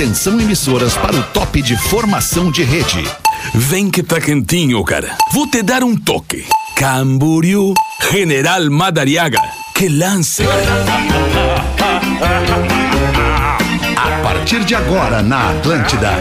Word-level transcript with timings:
Atenção 0.00 0.40
emissoras 0.40 0.96
para 0.96 1.14
o 1.14 1.22
top 1.24 1.60
de 1.60 1.76
formação 1.76 2.50
de 2.50 2.62
rede. 2.62 3.06
Vem 3.54 3.90
que 3.90 4.02
tá 4.02 4.18
quentinho, 4.18 4.82
cara. 4.82 5.14
Vou 5.30 5.46
te 5.46 5.62
dar 5.62 5.84
um 5.84 5.94
toque. 5.94 6.46
Camboriú, 6.74 7.74
General 8.10 8.70
Madariaga. 8.70 9.38
Que 9.74 9.90
lance. 9.90 10.42
A 13.94 14.22
partir 14.22 14.64
de 14.64 14.74
agora 14.74 15.22
na 15.22 15.50
Atlântida, 15.50 16.12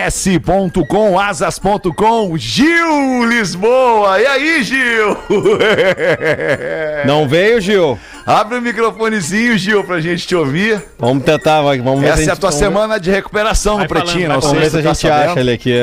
ASAAS.com, 0.00 1.18
asas.com, 1.18 2.36
Gil 2.36 3.24
Lisboa. 3.28 4.20
E 4.20 4.26
aí, 4.26 4.62
Gil? 4.62 5.16
Não 7.06 7.28
veio, 7.28 7.60
Gil? 7.60 7.98
Abre 8.26 8.58
o 8.58 8.62
microfonezinho, 8.62 9.56
Gil, 9.58 9.84
pra 9.84 10.00
gente 10.00 10.26
te 10.26 10.34
ouvir. 10.34 10.82
Vamos 10.98 11.24
tentar, 11.24 11.62
vamos 11.62 12.00
ver 12.00 12.14
se 12.16 12.22
Essa 12.22 12.30
é 12.30 12.32
a 12.32 12.36
tua 12.36 12.50
vamos 12.50 12.60
ver- 12.60 12.66
semana 12.66 12.98
de 13.00 13.10
recuperação 13.10 13.76
Vai 13.76 13.84
no 13.84 13.88
Pretinho, 13.88 14.26
falando, 14.28 14.34
não 14.34 14.40
sei 14.42 14.48
Vamos 14.50 14.62
ver 14.64 14.70
se 14.70 14.76
a 14.78 14.82
tá 14.82 14.88
gente 14.88 14.98
sabendo. 15.00 15.30
acha 15.30 15.40
ele 15.40 15.52
aqui. 15.52 15.74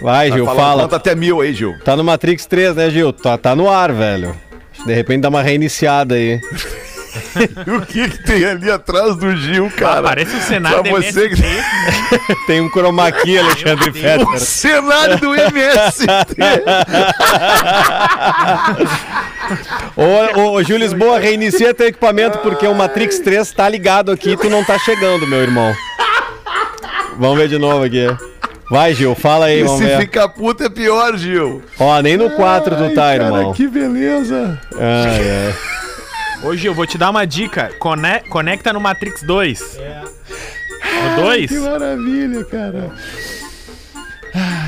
Vai, 0.00 0.30
Vai 0.30 0.38
Gil, 0.38 0.46
fala. 0.46 0.82
Conta 0.84 0.96
até 0.96 1.14
mil 1.14 1.40
aí, 1.40 1.52
Gil. 1.52 1.76
Tá 1.84 1.96
no 1.96 2.04
Matrix 2.04 2.46
3, 2.46 2.76
né, 2.76 2.90
Gil? 2.90 3.12
Tá, 3.12 3.36
tá 3.36 3.54
no 3.54 3.68
ar, 3.70 3.92
velho. 3.92 4.34
De 4.86 4.94
repente 4.94 5.22
dá 5.22 5.28
uma 5.28 5.42
reiniciada 5.42 6.14
aí. 6.14 6.40
O 7.66 7.84
que, 7.86 8.08
que 8.08 8.22
tem 8.22 8.44
ali 8.44 8.70
atrás 8.70 9.16
do 9.16 9.36
Gil, 9.36 9.68
cara? 9.76 9.98
Ah, 9.98 10.02
parece 10.02 10.36
um 10.36 10.40
cenário 10.40 10.80
Pra 10.80 10.92
da 10.92 10.96
você 11.02 11.24
MST. 11.26 11.42
Tem 12.46 12.60
um 12.60 12.70
chroma 12.70 13.10
key, 13.10 13.36
Alexandre 13.36 13.90
O 13.90 13.92
Fetter. 13.92 14.38
cenário 14.38 15.18
do 15.18 15.34
MST. 15.34 16.06
Ô, 19.96 20.40
ô, 20.40 20.52
ô, 20.52 20.62
Gil 20.62 20.76
Lisboa, 20.76 21.18
reinicia 21.18 21.74
teu 21.74 21.88
equipamento 21.88 22.38
porque 22.38 22.66
o 22.66 22.74
Matrix 22.74 23.18
3 23.18 23.50
tá 23.50 23.68
ligado 23.68 24.12
aqui 24.12 24.30
e 24.30 24.36
tu 24.36 24.48
não 24.48 24.64
tá 24.64 24.78
chegando, 24.78 25.26
meu 25.26 25.40
irmão. 25.40 25.74
Vamos 27.18 27.38
ver 27.38 27.48
de 27.48 27.58
novo 27.58 27.84
aqui. 27.84 28.06
Vai, 28.70 28.94
Gil, 28.94 29.14
fala 29.16 29.46
aí, 29.46 29.60
E 29.60 29.62
vamos 29.64 29.78
se 29.80 29.84
ver. 29.86 29.98
fica 30.00 30.28
puto 30.28 30.62
é 30.62 30.68
pior, 30.70 31.16
Gil. 31.16 31.60
Ó, 31.78 32.00
nem 32.00 32.16
no 32.16 32.30
4 32.30 32.76
tu 32.76 32.82
Ai, 32.84 32.88
tá, 32.90 33.02
cara, 33.02 33.24
irmão. 33.24 33.52
Que 33.52 33.66
beleza. 33.66 34.60
Ai, 34.74 35.30
ai. 35.30 35.54
Hoje 36.48 36.66
eu 36.66 36.72
vou 36.74 36.86
te 36.86 36.96
dar 36.96 37.10
uma 37.10 37.26
dica, 37.26 37.70
Cone- 37.78 38.20
conecta 38.30 38.72
no 38.72 38.80
Matrix 38.80 39.22
2. 39.22 39.78
No 41.16 41.22
2? 41.24 41.50
Que 41.50 41.58
maravilha, 41.58 42.44
cara. 42.44 42.90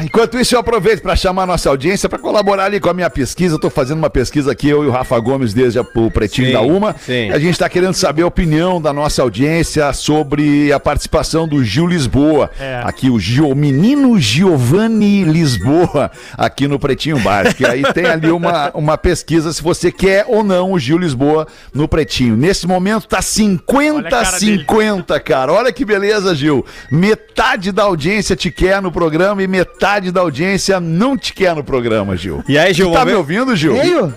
Enquanto 0.03 0.39
isso, 0.39 0.55
eu 0.55 0.59
aproveito 0.59 1.01
para 1.01 1.15
chamar 1.15 1.45
a 1.45 1.47
nossa 1.47 1.69
audiência 1.69 2.09
para 2.09 2.19
colaborar 2.19 2.65
ali 2.65 2.81
com 2.81 2.91
a 2.91 2.95
minha 2.95 3.09
pesquisa. 3.09 3.55
Eu 3.55 3.59
tô 3.59 3.71
fazendo 3.71 3.99
uma 3.99 4.11
pesquisa 4.11 4.51
aqui, 4.51 4.69
eu 4.69 4.83
e 4.83 4.87
o 4.89 4.91
Rafa 4.91 5.19
Gomes, 5.21 5.55
desde 5.55 5.79
o 5.79 6.11
Pretinho 6.11 6.49
Sim, 6.49 6.53
da 6.53 6.61
Uma. 6.61 6.97
sim. 6.99 7.31
A 7.31 7.39
gente 7.39 7.53
está 7.53 7.69
querendo 7.69 7.95
saber 7.95 8.23
a 8.23 8.27
opinião 8.27 8.81
da 8.81 8.93
nossa 8.93 9.23
audiência 9.23 9.93
sobre 9.93 10.73
a 10.73 10.81
participação 10.81 11.47
do 11.47 11.63
Gil 11.63 11.87
Lisboa. 11.87 12.51
É. 12.59 12.83
Aqui, 12.85 13.09
o, 13.09 13.21
Gio, 13.21 13.49
o 13.49 13.55
menino 13.55 14.19
Giovanni 14.19 15.23
Lisboa, 15.23 16.11
aqui 16.37 16.67
no 16.67 16.79
Pretinho 16.79 17.21
Básico. 17.21 17.63
E 17.63 17.67
aí 17.67 17.83
tem 17.93 18.07
ali 18.07 18.31
uma, 18.31 18.71
uma 18.75 18.99
pesquisa 18.99 19.53
se 19.53 19.63
você 19.63 19.93
quer 19.93 20.25
ou 20.27 20.43
não 20.43 20.73
o 20.73 20.79
Gil 20.79 20.99
Lisboa 20.99 21.47
no 21.73 21.87
Pretinho. 21.87 22.37
Nesse 22.37 22.67
momento 22.67 23.07
tá 23.07 23.17
Olha 23.17 23.21
a 23.21 23.23
50 23.23 24.11
cara 24.11 24.39
50, 24.39 25.21
cara. 25.21 25.53
Olha 25.53 25.73
que 25.73 25.85
beleza, 25.85 26.35
Gil. 26.35 26.65
Metade 26.91 27.71
da 27.71 27.85
audiência 27.85 28.35
te 28.35 28.51
quer 28.51 28.83
no 28.83 28.91
programa 28.91 29.43
e 29.43 29.47
metade 29.47 29.92
da 30.01 30.21
audiência 30.21 30.81
não 30.81 31.17
te 31.17 31.33
quer 31.35 31.55
no 31.55 31.63
programa, 31.65 32.17
Gil. 32.17 32.43
E 32.49 32.57
aí, 32.59 32.73
Gil, 32.73 32.91
Tá 32.93 33.05
me 33.05 33.13
ouvindo, 33.15 33.55
Gil? 33.55 33.75
Veio? 33.75 34.15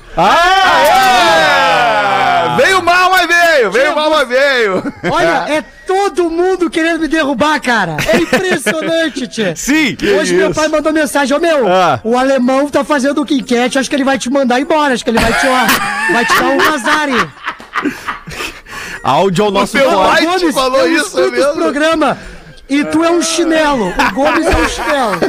Ah! 1.16 2.58
Veio 2.58 2.82
mal, 2.82 3.10
mas 3.12 3.28
veio! 3.28 3.72
Veio 3.72 3.96
mal, 3.96 4.10
mas 4.12 4.28
veio! 4.28 4.84
Olha, 5.12 5.46
é 5.52 5.62
todo 5.86 6.30
mundo 6.30 6.70
querendo 6.70 7.02
me 7.02 7.08
derrubar, 7.08 7.60
cara. 7.60 7.98
É 8.08 8.18
impressionante, 8.18 9.28
tchê. 9.28 9.54
Sim! 9.56 9.98
Hoje 10.20 10.36
meu 10.36 10.54
pai 10.54 10.68
mandou 10.68 10.94
mensagem, 10.94 11.36
ô 11.36 11.40
meu, 11.40 11.68
Ah. 11.72 12.00
o 12.04 12.18
alemão 12.18 12.70
tá 12.70 12.84
fazendo 12.84 13.22
o 13.22 13.26
quinquete, 13.26 13.78
acho 13.80 13.90
que 13.90 13.96
ele 13.96 14.04
vai 14.04 14.18
te 14.18 14.30
mandar 14.30 14.60
embora, 14.60 14.94
acho 14.94 15.04
que 15.04 15.10
ele 15.10 15.20
vai 15.20 15.34
te, 15.34 15.48
ó, 15.48 15.68
vai 16.14 16.26
te 16.26 16.34
dar 16.36 16.46
um 16.46 16.62
azar. 16.74 17.10
Áudio 19.04 19.46
ao 19.46 19.52
nosso 19.52 19.78
teu 19.78 19.90
corte. 19.92 20.26
pai 20.26 20.40
te 20.40 20.52
falou 20.54 20.80
eu 20.82 20.92
isso 20.94 21.06
escuto 21.20 21.32
mesmo? 21.32 21.54
programa. 21.56 22.18
E 22.68 22.84
tu 22.86 23.04
é 23.04 23.12
um 23.12 23.22
chinelo. 23.22 23.90
O 23.90 24.14
Gomes 24.14 24.46
é 24.46 24.56
um 24.56 24.70
chinelo. 24.70 25.20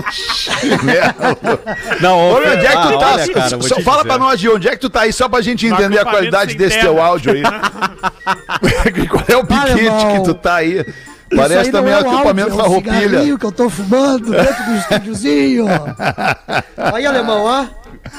Não, 2.00 2.19
ô, 2.19 2.36
onde 2.36 2.48
é 2.48 2.56
que 2.56 2.72
tu 2.72 2.78
ah, 2.78 2.98
tá? 2.98 3.12
olha, 3.14 3.32
cara, 3.32 3.48
Só 3.62 3.80
fala 3.80 3.98
dizer. 3.98 4.08
pra 4.08 4.19
nós, 4.19 4.41
Gil, 4.41 4.54
onde 4.56 4.69
é 4.69 4.70
que 4.72 4.78
tu 4.78 4.88
tá 4.88 5.02
aí, 5.02 5.12
só 5.12 5.28
pra 5.28 5.42
gente 5.42 5.66
entender 5.66 5.98
a 5.98 6.04
qualidade 6.04 6.54
desse 6.54 6.80
teu 6.80 7.00
áudio 7.00 7.32
aí. 7.32 7.42
Qual 9.08 9.24
é 9.28 9.36
o 9.36 9.47
piquete 9.47 9.84
irmão. 9.84 10.12
que 10.16 10.24
tu 10.24 10.34
tá 10.34 10.56
aí? 10.56 10.78
Isso 10.78 11.36
Parece 11.36 11.58
aí 11.58 11.72
não 11.72 11.80
também 11.80 11.92
é 11.92 11.98
o 11.98 12.04
o 12.04 12.08
acampamento 12.08 12.60
áudio, 12.60 12.64
é 12.64 12.69
um 12.69 12.74
cigarrinho 12.76 13.38
que 13.38 13.47
eu 13.47 13.53
tô 13.53 13.68
fumando 13.68 14.30
dentro 14.30 14.64
do 14.64 14.76
estúdiozinho. 14.76 15.66
Aí, 16.94 17.04
alemão, 17.04 17.42
ó. 17.42 17.66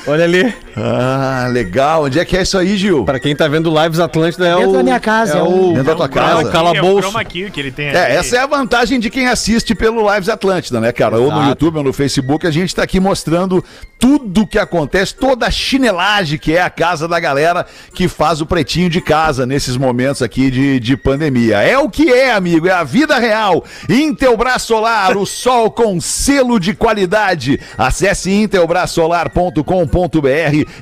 Olha 0.05 0.23
ali. 0.23 0.53
Ah, 0.75 1.47
legal. 1.51 2.03
Onde 2.05 2.19
é 2.19 2.25
que 2.25 2.37
é 2.37 2.41
isso 2.43 2.57
aí, 2.57 2.77
Gil? 2.77 3.03
Pra 3.03 3.19
quem 3.19 3.35
tá 3.35 3.47
vendo 3.47 3.73
Lives 3.81 3.99
Atlântida 3.99 4.47
é 4.47 4.55
Dentro 4.55 4.69
o... 4.69 4.73
da 4.73 4.83
minha 4.83 4.99
casa, 4.99 5.37
É 5.37 5.39
é 5.39 5.41
o... 5.43 5.73
Dentro 5.73 5.83
da 5.83 5.95
tua 5.95 6.05
É 6.05 6.07
o 6.07 6.37
casa. 6.37 6.51
calabouço. 6.51 7.19
key 7.25 7.49
que 7.49 7.59
ele 7.59 7.71
tem 7.71 7.87
É, 7.87 8.15
essa 8.15 8.35
é 8.35 8.39
a 8.39 8.45
vantagem 8.45 8.99
de 8.99 9.09
quem 9.09 9.27
assiste 9.27 9.73
pelo 9.73 10.13
Lives 10.13 10.29
Atlântida, 10.29 10.79
né, 10.79 10.91
cara? 10.91 11.17
Ou 11.19 11.31
no. 11.31 11.47
YouTube 11.47 11.77
ou 11.77 11.83
no 11.83 11.93
Facebook, 11.93 12.45
a 12.45 12.51
gente 12.51 12.75
tá 12.75 12.83
aqui 12.83 12.99
mostrando 12.99 13.63
tudo 13.97 14.45
que 14.45 14.59
acontece, 14.59 15.15
toda 15.15 15.47
a 15.47 15.51
chinelagem 15.51 16.37
que 16.37 16.55
é 16.55 16.61
a 16.61 16.69
casa 16.69 17.07
da 17.07 17.19
galera 17.19 17.65
que 17.93 18.07
faz 18.07 18.41
o 18.41 18.45
pretinho 18.45 18.89
de 18.89 19.01
casa 19.01 19.45
nesses 19.45 19.75
momentos 19.77 20.21
aqui 20.21 20.51
de, 20.51 20.79
de 20.79 20.95
pandemia. 20.95 21.57
É 21.61 21.77
o 21.77 21.89
que 21.89 22.11
é, 22.11 22.31
amigo, 22.31 22.67
é 22.67 22.71
a 22.71 22.83
vida 22.83 23.17
real. 23.17 23.63
Intelbras 23.89 24.61
Solar, 24.61 25.17
o 25.17 25.25
sol 25.25 25.71
com 25.71 25.99
selo 25.99 26.59
de 26.59 26.73
qualidade. 26.73 27.59
Acesse 27.77 28.31
intelbrasolar.com.br 28.31 29.76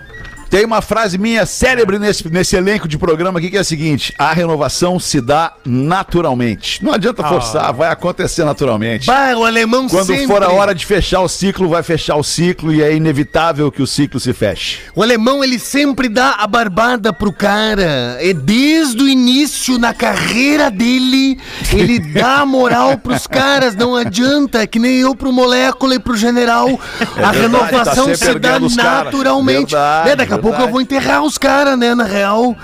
Tem 0.52 0.66
uma 0.66 0.82
frase 0.82 1.18
minha 1.18 1.46
célebre 1.46 1.98
nesse, 1.98 2.30
nesse 2.30 2.58
elenco 2.58 2.86
de 2.86 2.98
programa 2.98 3.40
aqui 3.40 3.50
que 3.50 3.56
é 3.56 3.62
a 3.62 3.64
seguinte: 3.64 4.14
a 4.18 4.34
renovação 4.34 5.00
se 5.00 5.22
dá 5.22 5.54
naturalmente. 5.66 6.84
Não 6.84 6.92
adianta 6.92 7.24
forçar, 7.24 7.74
vai 7.74 7.90
acontecer 7.90 8.44
naturalmente. 8.44 9.08
Bah, 9.08 9.34
o 9.38 9.46
alemão 9.46 9.88
Quando 9.88 10.08
sempre... 10.08 10.28
for 10.28 10.44
a 10.44 10.52
hora 10.52 10.76
de 10.76 10.86
fechar 10.86 11.22
o 11.22 11.30
ciclo, 11.30 11.70
vai 11.70 11.82
fechar 11.84 12.18
o 12.18 12.24
ciclo 12.24 12.74
e 12.74 12.84
é 12.84 12.94
inevitável 12.94 13.72
que 13.72 13.82
o 13.82 13.88
ciclo 13.88 14.20
se 14.20 14.34
feche. 14.34 14.80
O 14.94 15.02
alemão, 15.02 15.42
ele 15.42 15.58
sempre 15.58 16.10
dá 16.10 16.32
a 16.32 16.46
barbada 16.46 17.14
pro 17.14 17.32
cara. 17.32 18.18
É 18.20 18.34
desde 18.34 19.02
o 19.02 19.08
início, 19.08 19.78
na 19.78 19.94
carreira 19.94 20.70
dele, 20.70 21.40
ele 21.72 21.98
dá 22.12 22.40
a 22.40 22.46
moral 22.46 22.98
pros 22.98 23.26
caras. 23.26 23.74
Não 23.74 23.96
adianta, 23.96 24.64
é 24.64 24.68
que 24.68 24.80
nem 24.80 24.98
eu 24.98 25.16
pro 25.16 25.32
molécula 25.32 25.96
e 25.96 26.00
pro 26.00 26.18
general. 26.18 26.68
a 27.00 27.32
verdade, 27.32 27.40
renovação 27.40 28.08
tá 28.08 28.16
se 28.16 28.38
dá 28.38 28.60
naturalmente. 28.60 29.72
Verdade, 29.72 30.10
né? 30.10 30.16
Daqui 30.18 30.34
a 30.34 30.41
pouco 30.42 30.62
eu 30.62 30.68
vou 30.70 30.82
enterrar 30.82 31.24
os 31.24 31.38
caras, 31.38 31.78
né, 31.78 31.94
na 31.96 32.04
real. 32.04 32.56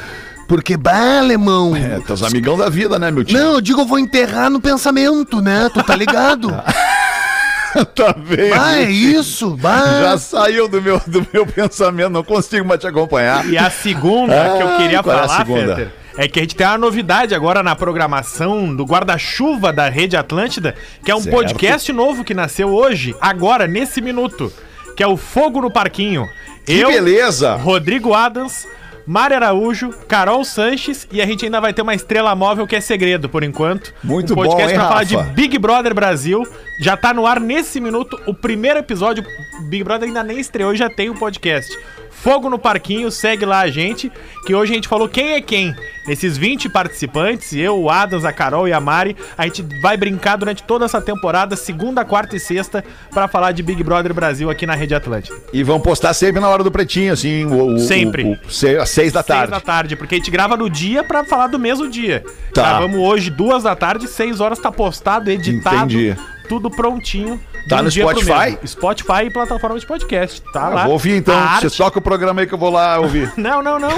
Porque, 0.47 0.77
bah, 0.77 1.19
alemão... 1.19 1.75
É, 1.75 2.00
teus 2.00 2.24
amigão 2.24 2.57
da 2.57 2.69
vida, 2.69 2.97
né, 2.97 3.12
meu 3.12 3.24
tio? 3.24 3.38
Não, 3.38 3.53
eu 3.56 3.62
digo, 3.62 3.81
eu 3.81 3.85
vou 3.85 4.00
enterrar 4.00 4.50
no 4.50 4.62
pensamento, 4.62 5.41
né? 5.41 5.69
Tu 5.74 5.83
tá 5.83 5.94
ligado? 5.95 6.50
tá 7.95 8.15
vendo? 8.18 8.53
Ah, 8.53 8.77
é 8.79 8.89
isso, 8.89 9.57
bah. 9.57 10.01
Já 10.01 10.18
saiu 10.18 10.68
do 10.68 10.81
meu, 10.81 11.01
do 11.06 11.25
meu 11.33 11.45
pensamento, 11.45 12.09
não 12.09 12.24
consigo 12.24 12.65
mais 12.65 12.79
te 12.79 12.88
acompanhar. 12.88 13.45
E 13.45 13.57
a 13.57 13.69
segunda 13.69 14.33
que 14.57 14.63
eu 14.63 14.68
Ah, 14.69 14.77
queria 14.77 15.03
qual 15.03 15.15
é 15.15 15.19
a 15.19 15.27
falar, 15.27 15.38
segunda? 15.45 15.75
Fetter, 15.75 15.91
é 16.18 16.27
que 16.27 16.39
a 16.39 16.41
gente 16.44 16.56
tem 16.56 16.65
uma 16.65 16.77
novidade 16.77 17.35
agora 17.35 17.62
na 17.62 17.75
programação 17.75 18.75
do 18.75 18.85
Guarda-Chuva 18.85 19.71
da 19.71 19.88
Rede 19.89 20.18
Atlântida, 20.18 20.74
que 21.03 21.12
é 21.12 21.15
um 21.15 21.21
Certo. 21.21 21.35
podcast 21.35 21.94
novo 21.94 22.24
que 22.24 22.33
nasceu 22.33 22.69
hoje, 22.69 23.13
agora, 23.21 23.68
nesse 23.68 24.01
minuto, 24.01 24.51
que 24.95 25.03
é 25.03 25.07
o 25.07 25.15
Fogo 25.18 25.62
no 25.62 25.69
Parquinho. 25.69 26.25
Que 26.68 26.86
beleza! 26.86 27.56
Rodrigo 27.56 28.14
Adams, 28.14 28.68
Mari 29.06 29.36
Araújo, 29.36 29.92
Carol 30.06 30.44
Sanches 30.44 31.08
e 31.10 31.22
a 31.22 31.25
gente 31.25 31.46
ainda 31.46 31.62
vai 31.62 31.74
ter 31.74 31.81
uma 31.81 31.96
estrela 31.96 32.36
móvel 32.36 32.68
que 32.68 32.75
é 32.75 32.81
segredo 32.81 33.30
por 33.30 33.42
enquanto. 33.42 33.94
Muito 34.04 34.34
um 34.34 34.36
bom, 34.36 34.44
podcast 34.44 34.74
pra 34.74 34.88
falar 34.90 35.06
de 35.06 35.16
Big 35.34 35.58
Brother 35.58 35.96
Brasil. 35.96 36.46
Já 36.81 36.98
tá 36.98 37.14
no 37.14 37.25
ar 37.25 37.40
nesse 37.40 37.80
minuto 37.80 38.19
o 38.28 38.34
primeiro 38.34 38.80
episódio. 38.80 39.24
Big 39.69 39.81
Brother 39.81 40.10
ainda 40.10 40.22
nem 40.22 40.42
estreou 40.42 40.74
e 40.74 40.78
já 40.78 40.90
tem 40.90 41.10
o 41.10 41.16
podcast. 41.16 41.74
Fogo 42.22 42.50
no 42.50 42.58
Parquinho, 42.60 43.10
segue 43.12 43.46
lá 43.46 43.60
a 43.62 43.69
gente, 43.69 44.12
que 44.46 44.54
hoje 44.54 44.72
a 44.72 44.75
gente 44.75 44.88
falou 44.88 45.08
quem 45.08 45.34
é 45.34 45.42
quem. 45.42 45.74
Nesses 46.08 46.38
20 46.38 46.68
participantes, 46.69 47.54
eu, 47.54 47.78
o 47.80 47.90
Adams, 47.90 48.25
a 48.25 48.31
Carol 48.34 48.68
e 48.68 48.74
a 48.74 48.80
Mari, 48.80 49.16
a 49.38 49.46
gente 49.46 49.64
vai 49.81 49.96
brincar 49.98 50.36
durante 50.38 50.64
toda 50.64 50.86
essa 50.86 51.02
temporada, 51.02 51.56
segunda, 51.56 52.04
quarta 52.06 52.36
e 52.36 52.40
sexta, 52.40 52.84
pra 53.12 53.28
falar 53.28 53.52
de 53.52 53.62
Big 53.62 53.84
Brother 53.84 54.14
Brasil 54.14 54.50
aqui 54.50 54.66
na 54.66 54.74
Rede 54.74 54.96
Atlântica. 54.96 55.36
E 55.54 55.64
vão 55.64 55.80
postar 55.80 56.14
sempre 56.14 56.40
na 56.42 56.48
hora 56.50 56.64
do 56.64 56.72
pretinho, 56.72 57.14
assim, 57.14 57.46
o, 57.46 57.75
o- 57.75 57.80
Sempre. 57.80 58.24
o- 58.24 58.31
o- 58.48 58.52
se- 58.52 58.78
às 58.78 58.90
seis 58.90 59.12
da 59.13 59.22
Seis 59.22 59.38
tarde. 59.38 59.52
da 59.52 59.60
tarde, 59.60 59.96
porque 59.96 60.16
a 60.16 60.18
gente 60.18 60.31
grava 60.31 60.58
no 60.58 60.70
dia 60.70 61.04
pra 61.04 61.24
falar 61.24 61.48
do 61.48 61.60
mesmo 61.60 61.90
dia. 61.90 62.24
Tá. 62.54 62.63
Gravamos 62.63 62.98
hoje, 63.00 63.30
duas 63.30 63.63
da 63.63 63.75
tarde, 63.75 64.08
seis 64.08 64.40
horas 64.40 64.60
tá 64.60 64.72
postado, 64.72 65.30
editado, 65.30 65.94
Entendi. 65.94 66.16
Tudo 66.48 66.70
prontinho. 66.70 67.40
Tá 67.70 67.82
no 67.82 67.90
Spotify? 67.92 68.58
Spotify 68.66 69.26
e 69.26 69.30
plataforma 69.30 69.78
de 69.80 69.86
podcast, 69.86 70.42
tá 70.54 70.68
Ah, 70.68 70.70
lá. 70.70 70.84
vou 70.86 70.94
ouvir 70.94 71.18
então. 71.18 71.36
A 71.36 71.42
arte- 71.42 71.70
Você 71.70 71.78
toca 71.78 72.00
o 72.00 72.02
programa 72.02 72.42
aí 72.42 72.48
que 72.48 72.54
eu 72.54 72.58
vou 72.58 72.70
lá 72.72 72.98
ouvir. 73.00 73.32
Não, 73.38 73.62
não, 73.62 73.78
não. 73.80 73.90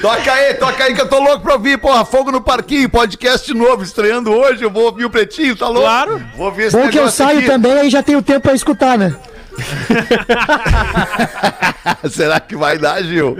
toca 0.00 0.32
aí, 0.32 0.54
toca 0.54 0.84
aí 0.84 0.94
que 0.94 1.00
eu 1.00 1.08
tô 1.08 1.18
louco 1.18 1.40
pra 1.42 1.54
ouvir, 1.54 1.78
porra. 1.78 2.04
Fogo 2.04 2.30
no 2.30 2.40
Parquinho, 2.40 2.88
podcast 2.90 3.52
novo, 3.54 3.82
estreando 3.82 4.32
hoje. 4.32 4.62
Eu 4.62 4.70
vou 4.70 4.84
ouvir 4.84 5.04
o 5.04 5.10
Pretinho, 5.10 5.56
tá 5.56 5.66
louco? 5.66 5.82
Claro. 5.82 6.22
Vou 6.36 6.46
ouvir 6.46 6.64
esse 6.64 6.76
Bom 6.76 6.88
que 6.88 6.98
eu 6.98 7.10
saio 7.10 7.38
aqui. 7.38 7.46
também, 7.46 7.72
aí 7.72 7.90
já 7.90 8.02
tenho 8.02 8.22
tempo 8.22 8.40
pra 8.40 8.54
escutar, 8.54 8.98
né? 8.98 9.14
Será 12.10 12.40
que 12.40 12.56
vai 12.56 12.76
dar, 12.76 13.00
Gil? 13.02 13.36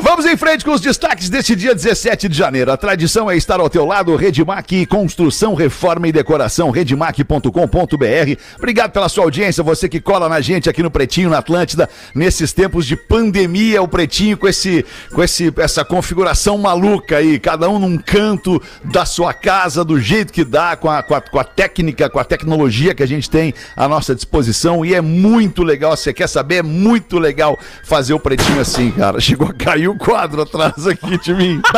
Vamos 0.00 0.24
em 0.24 0.36
frente 0.36 0.64
com 0.64 0.72
os 0.72 0.80
destaques 0.80 1.28
desse 1.28 1.54
dia 1.54 1.74
17 1.74 2.28
de 2.28 2.36
janeiro. 2.36 2.72
A 2.72 2.76
tradição 2.76 3.30
é 3.30 3.36
estar 3.36 3.60
ao 3.60 3.68
teu 3.68 3.84
lado. 3.84 4.16
Redmac, 4.16 4.86
construção, 4.86 5.54
reforma 5.54 6.08
e 6.08 6.12
decoração. 6.12 6.70
Redmac.com.br. 6.70 8.40
Obrigado 8.56 8.92
pela 8.92 9.08
sua 9.08 9.24
audiência, 9.24 9.62
você 9.62 9.88
que 9.88 10.00
cola 10.00 10.28
na 10.28 10.40
gente 10.40 10.70
aqui 10.70 10.82
no 10.82 10.90
Pretinho, 10.90 11.28
na 11.28 11.38
Atlântida, 11.38 11.90
nesses 12.14 12.52
tempos 12.52 12.86
de 12.86 12.96
pandemia. 12.96 13.82
O 13.82 13.88
Pretinho 13.88 14.38
com, 14.38 14.48
esse, 14.48 14.84
com 15.12 15.22
esse, 15.22 15.52
essa 15.58 15.84
configuração 15.84 16.56
maluca 16.56 17.18
aí, 17.18 17.38
cada 17.38 17.68
um 17.68 17.78
num 17.78 17.98
canto 17.98 18.62
da 18.84 19.04
sua 19.04 19.34
casa, 19.34 19.84
do 19.84 20.00
jeito 20.00 20.32
que 20.32 20.44
dá, 20.44 20.74
com 20.74 20.88
a, 20.88 21.02
com 21.02 21.14
a, 21.14 21.20
com 21.20 21.38
a 21.38 21.44
técnica, 21.44 22.08
com 22.08 22.18
a 22.18 22.24
tecnologia 22.24 22.94
que 22.94 23.02
a 23.02 23.08
gente 23.08 23.28
tem 23.28 23.52
à 23.76 23.86
nossa 23.86 24.14
disposição. 24.14 24.84
E 24.84 24.94
é 24.94 25.00
muito 25.00 25.62
legal. 25.62 25.96
Você 25.96 26.12
quer 26.12 26.28
saber? 26.28 26.56
É 26.56 26.62
muito 26.62 27.18
legal 27.18 27.58
fazer 27.84 28.14
o 28.14 28.20
Pretinho 28.20 28.60
assim, 28.60 28.90
cara. 28.90 29.20
Chegou 29.20 29.48
a 29.48 29.52
cair 29.52 29.81
o 29.88 29.96
quadro 29.96 30.42
atrás 30.42 30.86
aqui 30.86 31.18
de 31.18 31.34
mim. 31.34 31.60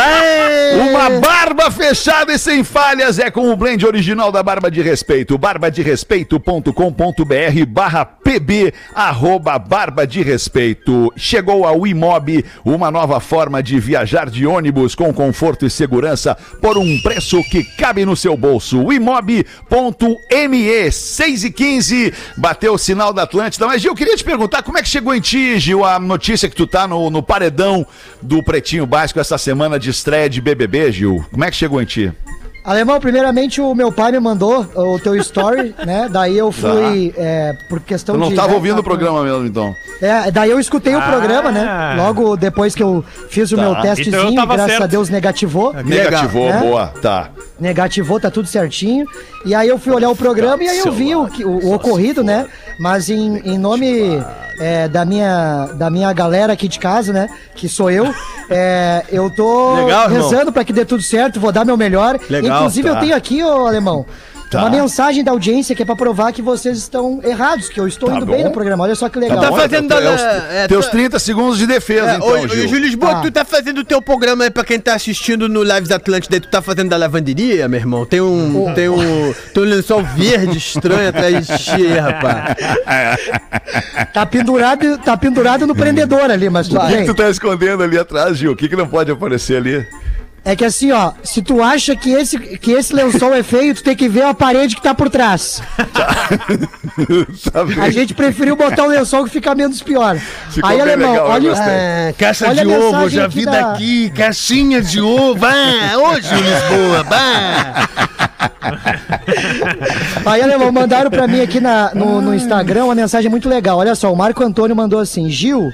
Uma 0.89 1.11
barba 1.21 1.71
fechada 1.71 2.33
e 2.33 2.39
sem 2.39 2.65
falhas 2.65 3.19
é 3.19 3.31
com 3.31 3.51
o 3.51 3.57
blend 3.57 3.85
original 3.87 4.33
da 4.33 4.43
Barba 4.43 4.71
de 4.71 4.83
Respeito. 4.83 5.39
barbaderespeito.com.br 5.39 7.67
barra 7.69 8.05
pb 8.41 8.73
arroba 8.95 9.59
Barba 9.59 10.07
de 10.07 10.23
Respeito. 10.23 11.13
Chegou 11.17 11.67
ao 11.67 11.87
Imob, 11.87 12.45
uma 12.65 12.91
nova 12.91 13.21
forma 13.21 13.63
de 13.63 13.79
viajar 13.79 14.29
de 14.29 14.47
ônibus 14.47 14.95
com 14.95 15.13
conforto 15.13 15.65
e 15.67 15.71
segurança 15.71 16.37
por 16.61 16.77
um 16.77 17.01
preço 17.03 17.43
que 17.45 17.63
cabe 17.63 18.05
no 18.05 18.17
seu 18.17 18.37
bolso. 18.37 18.93
Imob.me 18.93 19.45
6 20.91 21.45
e 21.45 21.51
15 21.51 22.15
bateu 22.37 22.75
o 22.75 22.79
sinal 22.79 23.13
da 23.13 23.23
Atlântida. 23.23 23.67
Mas 23.67 23.83
Gil, 23.83 23.93
eu 23.93 23.97
queria 23.97 24.17
te 24.17 24.25
perguntar 24.25 24.63
como 24.63 24.79
é 24.79 24.83
que 24.83 24.89
chegou 24.89 25.15
em 25.15 25.21
ti, 25.21 25.59
Gil, 25.59 25.85
a 25.85 25.99
notícia 25.99 26.49
que 26.49 26.57
tu 26.57 26.67
tá 26.67 26.89
no, 26.89 27.11
no 27.11 27.23
paredão 27.23 27.87
do 28.21 28.43
Pretinho 28.43 28.87
Básico 28.87 29.21
essa 29.21 29.39
semana 29.39 29.79
de 29.79 29.91
estreia 29.91 30.29
de 30.29 30.41
BBB, 30.41 30.93
Gil. 30.93 31.25
Como 31.31 31.45
é 31.45 31.51
que 31.51 31.57
chegou 31.57 31.81
em 31.81 31.85
ti? 31.85 32.13
Alemão, 32.65 32.99
primeiramente 32.99 33.61
o 33.61 33.75
meu 33.75 33.93
pai 33.93 34.11
me 34.13 34.19
mandou 34.21 34.67
o 34.75 34.99
teu 34.99 35.15
story, 35.17 35.75
né? 35.85 36.09
Daí 36.11 36.39
eu 36.39 36.51
fui, 36.51 37.13
é, 37.17 37.55
por 37.69 37.79
questão 37.81 38.15
Tu 38.15 38.19
não 38.19 38.31
de... 38.31 38.35
tava 38.37 38.49
né, 38.49 38.55
ouvindo 38.55 38.77
tá 38.77 38.81
o 38.81 38.85
programa 38.85 39.23
mesmo, 39.23 39.45
então. 39.47 39.75
É, 40.01 40.31
daí 40.31 40.51
eu 40.51 40.59
escutei 40.59 40.95
o 40.95 40.99
Ah. 40.99 41.03
programa, 41.03 41.53
né? 41.53 41.95
Logo 41.99 42.37
depois 42.37 42.75
que 42.75 42.83
eu 42.83 43.05
fiz 43.29 43.53
o 43.53 43.57
meu 43.59 43.71
Então 43.73 43.83
testezinho, 43.83 44.17
eu 44.31 44.35
tava 44.35 44.55
graças 44.55 44.71
certo. 44.73 44.83
a 44.85 44.87
Deus 44.87 45.11
negativou. 45.11 45.75
Negativou, 45.75 46.49
né? 46.49 46.59
boa, 46.61 46.87
tá. 47.03 47.29
Negativou, 47.61 48.19
tá 48.19 48.31
tudo 48.31 48.49
certinho. 48.49 49.07
E 49.45 49.55
aí 49.55 49.69
eu 49.69 49.79
fui 49.79 49.93
olhar 49.93 50.09
o 50.09 50.17
programa 50.17 50.63
e 50.65 50.69
aí 50.69 50.79
eu 50.79 50.91
vi 50.91 51.15
o, 51.15 51.27
que- 51.27 51.45
o, 51.45 51.67
o 51.67 51.75
ocorrido, 51.75 52.25
né? 52.25 52.47
Mas 52.79 53.09
em, 53.09 53.39
em 53.39 53.59
nome 53.59 54.23
é, 54.59 54.89
da, 54.89 55.05
minha, 55.05 55.67
da 55.75 55.91
minha 55.91 56.13
galera 56.13 56.53
aqui 56.53 56.69
de 56.69 56.79
casa, 56.79 57.13
né? 57.13 57.29
Que 57.55 57.69
sou 57.69 57.91
eu, 57.91 58.15
é, 58.51 59.05
eu 59.11 59.31
tô 59.31 59.75
Legal, 59.75 60.09
rezando 60.09 60.53
pra 60.53 60.65
que 60.65 60.73
dê 60.73 60.85
tudo 60.85 61.03
certo, 61.03 61.41
vou 61.41 61.53
dar 61.53 61.65
meu 61.65 61.77
melhor. 61.77 62.19
Legal, 62.29 62.59
Inclusive 62.59 62.89
tá. 62.89 62.95
eu 62.95 63.01
tenho 63.01 63.17
aqui, 63.17 63.43
ô 63.43 63.67
Alemão, 63.67 64.07
Tá. 64.55 64.61
uma 64.63 64.71
mensagem 64.71 65.23
da 65.25 65.31
audiência 65.33 65.75
que 65.75 65.83
é 65.83 65.85
pra 65.85 65.97
provar 65.97 66.33
que 66.33 66.41
vocês 66.43 66.79
estão 66.79 67.21
errados, 67.23 67.69
que 67.69 67.79
eu 67.81 67.87
estou 67.89 68.09
Tá 68.09 68.17
indo 68.17 68.27
bom. 68.27 68.33
bem 68.33 68.45
no 68.45 68.51
programa. 68.51 68.85
Olha 68.85 68.95
só 68.95 69.09
que 69.09 69.19
legal. 69.19 69.41
Tá 69.41 69.51
Bom, 69.51 69.57
fazendo 69.57 69.93
é, 69.93 70.01
da- 70.01 70.53
é, 70.53 70.69
teus 70.69 70.87
tá- 70.87 70.93
30 70.93 71.19
segundos 71.19 71.59
de 71.59 71.67
defesa, 71.67 72.13
É, 72.13 72.17
então, 72.17 72.29
ô, 72.29 72.33
ô, 72.45 72.49
Gil. 72.49 72.69
Júlio 72.69 72.85
Lisboa, 72.85 73.15
Tá. 73.15 73.21
tu 73.23 73.31
tá 73.31 73.45
fazendo 73.45 73.79
o 73.79 73.85
teu 73.85 74.01
programa 74.01 74.45
aí 74.45 74.51
pra 74.51 74.65
quem 74.65 74.79
tá 74.79 74.95
assistindo 74.95 75.49
no 75.49 75.63
Lives 75.63 75.91
Atlântida, 75.91 76.41
tu 76.41 76.49
tá 76.49 76.61
fazendo 76.63 76.89
da 76.91 76.97
lavanderia, 76.97 77.69
meu 77.69 77.79
irmão? 77.81 78.05
Tem 78.07 78.21
um, 78.21 78.73
tem 78.75 78.89
um, 78.89 79.35
tem 79.53 79.63
um 79.63 79.67
lençol 79.67 80.03
verde 80.03 80.59
estranho 80.59 81.09
atrás 81.09 81.47
de 81.47 81.59
ti, 81.59 81.87
rapaz. 81.97 82.57
Tá 84.13 84.25
pendurado, 84.27 84.99
tá 84.99 85.17
pendurado 85.17 85.67
no 85.67 85.75
prendedor 85.75 86.31
ali, 86.31 86.49
mas 86.49 86.69
tudo 86.69 86.81
O 86.81 86.87
que, 86.89 87.05
tu 87.05 87.15
tá 87.15 87.29
escondendo 87.31 87.83
ali 87.83 87.99
atrás, 87.99 88.37
Gil? 88.37 88.53
O 88.53 88.57
que, 88.57 88.69
que 88.69 88.77
não 88.77 88.87
pode 88.87 89.11
aparecer 89.11 89.57
ali? 89.57 89.87
É 90.45 90.55
que 90.55 90.65
assim, 90.65 90.93
ó, 90.93 91.13
se 91.23 91.41
tu 91.41 91.63
acha 91.63 91.97
que 91.97 92.11
esse, 92.11 92.39
que 92.39 92.73
esse 92.73 92.95
lençol 92.95 93.33
é 93.33 93.43
feio, 93.43 93.75
tu 93.75 93.83
tem 93.83 93.97
que 93.97 94.07
ver 94.09 94.25
a 94.25 94.35
parede 94.35 94.77
que 94.77 94.83
tá 94.83 94.95
por 94.95 95.09
trás. 95.09 95.63
Sabe? 97.51 97.81
A 97.81 97.89
gente 97.91 98.13
preferiu 98.13 98.55
botar 98.55 98.85
o 98.85 98.89
lençol 98.89 99.25
que 99.25 99.31
fica 99.31 99.55
menos 99.55 99.81
pior. 99.83 100.19
Ficou 100.51 100.69
Aí, 100.69 100.79
alemão, 100.81 101.13
legal, 101.13 101.31
olha. 101.31 101.53
Ah, 101.55 102.13
caixa 102.19 102.49
Olha 102.49 102.63
de 102.63 102.71
ovo, 102.71 103.09
já 103.09 103.25
aqui 103.25 103.35
vi 103.39 103.45
da- 103.47 103.53
daqui, 103.71 104.11
caixinha 104.11 104.83
de 104.83 105.01
ovo. 105.01 105.47
Ah, 105.47 105.97
hoje 105.99 106.29
em 106.35 106.41
Lisboa, 106.43 107.05
bah. 107.05 107.89
Aí, 110.27 110.43
alemão, 110.43 110.71
mandaram 110.71 111.11
pra 111.11 111.27
mim 111.27 111.41
aqui 111.41 111.61
na, 111.61 111.91
no, 111.95 112.21
no 112.21 112.35
Instagram 112.35 112.85
uma 112.85 112.95
mensagem 112.95 113.31
muito 113.31 113.49
legal. 113.49 113.79
Olha 113.79 113.95
só, 113.95 114.13
o 114.13 114.17
Marco 114.17 114.43
Antônio 114.45 114.77
mandou 114.77 115.01
assim: 115.01 115.31
Gil. 115.31 115.73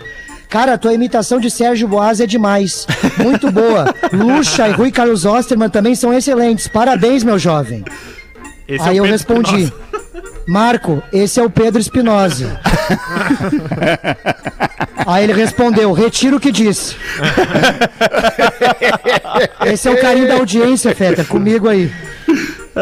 Cara, 0.51 0.77
tua 0.77 0.93
imitação 0.93 1.39
de 1.39 1.49
Sérgio 1.49 1.87
Boas 1.87 2.21
é 2.21 2.27
demais. 2.27 2.85
Muito 3.19 3.53
boa. 3.53 3.95
Lucha 4.13 4.69
e 4.69 4.73
Rui 4.73 4.91
Carlos 4.91 5.25
Osterman 5.25 5.71
também 5.71 5.95
são 5.95 6.13
excelentes. 6.13 6.67
Parabéns, 6.67 7.23
meu 7.23 7.39
jovem. 7.39 7.85
Esse 8.67 8.89
Aí 8.89 8.97
é 8.97 9.01
eu 9.01 9.05
respondi: 9.05 9.63
Espinosa. 9.63 9.91
Marco, 10.49 11.01
esse 11.13 11.39
é 11.39 11.43
o 11.45 11.49
Pedro 11.49 11.81
Espinosa. 11.81 12.61
Aí 15.07 15.25
ele 15.25 15.33
respondeu: 15.33 15.93
retiro 15.93 16.37
o 16.37 16.41
que 16.41 16.51
disse. 16.51 16.97
Esse 19.67 19.89
é 19.89 19.91
o 19.93 20.01
carinho 20.01 20.27
da 20.27 20.35
audiência, 20.35 20.95
Feta, 20.95 21.25
comigo 21.25 21.69
aí. 21.69 21.93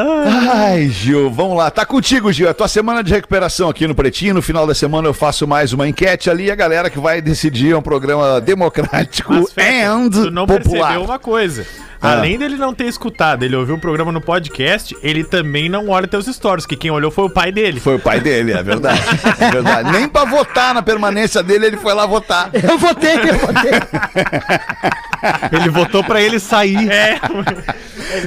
Ai, 0.00 0.88
Gil, 0.88 1.31
vamos 1.31 1.57
lá. 1.57 1.71
Tá 1.71 1.85
contigo, 1.85 2.33
Gil. 2.33 2.49
É 2.49 2.52
tua 2.52 2.69
semana 2.69 3.02
de 3.02 3.12
recuperação 3.12 3.69
aqui 3.69 3.87
no 3.87 3.95
Pretinho. 3.95 4.35
No 4.35 4.43
final 4.43 4.67
da 4.67 4.75
semana 4.75 5.09
eu 5.09 5.14
faço 5.14 5.47
mais 5.47 5.73
uma 5.73 5.88
enquete 5.88 6.31
ali. 6.31 6.50
A 6.50 6.55
galera 6.55 6.88
que 6.88 6.99
vai 6.99 7.21
decidir 7.21 7.73
é 7.73 7.76
um 7.76 7.83
programa 7.83 8.40
democrático 8.40 9.33
Mas, 9.33 9.55
and 9.59 10.11
tu 10.11 10.31
não 10.31 10.47
popular. 10.47 10.88
percebeu 10.88 11.05
uma 11.05 11.19
coisa. 11.19 11.67
Ah. 12.00 12.12
Além 12.12 12.38
dele 12.38 12.57
não 12.57 12.73
ter 12.73 12.87
escutado, 12.87 13.43
ele 13.43 13.57
ouviu 13.57 13.75
o 13.75 13.78
programa 13.78 14.12
no 14.12 14.21
podcast, 14.21 14.97
ele 15.02 15.25
também 15.25 15.69
não 15.69 15.88
olha 15.88 16.07
teus 16.07 16.26
stories, 16.26 16.64
que 16.64 16.76
quem 16.76 16.90
olhou 16.90 17.11
foi 17.11 17.25
o 17.25 17.31
pai 17.31 17.50
dele. 17.50 17.81
Foi 17.81 17.97
o 17.97 17.99
pai 17.99 18.21
dele, 18.21 18.52
é 18.52 18.62
verdade. 18.62 19.02
É 19.40 19.50
verdade. 19.50 19.90
Nem 19.90 20.09
pra 20.09 20.25
votar 20.25 20.73
na 20.75 20.83
permanência 20.83 21.43
dele, 21.43 21.67
ele 21.67 21.76
foi 21.76 21.95
lá 21.95 22.07
votar. 22.07 22.50
Eu 22.55 22.78
votei, 22.78 23.14
eu 23.14 23.38
votei. 23.38 23.71
Ele 25.50 25.69
votou 25.71 26.05
pra 26.05 26.23
ele 26.23 26.38
sair. 26.38 26.88
É, 26.90 27.21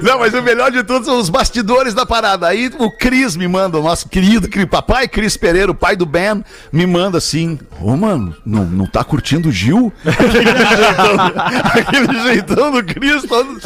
Não, 0.01 0.19
mas 0.19 0.33
o 0.33 0.41
melhor 0.41 0.71
de 0.71 0.83
tudo 0.83 1.05
são 1.05 1.17
os 1.17 1.29
bastidores 1.29 1.93
da 1.93 2.05
parada. 2.05 2.47
Aí 2.47 2.71
o 2.77 2.91
Cris 2.91 3.35
me 3.35 3.47
manda, 3.47 3.79
o 3.79 3.83
nosso 3.83 4.09
querido 4.09 4.49
papai 4.67 5.07
Cris 5.07 5.37
Pereira, 5.37 5.71
o 5.71 5.75
pai 5.75 5.95
do 5.95 6.05
Ben, 6.05 6.43
me 6.71 6.85
manda 6.85 7.17
assim: 7.17 7.59
Ô, 7.79 7.95
mano, 7.95 8.35
não, 8.45 8.65
não 8.65 8.85
tá 8.85 9.03
curtindo 9.03 9.49
o 9.49 9.51
Gil? 9.51 9.91
Aquele 10.05 10.65
jeitão, 10.65 11.25
aquele 11.63 12.23
jeitão 12.23 12.71
do 12.71 12.83
Cris, 12.83 13.23
todo 13.23 13.60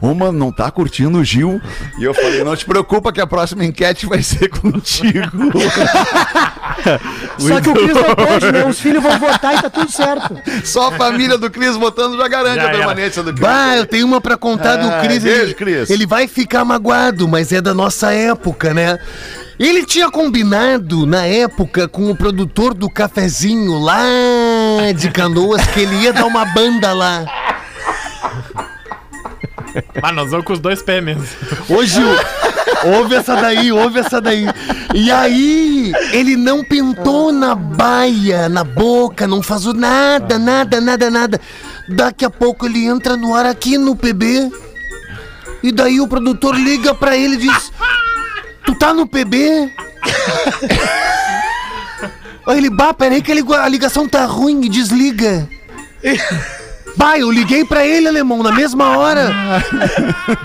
Ô, 0.00 0.14
mano, 0.14 0.32
não 0.38 0.52
tá 0.52 0.70
curtindo 0.70 1.18
o 1.18 1.24
Gil? 1.24 1.60
E 1.98 2.04
eu 2.04 2.12
falei: 2.14 2.44
não 2.44 2.54
te 2.56 2.64
preocupa 2.64 3.12
que 3.12 3.20
a 3.20 3.26
próxima 3.26 3.64
enquete 3.64 4.06
vai 4.06 4.22
ser 4.22 4.48
contigo. 4.48 5.50
Só 7.38 7.60
que 7.60 7.68
o 7.68 7.74
Cris 7.74 7.94
não 7.94 8.14
pode, 8.14 8.52
né? 8.52 8.64
Os 8.66 8.80
filhos 8.80 9.02
vão 9.02 9.18
votar 9.18 9.54
e 9.58 9.62
tá 9.62 9.70
tudo 9.70 9.90
certo. 9.90 10.36
Só 10.64 10.88
a 10.88 10.92
família 10.92 11.36
do 11.38 11.50
Cris 11.50 11.76
votando 11.76 12.16
já 12.16 12.28
garante 12.28 12.56
Já 12.56 12.62
a 12.62 12.68
era. 12.68 12.78
permanência 12.78 13.22
do 13.22 13.30
Cris. 13.32 13.40
Bah, 13.40 13.76
eu 13.76 13.86
tenho 13.86 14.06
uma 14.06 14.20
pra 14.20 14.36
contar 14.36 14.76
do 14.76 14.88
Ah, 14.88 15.00
Cris. 15.02 15.22
beijo, 15.22 15.42
ele, 15.42 15.54
Cris. 15.54 15.90
ele 15.90 16.06
vai 16.06 16.26
ficar 16.26 16.64
magoado, 16.64 17.26
mas 17.28 17.52
é 17.52 17.60
da 17.60 17.74
nossa 17.74 18.12
época, 18.12 18.72
né? 18.74 18.98
Ele 19.58 19.84
tinha 19.84 20.10
combinado 20.10 21.04
na 21.04 21.26
época 21.26 21.86
com 21.86 22.10
o 22.10 22.16
produtor 22.16 22.72
do 22.72 22.88
cafezinho 22.88 23.78
lá 23.78 24.02
de 24.96 25.10
Canoas 25.10 25.66
que 25.66 25.80
ele 25.80 25.96
ia 25.96 26.12
dar 26.14 26.24
uma 26.24 26.46
banda 26.46 26.94
lá. 26.94 27.26
mas 30.00 30.14
nós 30.14 30.30
vamos 30.30 30.46
com 30.46 30.52
os 30.52 30.58
dois 30.58 30.82
pés 30.82 31.02
mesmo. 31.02 31.24
Hoje, 31.68 32.00
ouve 32.84 33.14
essa 33.14 33.36
daí, 33.36 33.72
ouve 33.72 34.00
essa 34.00 34.20
daí. 34.20 34.46
E 34.94 35.10
aí, 35.10 35.92
ele 36.12 36.36
não 36.36 36.64
pintou 36.64 37.32
na 37.32 37.54
baia, 37.54 38.48
na 38.48 38.64
boca, 38.64 39.26
não 39.26 39.42
faz 39.42 39.64
nada, 39.66 40.38
nada, 40.38 40.80
nada, 40.80 41.10
nada. 41.10 41.40
Daqui 41.88 42.24
a 42.24 42.30
pouco 42.30 42.66
ele 42.66 42.84
entra 42.86 43.16
no 43.16 43.34
ar 43.34 43.46
aqui 43.46 43.76
no 43.76 43.96
PB. 43.96 44.50
E 45.62 45.72
daí 45.72 46.00
o 46.00 46.08
produtor 46.08 46.54
liga 46.56 46.94
pra 46.94 47.16
ele 47.16 47.34
e 47.34 47.38
diz: 47.38 47.72
Tu 48.64 48.74
tá 48.76 48.94
no 48.94 49.06
PB? 49.06 49.70
Aí 52.46 52.56
ele, 52.56 52.70
bah, 52.70 52.94
peraí 52.94 53.20
que 53.20 53.30
a 53.30 53.68
ligação 53.68 54.08
tá 54.08 54.24
ruim 54.24 54.64
e 54.64 54.68
desliga. 54.68 55.46
Bah, 56.96 57.18
eu 57.18 57.30
liguei 57.30 57.64
pra 57.64 57.86
ele, 57.86 58.08
alemão, 58.08 58.42
na 58.42 58.52
mesma 58.52 58.96
hora. 58.98 59.30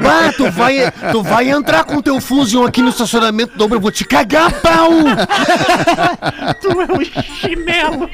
Bah, 0.01 0.31
tu 0.35 0.49
vai, 0.51 0.91
tu 1.11 1.21
vai 1.23 1.49
entrar 1.49 1.83
com 1.83 2.01
teu 2.01 2.19
Fusion 2.19 2.65
aqui 2.65 2.81
no 2.81 2.89
estacionamento 2.89 3.57
dobro, 3.57 3.77
eu 3.77 3.81
vou 3.81 3.91
te 3.91 4.03
cagar, 4.03 4.51
pau! 4.61 4.89
Tu 6.61 6.69
é 6.69 6.85
um 6.85 7.23
chinelo. 7.23 8.09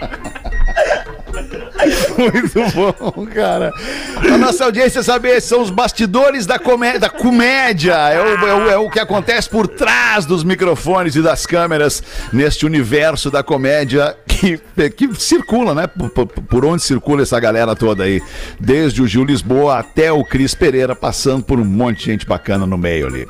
Muito 2.18 2.72
bom, 2.76 3.26
cara. 3.28 3.72
A 4.18 4.38
nossa 4.38 4.66
audiência 4.66 5.02
saber 5.04 5.42
são 5.42 5.62
os 5.62 5.70
bastidores 5.70 6.46
da 6.46 6.60
comédia. 6.60 7.00
Da 7.00 7.10
comédia. 7.10 7.94
É, 7.94 8.20
o, 8.22 8.48
é, 8.48 8.54
o, 8.54 8.70
é 8.72 8.78
o 8.78 8.90
que 8.90 9.00
acontece 9.00 9.50
por 9.50 9.68
trás 9.68 10.26
dos 10.26 10.44
microfones 10.44 11.16
e 11.16 11.22
das 11.22 11.46
câmeras 11.46 12.04
neste 12.32 12.66
universo 12.66 13.30
da 13.32 13.44
comédia 13.44 14.16
que, 14.28 14.58
que 14.90 15.14
circula, 15.16 15.74
né? 15.74 15.88
Por, 15.88 16.10
por- 16.10 16.28
por 16.28 16.66
onde 16.66 16.84
circula 16.84 17.22
essa 17.24 17.40
galera 17.40 17.76
toda 17.76 18.04
aí. 18.04 18.22
Desde 18.60 19.02
o 19.02 19.08
Gil 19.08 19.24
Lisboa 19.24 19.80
até 19.80 20.12
o 20.12 20.24
Cris 20.24 20.54
Pereira, 20.54 20.96
passando 20.96 21.44
por 21.44 21.60
um 21.60 21.66
monte 21.66 22.00
de 22.00 22.06
gente 22.06 22.26
bacana 22.26 22.66
no 22.66 22.78
meio 22.78 23.08
ali. 23.08 23.26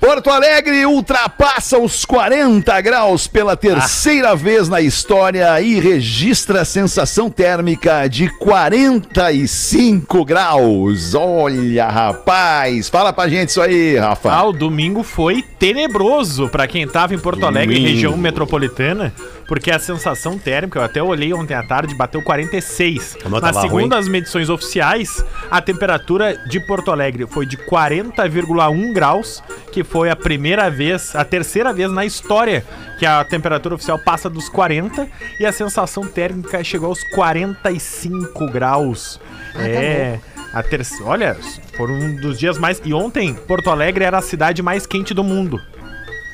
Porto 0.00 0.30
Alegre 0.30 0.84
ultrapassa 0.86 1.78
os 1.78 2.04
40 2.04 2.80
graus 2.80 3.26
pela 3.26 3.56
terceira 3.56 4.34
vez 4.36 4.68
na 4.68 4.80
história 4.80 5.60
e 5.60 5.80
registra 5.80 6.60
a 6.60 6.64
sensação 6.64 7.30
térmica 7.30 8.06
de 8.08 8.28
45 8.38 10.24
graus. 10.24 11.14
Olha, 11.14 11.86
rapaz, 11.88 12.88
fala 12.88 13.12
pra 13.12 13.28
gente 13.28 13.48
isso 13.50 13.60
aí, 13.62 13.96
Rafa. 13.96 14.30
Ah, 14.32 14.44
o 14.44 14.52
domingo 14.52 15.02
foi 15.02 15.42
tenebroso 15.58 16.48
pra 16.48 16.66
quem 16.66 16.86
tava 16.86 17.14
em 17.14 17.18
Porto 17.18 17.44
Alegre, 17.46 17.74
Domingo. 17.74 17.92
região 17.94 18.16
metropolitana, 18.16 19.12
porque 19.46 19.70
a 19.70 19.78
sensação 19.78 20.38
térmica, 20.38 20.78
eu 20.78 20.82
até 20.82 21.02
olhei 21.02 21.32
ontem 21.32 21.54
à 21.54 21.62
tarde, 21.62 21.94
bateu 21.94 22.20
46. 22.22 23.18
Como 23.22 23.30
Mas 23.30 23.40
tava 23.40 23.60
segundo 23.60 23.92
ruim. 23.92 24.00
as 24.00 24.08
medições 24.08 24.48
oficiais, 24.48 25.24
a 25.50 25.60
temperatura 25.62 26.36
de 26.48 26.58
Porto 26.60 26.90
Alegre 26.90 27.26
foi 27.26 27.46
de 27.46 27.56
40,1 27.56 28.92
graus, 28.92 29.42
que 29.72 29.84
foi 29.84 30.10
a 30.10 30.16
primeira 30.16 30.70
vez, 30.70 31.14
a 31.14 31.24
terceira 31.24 31.72
vez 31.72 31.90
na 31.92 32.04
história 32.04 32.64
que 32.98 33.06
a 33.06 33.24
temperatura 33.24 33.74
oficial 33.74 33.98
passa 33.98 34.28
dos 34.28 34.48
40 34.48 35.06
e 35.38 35.46
a 35.46 35.52
sensação 35.52 36.06
térmica 36.06 36.62
chegou 36.64 36.88
aos 36.88 37.02
45 37.10 38.50
graus. 38.50 39.20
é, 39.54 40.18
a 40.52 40.62
terceira, 40.62 41.04
olha, 41.04 41.36
foram 41.76 41.94
um 41.94 42.16
dos 42.16 42.38
dias 42.38 42.58
mais 42.58 42.80
e 42.84 42.94
ontem 42.94 43.34
Porto 43.34 43.70
Alegre 43.70 44.04
era 44.04 44.18
a 44.18 44.22
cidade 44.22 44.62
mais 44.62 44.86
quente 44.86 45.12
do 45.12 45.22
mundo. 45.22 45.60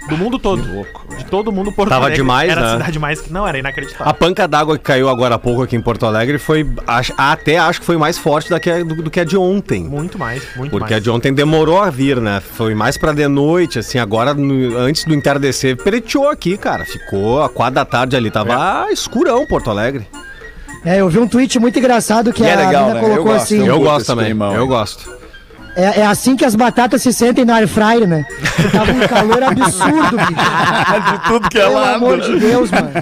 Do 0.09 0.17
mundo 0.19 0.39
todo. 0.39 0.63
De 1.17 1.25
todo 1.27 1.53
mundo, 1.53 1.71
Porto 1.73 1.89
Tava 1.89 2.07
Alegre 2.07 2.23
demais, 2.23 2.51
era 2.51 2.61
a 2.61 2.65
né? 2.65 2.73
cidade 2.73 2.99
mais. 2.99 3.31
Não, 3.31 3.47
era 3.47 3.59
inacreditável. 3.59 4.07
A 4.09 4.13
panca 4.13 4.49
d'água 4.49 4.77
que 4.77 4.83
caiu 4.85 5.09
agora 5.09 5.37
há 5.37 5.39
pouco 5.39 5.63
aqui 5.63 5.77
em 5.77 5.81
Porto 5.81 6.05
Alegre 6.05 6.39
foi. 6.39 6.69
acho- 6.87 7.15
até 7.17 7.57
acho 7.59 7.81
que 7.81 7.87
foi 7.87 7.97
mais 7.97 8.19
forte 8.19 8.51
da 8.51 8.59
que 8.59 8.69
a- 8.71 8.83
do, 8.83 8.97
do 9.03 9.11
que 9.11 9.21
a 9.21 9.25
de 9.25 9.37
ontem. 9.37 9.85
Muito 9.85 10.19
mais, 10.19 10.43
muito 10.57 10.71
Porque 10.73 10.93
a 10.93 10.97
mais. 10.97 11.03
de 11.05 11.11
ontem 11.11 11.33
demorou 11.33 11.81
a 11.81 11.89
vir, 11.89 12.21
né? 12.21 12.41
Foi 12.41 12.75
mais 12.75 12.97
pra 12.99 13.13
de 13.13 13.27
noite, 13.29 13.79
assim, 13.79 13.99
agora 13.99 14.35
no- 14.35 14.77
antes 14.77 15.05
do 15.05 15.15
entardecer, 15.15 15.77
pereteou 15.77 16.29
aqui, 16.29 16.57
cara. 16.59 16.85
Ficou 16.85 17.43
a 17.43 17.49
quatro 17.49 17.75
da 17.77 17.85
tarde 17.85 18.17
ali, 18.17 18.31
tava 18.31 18.87
É. 18.89 18.93
escurão 18.93 19.47
Porto 19.47 19.71
Alegre. 19.71 20.07
É, 20.85 21.01
eu 21.01 21.09
vi 21.09 21.21
um 21.21 21.29
tweet 21.29 21.61
muito 21.61 21.79
engraçado 21.79 22.33
que 22.33 22.43
E 22.43 22.47
é 22.47 22.55
a 22.55 22.57
legal, 22.57 22.83
menina 22.87 22.95
né? 22.95 23.01
colocou 23.01 23.17
Eu 23.19 23.25
gosto, 23.35 23.45
assim. 23.45 23.59
eu 23.61 23.67
Eu 23.67 23.81
gosto 23.81 24.07
também, 24.07 24.25
climão 24.27 24.53
eu 24.55 24.67
gosto. 24.67 25.22
É, 25.75 26.01
é 26.01 26.07
assim 26.07 26.37
que 26.37 26.45
as 26.45 26.55
batatas 26.55 27.03
se 27.03 27.13
sentem 27.13 27.45
no 27.45 27.53
air 27.53 27.67
fryer, 27.67 28.07
né? 28.07 28.25
Tava 28.71 28.93
um 28.93 29.07
calor 29.09 29.43
absurdo, 29.43 30.17
bicho. 30.17 30.33
de 31.13 31.29
tudo 31.29 31.49
que 31.49 31.59
é 31.59 31.63
Pelo 31.63 31.75
lado. 31.75 31.95
amor 31.97 32.21
de 32.21 32.39
Deus, 32.39 32.71
mano. 32.71 32.93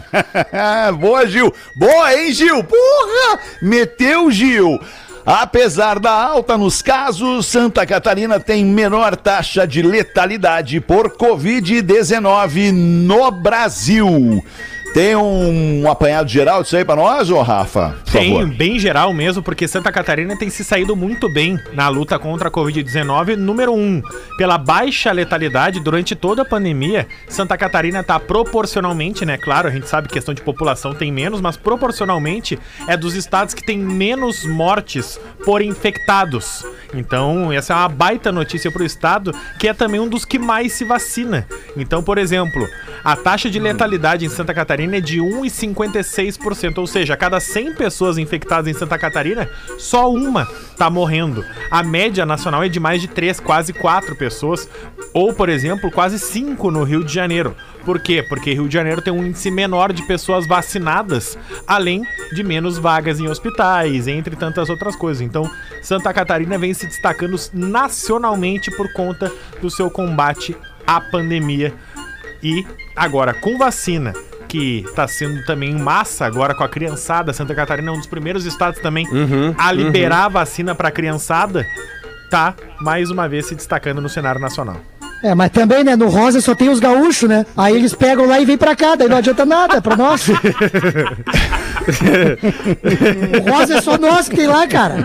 Boa, 0.99 1.27
Gil. 1.27 1.53
Boa, 1.75 2.15
hein, 2.15 2.33
Gil? 2.33 2.63
Porra! 2.63 3.41
Meteu, 3.61 4.31
Gil. 4.31 4.79
Apesar 5.27 5.99
da 5.99 6.11
alta 6.11 6.57
nos 6.57 6.81
casos, 6.81 7.47
Santa 7.47 7.85
Catarina 7.87 8.41
tem 8.41 8.65
menor 8.65 9.17
taxa 9.17 9.67
de 9.67 9.83
letalidade 9.83 10.81
por 10.81 11.11
Covid-19 11.17 12.73
no 12.73 13.31
Brasil. 13.31 14.43
Tem 14.93 15.15
um 15.15 15.89
apanhado 15.89 16.29
geral 16.29 16.63
disso 16.65 16.77
aí 16.77 16.85
pra 16.85 16.97
nós, 16.97 17.31
ô 17.31 17.41
Rafa? 17.43 17.95
Por 18.05 18.13
Tem, 18.13 18.33
favor. 18.33 18.55
bem 18.57 18.77
geral 18.77 19.13
mesmo, 19.15 19.41
porque 19.41 19.69
Santa 19.69 19.93
Catarina 19.93 20.37
tem 20.37 20.51
se 20.51 20.65
saído 20.65 20.97
muito 20.97 21.33
bem 21.33 21.57
na 21.73 21.89
luta 21.89 22.19
contra 22.19 22.49
a 22.49 22.51
Covid-19. 22.51 23.37
Número 23.37 23.73
um, 23.73 24.03
pela 24.37 24.59
baixa 24.59 25.13
letalidade 25.13 25.79
durante 25.79 26.17
toda 26.17 26.43
a 26.43 26.45
pandemia, 26.45 27.07
Santa 27.29 27.57
Catarina 27.57 28.03
tá 28.03 28.19
proporcionalmente, 28.19 29.25
né? 29.25 29.39
Claro, 29.39 29.69
a 29.69 29.71
gente 29.71 29.89
sabe 29.89 30.09
que 30.09 30.15
questão 30.15 30.35
de 30.35 30.43
população 30.43 30.93
tem 30.93 31.13
menos, 31.13 31.41
mas 31.41 31.57
proporcionalmente 31.57 32.59
é 32.89 32.97
dos 32.97 33.15
estados 33.15 33.55
que 33.55 33.65
tem 33.65 33.79
menos 33.79 34.45
mortes 34.45 35.21
por 35.45 35.63
infectados. 35.63 36.65
Então, 36.93 37.53
essa 37.53 37.73
é 37.73 37.77
uma 37.77 37.89
baita 37.89 38.33
notícia 38.33 38.73
pro 38.73 38.85
estado, 38.85 39.33
que 39.61 39.69
é 39.69 39.73
também 39.73 40.01
um 40.01 40.09
dos 40.09 40.25
que 40.25 40.39
mais 40.39 40.73
se 40.73 40.85
vacina. 40.85 41.47
Então, 41.77 42.03
por 42.03 42.19
exemplo, 42.19 42.67
a 43.05 43.15
taxa 43.15 43.49
de 43.49 43.61
letalidade 43.61 44.27
em 44.27 44.29
Santa 44.29 44.53
Catarina 44.53 44.80
é 44.97 45.01
de 45.01 45.19
1,56%, 45.19 46.79
ou 46.79 46.87
seja, 46.87 47.15
a 47.15 47.17
cada 47.17 47.41
100 47.41 47.75
pessoas 47.75 48.19
infectadas 48.19 48.67
em 48.69 48.79
Santa 48.79 48.99
Catarina, 48.99 49.49
só 49.79 50.11
uma 50.11 50.47
tá 50.77 50.89
morrendo. 50.89 51.45
A 51.71 51.83
média 51.83 52.25
nacional 52.25 52.63
é 52.63 52.69
de 52.69 52.81
mais 52.81 53.01
de 53.01 53.09
3, 53.09 53.41
quase 53.41 53.73
4 53.73 54.17
pessoas, 54.17 54.69
ou, 55.13 55.35
por 55.35 55.49
exemplo, 55.49 55.91
quase 55.91 56.19
5 56.19 56.71
no 56.71 56.85
Rio 56.85 57.05
de 57.05 57.13
Janeiro. 57.13 57.55
Por 57.85 57.99
quê? 58.01 58.23
Porque 58.23 58.53
Rio 58.53 58.69
de 58.69 58.75
Janeiro 58.75 59.03
tem 59.03 59.13
um 59.13 59.25
índice 59.25 59.51
menor 59.51 59.93
de 59.93 60.07
pessoas 60.07 60.47
vacinadas, 60.47 61.37
além 61.67 62.03
de 62.33 62.43
menos 62.43 62.79
vagas 62.79 63.19
em 63.21 63.29
hospitais, 63.29 64.07
entre 64.07 64.37
tantas 64.37 64.69
outras 64.69 64.95
coisas. 64.97 65.23
Então, 65.23 65.51
Santa 65.83 66.13
Catarina 66.13 66.59
vem 66.59 66.75
se 66.75 66.87
destacando 66.87 67.37
nacionalmente 67.53 68.71
por 68.77 68.93
conta 68.93 69.33
do 69.61 69.71
seu 69.71 69.91
combate 69.91 70.57
à 70.87 71.01
pandemia. 71.01 71.73
E 72.43 72.67
agora, 72.97 73.35
com 73.35 73.59
vacina, 73.59 74.13
que 74.51 74.85
tá 74.97 75.07
sendo 75.07 75.45
também 75.45 75.71
em 75.71 75.79
massa 75.79 76.27
agora 76.27 76.53
com 76.57 76.65
a 76.65 76.69
criançada, 76.69 77.33
Santa 77.33 77.55
Catarina 77.55 77.89
é 77.91 77.95
um 77.95 77.99
dos 77.99 78.09
primeiros 78.09 78.45
estados 78.45 78.81
também 78.81 79.07
a 79.57 79.71
liberar 79.71 80.25
a 80.25 80.29
vacina 80.29 80.75
pra 80.75 80.91
criançada, 80.91 81.65
tá 82.29 82.55
mais 82.81 83.11
uma 83.13 83.29
vez 83.29 83.47
se 83.47 83.55
destacando 83.55 84.01
no 84.01 84.09
cenário 84.09 84.41
nacional. 84.41 84.77
É, 85.23 85.35
mas 85.35 85.51
também, 85.51 85.85
né, 85.85 85.95
no 85.97 86.09
Rosa 86.09 86.41
só 86.41 86.55
tem 86.55 86.69
os 86.71 86.81
gaúchos, 86.81 87.29
né? 87.29 87.45
Aí 87.57 87.77
eles 87.77 87.95
pegam 87.95 88.27
lá 88.27 88.41
e 88.41 88.45
vêm 88.47 88.57
pra 88.57 88.75
cá, 88.75 88.95
daí 88.97 89.07
não 89.09 89.19
adianta 89.19 89.45
nada, 89.45 89.77
é 89.77 89.81
pra 89.81 89.95
nós. 89.95 90.27
o 93.39 93.51
Rosa 93.51 93.77
é 93.77 93.81
só 93.83 93.99
nós 93.99 94.29
que 94.29 94.37
tem 94.37 94.47
lá, 94.47 94.67
cara. 94.67 94.97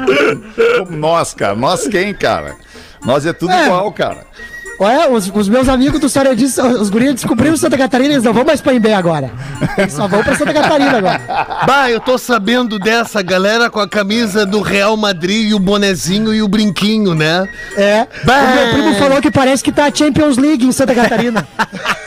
Nós, 0.90 1.34
cara. 1.34 1.56
Nós 1.56 1.88
quem, 1.88 2.14
cara? 2.14 2.56
Nós 3.06 3.26
é 3.26 3.34
tudo 3.34 3.52
É. 3.52 3.66
igual, 3.66 3.92
cara. 3.92 4.26
Olha, 4.78 5.10
os, 5.10 5.32
os 5.34 5.48
meus 5.48 5.70
amigos 5.70 6.00
do 6.00 6.08
História 6.08 6.36
disso, 6.36 6.62
os 6.62 6.90
guris 6.90 7.14
descobriram 7.14 7.56
Santa 7.56 7.78
Catarina, 7.78 8.14
eles 8.14 8.24
não 8.24 8.34
vão 8.34 8.44
mais 8.44 8.62
pra 8.62 8.74
Imbé 8.74 8.94
agora. 8.94 9.32
Eles 9.78 9.94
só 9.94 10.08
vão 10.08 10.24
pra 10.24 10.36
Santa 10.36 10.54
Catarina 10.54 10.98
agora. 10.98 11.22
Bah, 11.66 11.90
eu 11.90 12.00
tô 12.00 12.18
sabendo 12.18 12.78
dessa 12.78 13.22
galera 13.22 13.70
com 13.70 13.80
a 13.80 13.88
camisa 13.88 14.46
do 14.46 14.62
Real 14.62 14.96
Madrid 14.98 15.50
e 15.50 15.54
o 15.54 15.60
bonezinho 15.60 16.34
e 16.34 16.42
o 16.42 16.48
brinquinho, 16.48 17.14
né? 17.14 17.48
É. 17.78 18.08
Bah. 18.24 18.42
O 18.42 18.56
meu 18.56 18.74
primo 18.74 18.96
falou 18.96 19.22
que 19.22 19.32
parece 19.32 19.64
que 19.64 19.72
tá 19.72 19.86
a 19.86 19.94
Champions 19.94 20.38
League 20.38 20.66
em 20.66 20.72
Santa 20.72 20.94
Catarina. 20.94 21.48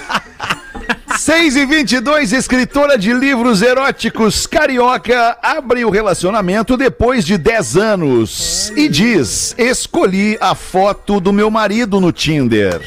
6 1.18 1.56
e 1.56 1.66
22 1.66 2.32
escritora 2.32 2.96
de 2.96 3.12
livros 3.12 3.60
eróticos 3.60 4.46
carioca 4.46 5.36
abre 5.42 5.84
o 5.84 5.90
relacionamento 5.90 6.76
depois 6.76 7.24
de 7.24 7.36
10 7.36 7.76
anos 7.76 8.72
e 8.76 8.88
diz: 8.88 9.52
Escolhi 9.58 10.38
a 10.40 10.54
foto 10.54 11.18
do 11.18 11.32
meu 11.32 11.50
marido 11.50 12.00
no 12.00 12.12
Tinder. 12.12 12.80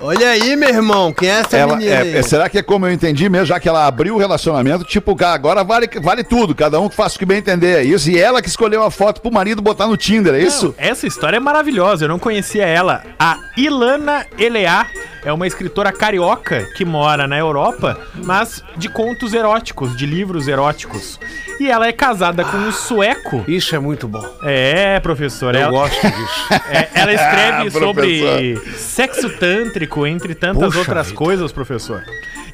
Olha 0.00 0.28
aí, 0.30 0.56
meu 0.56 0.68
irmão, 0.68 1.10
quem 1.10 1.30
é 1.30 1.40
essa 1.40 1.56
Ela, 1.56 1.76
menina 1.76 1.94
é- 1.94 2.00
aí? 2.02 2.16
é- 2.16 2.22
será 2.22 2.50
que 2.50 2.58
é 2.58 2.62
como 2.62 2.86
eu 2.86 2.92
entendi 2.92 3.30
mesmo, 3.30 3.46
já 3.46 3.58
que 3.58 3.66
ela 3.68 3.86
abriu 3.86 4.16
o 4.16 4.18
relacionamento? 4.18 4.84
Tipo, 4.84 5.16
cara, 5.16 5.32
agora 5.34 5.64
vale, 5.64 5.88
vale 6.02 6.22
tudo, 6.22 6.54
cada 6.54 6.78
um 6.78 6.88
que 6.88 6.94
faça 6.96 7.16
o 7.16 7.18
que 7.18 7.24
bem 7.24 7.38
entender. 7.38 7.78
É 7.78 7.82
isso. 7.84 8.10
E 8.10 8.18
ela 8.18 8.42
que 8.42 8.48
escolheu 8.48 8.82
a 8.82 8.90
foto 8.90 9.22
pro 9.22 9.32
marido 9.32 9.62
botar 9.62 9.86
no 9.86 9.96
Tinder, 9.96 10.34
é 10.34 10.40
isso? 10.40 10.74
Essa 10.76 11.06
história 11.06 11.38
é 11.38 11.40
maravilhosa, 11.40 12.04
eu 12.04 12.08
não 12.10 12.18
conhecia 12.18 12.66
ela. 12.66 13.04
A 13.18 13.38
Ilana 13.56 14.26
Eleá 14.38 14.86
é 15.26 15.32
uma 15.32 15.46
escritora 15.46 15.90
carioca 15.92 16.64
que 16.76 16.84
mora 16.84 17.26
na 17.26 17.36
Europa, 17.36 17.98
mas 18.24 18.62
de 18.76 18.88
contos 18.88 19.34
eróticos, 19.34 19.96
de 19.96 20.06
livros 20.06 20.46
eróticos. 20.46 21.18
E 21.58 21.68
ela 21.68 21.86
é 21.88 21.92
casada 21.92 22.44
com 22.44 22.56
um 22.56 22.70
sueco. 22.70 23.44
Isso 23.48 23.74
é 23.74 23.78
muito 23.80 24.06
bom. 24.06 24.24
É, 24.44 25.00
professor. 25.00 25.54
Eu 25.54 25.62
ela, 25.62 25.70
gosto 25.72 26.00
disso. 26.00 26.48
é, 26.70 26.88
ela 26.94 27.12
escreve 27.12 27.56
Ah, 27.66 27.70
sobre 27.70 28.56
sexo 28.76 29.28
tântrico, 29.38 30.06
entre 30.06 30.34
tantas 30.34 30.66
Puxa 30.68 30.78
outras 30.78 31.06
vida. 31.06 31.18
coisas, 31.18 31.50
professor. 31.50 32.04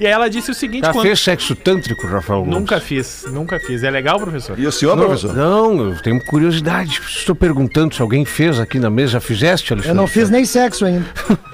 E 0.01 0.07
aí 0.07 0.13
ela 0.13 0.31
disse 0.31 0.51
o 0.51 0.55
seguinte: 0.55 0.87
Já 0.87 0.93
quando- 0.93 1.05
fez 1.05 1.21
sexo 1.21 1.55
tântrico, 1.55 2.07
Rafael 2.07 2.41
Gomes? 2.41 2.55
Nunca 2.59 2.81
fiz, 2.81 3.25
nunca 3.31 3.61
fiz. 3.61 3.83
É 3.83 3.91
legal, 3.91 4.19
professor? 4.19 4.59
E 4.59 4.67
o 4.67 4.73
senhor, 4.73 4.97
Não, 4.97 5.05
professor? 5.05 5.35
não, 5.35 5.91
eu 5.91 6.01
tenho 6.01 6.25
curiosidade. 6.25 7.01
Estou 7.07 7.35
perguntando 7.35 7.95
se 7.95 8.01
alguém 8.01 8.25
fez 8.25 8.59
aqui 8.59 8.79
na 8.79 8.89
mesa. 8.89 9.13
Já 9.13 9.21
fizeste, 9.21 9.73
Alexandre? 9.75 9.91
Eu 9.91 10.01
não 10.01 10.07
fiz 10.07 10.31
nem 10.31 10.45
sexo 10.47 10.87
ainda. 10.87 11.05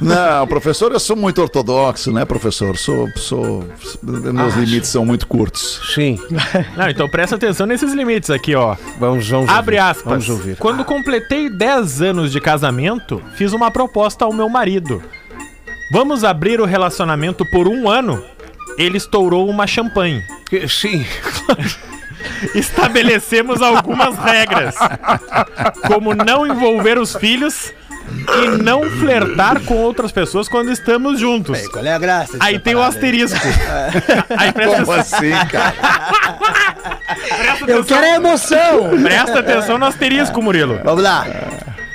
Não, 0.00 0.46
professor, 0.46 0.92
eu 0.92 1.00
sou 1.00 1.16
muito 1.16 1.40
ortodoxo, 1.40 2.12
né, 2.12 2.24
professor? 2.24 2.76
Sou. 2.76 3.08
sou 3.16 3.68
meus 4.02 4.54
limites 4.54 4.90
são 4.90 5.04
muito 5.04 5.26
curtos. 5.26 5.80
Sim. 5.94 6.18
Não, 6.76 6.88
então 6.88 7.08
presta 7.08 7.36
atenção 7.36 7.66
nesses 7.66 7.92
limites 7.92 8.30
aqui, 8.30 8.54
ó. 8.54 8.76
Vamos, 8.98 9.28
vamos 9.28 9.48
Abre 9.48 9.76
ouvir. 9.76 9.88
aspas. 9.90 10.04
Vamos 10.04 10.28
ouvir. 10.28 10.56
Quando 10.56 10.84
completei 10.84 11.48
10 11.48 12.02
anos 12.02 12.32
de 12.32 12.40
casamento, 12.40 13.22
fiz 13.34 13.52
uma 13.52 13.70
proposta 13.70 14.24
ao 14.24 14.32
meu 14.32 14.48
marido. 14.48 15.02
Vamos 15.92 16.24
abrir 16.24 16.60
o 16.60 16.64
relacionamento 16.64 17.44
por 17.50 17.68
um 17.68 17.88
ano? 17.88 18.22
Ele 18.76 18.96
estourou 18.96 19.48
uma 19.48 19.66
champanhe. 19.66 20.22
Sim. 20.68 21.04
Estabelecemos 22.54 23.62
algumas 23.62 24.18
regras, 24.18 24.74
como 25.86 26.12
não 26.14 26.46
envolver 26.46 26.98
os 26.98 27.14
filhos 27.14 27.72
e 28.08 28.62
não 28.62 28.82
flertar 28.98 29.60
com 29.60 29.74
outras 29.74 30.10
pessoas 30.12 30.48
quando 30.48 30.70
estamos 30.70 31.18
juntos. 31.20 31.66
Qual 31.68 31.84
é 31.84 31.92
a 31.92 31.98
graça? 31.98 32.36
Aí 32.40 32.58
tem 32.58 32.74
o 32.74 32.82
asterisco. 32.82 33.38
Aí 34.36 34.52
presta, 34.52 34.84
Como 34.84 34.92
assim, 34.92 35.30
cara? 35.50 35.74
Eu 37.66 37.84
quero 37.84 38.04
a 38.04 38.08
emoção. 38.16 38.90
presta 39.02 39.40
atenção 39.40 39.78
no 39.78 39.86
asterisco, 39.86 40.42
Murilo. 40.42 40.80
Vamos 40.84 41.02
lá. 41.02 41.26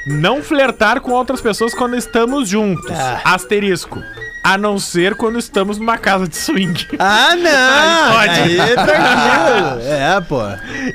Não 0.05 0.41
flertar 0.41 0.99
com 1.01 1.11
outras 1.11 1.41
pessoas 1.41 1.73
quando 1.73 1.95
estamos 1.95 2.49
juntos. 2.49 2.91
Asterisco. 3.23 4.01
A 4.43 4.57
não 4.57 4.79
ser 4.79 5.13
quando 5.13 5.37
estamos 5.37 5.77
numa 5.77 5.99
casa 5.99 6.27
de 6.27 6.35
swing. 6.35 6.87
Ah, 6.97 7.35
não! 7.35 8.17
Aí 8.17 8.27
pode. 8.27 8.59
Aí, 8.59 8.73
tranquilo. 8.73 9.81
É, 9.91 10.21
pô. 10.21 10.41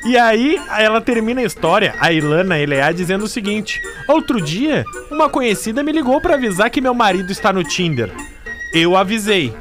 E 0.05 0.19
aí, 0.19 0.61
ela 0.77 1.01
termina 1.01 1.41
a 1.41 1.45
história, 1.45 1.95
a 2.01 2.11
Ilana 2.11 2.59
Eleá, 2.59 2.91
dizendo 2.91 3.25
o 3.25 3.29
seguinte: 3.29 3.81
Outro 4.09 4.41
dia, 4.43 4.85
uma 5.17 5.31
conhecida 5.31 5.83
me 5.83 5.93
ligou 5.93 6.21
pra 6.21 6.35
avisar 6.35 6.69
que 6.71 6.81
meu 6.81 6.93
marido 6.93 7.33
está 7.33 7.51
no 7.53 7.65
Tinder. 7.65 8.13
Eu 8.73 8.97
avisei. 8.97 9.53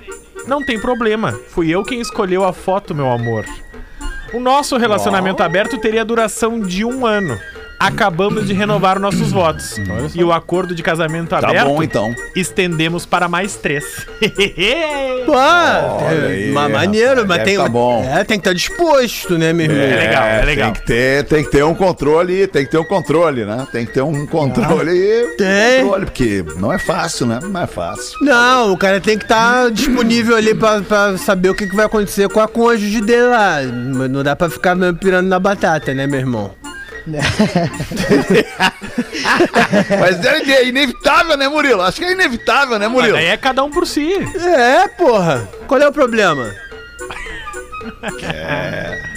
Não 0.46 0.63
tem 0.63 0.80
problema, 0.80 1.32
fui 1.50 1.70
eu 1.70 1.82
quem 1.82 2.02
escolheu 2.02 2.44
a 2.44 2.52
foto, 2.52 2.94
meu 2.94 3.10
amor. 3.10 3.46
O 4.34 4.39
nosso 4.39 4.76
relacionamento 4.78 5.41
aberto 5.41 5.78
teria 5.78 6.04
duração 6.04 6.60
de 6.60 6.84
um 6.84 7.06
ano. 7.06 7.39
Acabamos 7.88 8.48
de 8.48 8.54
renovar 8.54 9.00
nossos 9.00 9.32
votos. 9.32 9.76
E 10.13 10.24
o 10.24 10.32
acordo 10.32 10.74
de 10.74 10.82
casamento 10.82 11.30
Tá 11.30 11.38
aberto 11.39 11.67
bom, 11.67 11.84
então. 11.84 12.15
estendemos 12.36 13.06
para 13.06 13.28
mais 13.28 13.56
três. 13.56 13.84
Pô, 15.26 15.32
Olha 15.34 16.15
é, 16.15 16.28
aí, 16.28 16.52
ma- 16.52 16.69
maneiro, 16.69 17.26
mas 17.28 17.43
tem. 17.43 17.58
tá 17.58 17.67
bom. 17.67 18.04
É, 18.04 18.24
tem 18.24 18.39
que 18.39 18.48
estar 18.48 18.54
disposto, 18.54 19.38
né, 19.38 19.52
meu 19.54 19.65
irmão? 19.65 19.82
É 19.82 19.95
legal, 19.95 20.24
é 20.24 20.45
legal. 20.45 20.71
Tem 20.71 20.82
que, 20.82 20.88
ter, 20.88 21.24
tem 21.26 21.43
que 21.43 21.52
ter 21.52 21.63
um 21.63 21.74
controle, 21.74 22.48
tem 22.48 22.65
que 22.65 22.71
ter 22.71 22.78
um 22.78 22.84
controle, 22.86 23.43
né? 23.45 23.67
Tem 23.71 23.86
que 23.86 23.93
ter 23.93 24.02
um 24.02 24.26
controle. 24.26 25.28
Tem. 25.38 25.82
controle, 25.84 26.06
porque 26.06 26.45
não 26.58 26.71
é 26.71 26.78
fácil, 26.78 27.26
né? 27.26 27.39
Não 27.41 27.62
é 27.62 27.67
fácil. 27.67 28.17
Não, 28.21 28.71
o 28.74 28.78
cara 28.78 29.00
tem 29.02 29.17
que 29.17 29.26
estar 29.26 29.69
disponível 29.71 30.36
ali 30.36 30.54
pra, 30.54 30.82
pra 30.82 31.17
saber 31.17 31.50
o 31.50 31.56
que, 31.56 31.67
que 31.67 31.76
vai 31.76 31.86
acontecer 31.86 32.30
com 32.30 32.39
a 32.39 32.48
cônjuge 32.48 33.02
dele 33.02 33.24
lá. 33.24 33.62
Não 33.63 34.24
dá 34.24 34.36
pra 34.36 34.50
ficar 34.50 34.76
pirando 35.00 35.28
na 35.28 35.39
batata, 35.39 35.93
né, 35.93 36.06
meu 36.08 36.19
irmão? 36.19 36.52
Mas 40.00 40.26
é 40.26 40.52
é 40.52 40.68
inevitável, 40.68 41.38
né, 41.38 41.48
Murilo? 41.48 41.82
Acho 41.82 42.00
que 42.00 42.06
é 42.06 42.12
inevitável, 42.12 42.80
né, 42.80 42.88
Mas 42.88 42.96
Murilo? 42.96 43.13
daí 43.13 43.28
é 43.28 43.38
cada 43.38 43.63
um 43.63 43.70
por 43.70 43.86
si. 43.88 44.13
É, 44.36 44.88
porra. 44.88 45.48
Qual 45.68 45.80
é 45.82 45.88
o 45.88 45.91
problema? 45.91 46.54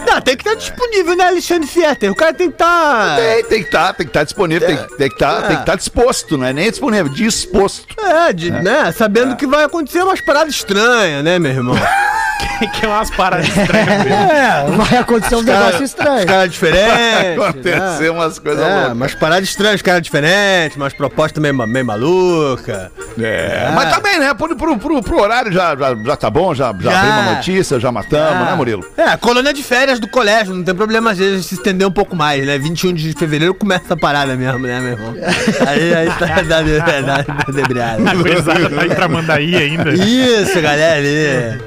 Não, 0.07 0.20
tem 0.20 0.37
que 0.37 0.48
estar 0.48 0.54
disponível, 0.59 1.16
né, 1.16 1.24
Alexandre 1.26 1.66
Fieter? 1.68 2.11
O 2.11 2.14
cara 2.14 2.33
tem 2.33 2.48
que 2.48 2.54
estar. 2.54 3.16
Tem, 3.16 3.44
tem 3.44 3.59
que 3.61 3.66
estar, 3.66 3.92
tem 3.94 4.07
que 4.07 4.11
estar 4.11 4.24
disponível, 4.24 4.66
tem, 4.68 4.76
que- 4.76 4.96
tem 4.96 5.09
que 5.09 5.14
estar, 5.14 5.42
tem 5.42 5.57
que 5.57 5.62
estar 5.62 5.76
disposto, 5.76 6.38
não 6.38 6.46
é 6.46 6.52
nem 6.52 6.70
disponível, 6.70 7.09
disposto. 7.12 7.87
É, 8.02 8.33
de, 8.33 8.50
né? 8.50 8.90
Sabendo 8.92 9.37
que 9.37 9.46
vai 9.46 9.64
acontecer 9.64 10.02
umas 10.02 10.20
paradas 10.20 10.54
estranhas, 10.54 11.22
né, 11.24 11.38
meu 11.38 11.50
irmão? 11.52 11.76
que 12.74 12.85
é 12.85 12.88
umas 12.88 13.11
paradas 13.11 13.46
estranhas. 13.57 14.04
mesmo. 14.04 14.85
Vai 14.85 14.98
acontecer 14.98 15.37
um 15.37 15.42
negócio 15.42 15.76
Os 15.76 15.81
estranho. 15.90 16.26
caras 16.26 16.50
diferentes. 16.52 17.42
Acontecer 17.44 18.11
umas 18.11 18.38
coisas 18.38 18.64
É, 18.64 18.74
loucas. 18.74 18.92
umas 18.92 19.14
paradas 19.14 19.48
estranhas, 19.48 19.76
os 19.76 19.83
caras 19.83 20.02
diferentes, 20.02 20.76
umas 20.76 20.92
propostas 20.92 21.40
meio, 21.42 21.54
meio 21.66 21.85
maluca. 21.85 22.90
É, 23.20 23.70
Mas 23.74 23.92
também, 23.94 24.18
né? 24.18 24.33
Pro, 24.35 24.57
pro, 24.57 24.78
pro, 24.78 25.02
pro 25.02 25.20
horário 25.20 25.52
já, 25.52 25.74
já, 25.76 25.94
já 26.04 26.16
tá 26.16 26.31
bom, 26.31 26.54
já, 26.54 26.72
já, 26.81 26.90
Já. 26.90 26.98
abrimos 27.00 27.18
a 27.18 27.35
notícia, 27.35 27.81
já 27.81 27.90
matamos, 27.92 28.46
né, 28.46 28.54
Murilo? 28.59 28.85
É, 28.97 29.16
colônia 29.16 29.53
de 29.53 29.62
férias 29.62 29.99
do 29.99 30.09
colégio, 30.09 30.55
não 30.55 30.62
tem 30.62 30.75
problema 30.75 31.12
às 31.12 31.18
vezes 31.18 31.47
se 31.47 31.55
estender 31.55 31.87
um 31.87 31.90
pouco 31.90 32.14
mais, 32.14 32.44
né? 32.44 32.59
21 32.59 32.92
de 32.92 33.12
fevereiro 33.12 33.55
começa 33.55 33.94
a 33.94 33.97
parada 33.97 34.37
mesmo, 34.37 34.59
né, 34.59 34.81
meu 34.81 34.92
irmão? 34.92 35.14
Aí, 35.66 35.94
aí 35.94 36.11
tá 36.18 36.42
da, 36.42 36.62
da 36.62 37.53
debriada. 37.53 38.11
A 38.11 38.14
gurizada 38.14 38.71
tá 38.71 38.87
em 38.87 38.90
Tramandaí 38.90 39.57
ainda. 39.57 39.90
Isso, 39.92 40.61
galera 40.61 40.99
ali. 40.99 41.61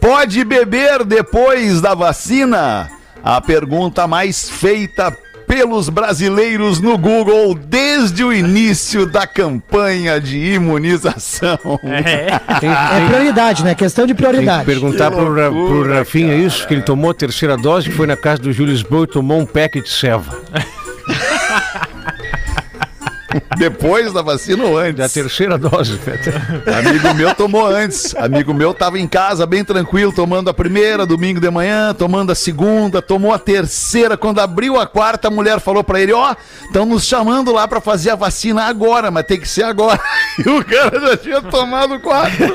Pode 0.00 0.44
beber 0.44 1.04
depois 1.04 1.80
da 1.80 1.94
vacina? 1.94 2.88
A 3.22 3.40
pergunta 3.40 4.06
mais 4.06 4.48
feita 4.48 5.16
pelos 5.50 5.88
brasileiros 5.88 6.80
no 6.80 6.96
Google 6.96 7.56
desde 7.56 8.22
o 8.22 8.32
início 8.32 9.04
da 9.04 9.26
campanha 9.26 10.20
de 10.20 10.38
imunização. 10.54 11.58
É. 11.82 12.30
É 13.00 13.06
prioridade, 13.08 13.64
né? 13.64 13.74
Questão 13.74 14.06
de 14.06 14.14
tem 14.14 14.16
que 14.24 14.28
prioridade. 14.28 14.64
perguntar 14.64 15.10
Que 15.10 15.16
pro, 15.16 15.34
Ra- 15.34 15.48
loucura, 15.48 15.82
pro 15.88 15.94
Rafinha 15.94 16.34
isso, 16.36 16.66
que 16.68 16.74
ele 16.74 16.82
tomou 16.82 17.10
a 17.10 17.14
terceira 17.14 17.56
dose, 17.56 17.90
foi 17.90 18.06
na 18.06 18.16
casa 18.16 18.40
do 18.42 18.52
Júlio 18.52 18.72
Lisboa 18.72 19.04
e 19.04 19.06
tomou 19.08 19.40
um 19.40 19.46
pack 19.46 19.80
de 19.80 19.88
ceva. 19.88 20.38
Depois 23.58 24.12
da 24.12 24.22
vacina 24.22 24.64
ou 24.64 24.76
Da 24.92 25.04
antes? 25.04 25.12
terceira 25.12 25.56
dose, 25.58 25.96
Feta. 25.98 26.30
Amigo 26.78 27.14
meu 27.14 27.34
tomou 27.34 27.66
antes. 27.66 28.14
Amigo 28.16 28.52
meu 28.54 28.72
tava 28.74 28.98
em 28.98 29.06
casa 29.06 29.46
bem 29.46 29.64
tranquilo, 29.64 30.12
tomando 30.12 30.48
a 30.50 30.54
primeira, 30.54 31.06
domingo 31.06 31.40
de 31.40 31.50
manhã, 31.50 31.94
tomando 31.94 32.32
a 32.32 32.34
segunda, 32.34 33.00
tomou 33.02 33.32
a 33.32 33.38
terceira. 33.38 34.16
Quando 34.16 34.40
abriu 34.40 34.78
a 34.80 34.86
quarta, 34.86 35.28
a 35.28 35.30
mulher 35.30 35.60
falou 35.60 35.84
pra 35.84 36.00
ele: 36.00 36.12
Ó, 36.12 36.34
estão 36.64 36.84
nos 36.86 37.04
chamando 37.04 37.52
lá 37.52 37.66
pra 37.68 37.80
fazer 37.80 38.10
a 38.10 38.14
vacina 38.16 38.64
agora, 38.64 39.10
mas 39.10 39.24
tem 39.26 39.38
que 39.40 39.48
ser 39.48 39.62
agora. 39.64 40.00
E 40.38 40.48
o 40.48 40.64
cara 40.64 40.98
já 41.00 41.16
tinha 41.18 41.42
tomado 41.42 42.00
quatro. 42.00 42.46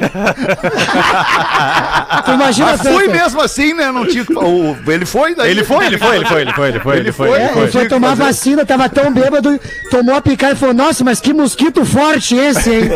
Tu 2.26 2.32
imagina 2.32 2.72
Mas 2.72 2.82
fui 2.82 3.06
Feta, 3.06 3.12
mesmo 3.24 3.42
assim, 3.42 3.74
né? 3.74 3.92
Não 3.92 4.08
tinha. 4.08 4.26
o- 4.32 4.76
Ele 4.92 5.06
foi 5.06 5.36
daí. 5.36 5.52
Ele 5.52 5.64
foi, 5.64 5.86
ele 5.86 5.98
foi, 5.98 6.16
ele 6.16 6.26
foi, 6.26 6.42
ele 6.42 6.54
foi, 6.54 6.68
ele 6.70 6.80
foi, 6.80 6.98
Ele 6.98 7.12
foi, 7.12 7.30
É, 7.30 7.44
ele 7.44 7.54
foi 7.54 7.68
Tinha 7.68 7.84
que 7.84 7.90
tomar 7.90 8.10
fazer- 8.10 8.24
vacina, 8.24 8.66
tava 8.66 8.90
tão 8.90 9.14
bêbado, 9.14 9.60
tomou 9.92 10.16
a 10.16 10.22
picada 10.22 10.54
e 10.54 10.58
falou: 10.67 10.73
Nossa, 10.73 11.04
mas 11.04 11.19
que 11.19 11.34
mosquito 11.34 11.86
forte 11.86 12.36
esse, 12.36 12.71
hein? 12.73 12.89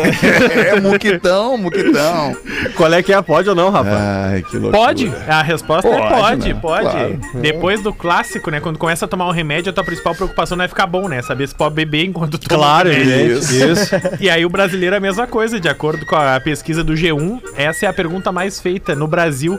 É, 0.70 0.80
muquitão, 0.80 1.56
muquitão. 1.56 2.36
Qual 2.76 2.92
é 2.92 3.02
que 3.02 3.12
é? 3.12 3.20
Pode 3.22 3.48
ou 3.48 3.54
não, 3.54 3.70
rapaz? 3.70 3.94
Ai, 3.96 4.42
que 4.42 4.56
loucura. 4.56 4.84
Pode? 4.84 5.12
A 5.28 5.42
resposta 5.42 5.88
é 5.88 5.90
Pode, 5.98 6.14
pode, 6.14 6.48
né? 6.54 6.60
pode. 6.60 6.82
Claro. 6.90 7.20
Depois 7.34 7.82
do 7.82 7.92
clássico, 7.92 8.50
né? 8.50 8.60
Quando 8.60 8.78
começa 8.78 9.04
a 9.04 9.08
tomar 9.08 9.26
um 9.28 9.30
remédio, 9.32 9.70
a 9.70 9.72
tua 9.72 9.84
principal 9.84 10.14
preocupação 10.14 10.56
não 10.56 10.64
é 10.64 10.68
ficar 10.68 10.86
bom, 10.86 11.08
né? 11.08 11.22
Saber 11.22 11.46
se 11.48 11.54
pode 11.54 11.74
beber 11.74 12.04
enquanto 12.04 12.38
toma 12.38 12.58
Claro, 12.60 12.88
o 12.88 12.92
remédio. 12.92 13.36
evidente. 13.38 13.72
Isso. 13.72 13.90
E 14.20 14.28
aí 14.30 14.44
o 14.44 14.48
brasileiro 14.50 14.94
é 14.94 14.98
a 14.98 15.00
mesma 15.00 15.26
coisa, 15.26 15.58
de 15.60 15.68
acordo 15.68 16.04
com 16.06 16.16
a 16.16 16.38
pesquisa 16.40 16.82
do 16.82 16.94
G1, 16.94 17.40
essa 17.56 17.86
é 17.86 17.88
a 17.88 17.92
pergunta 17.92 18.30
mais 18.32 18.60
feita 18.60 18.94
no 18.94 19.06
Brasil 19.06 19.58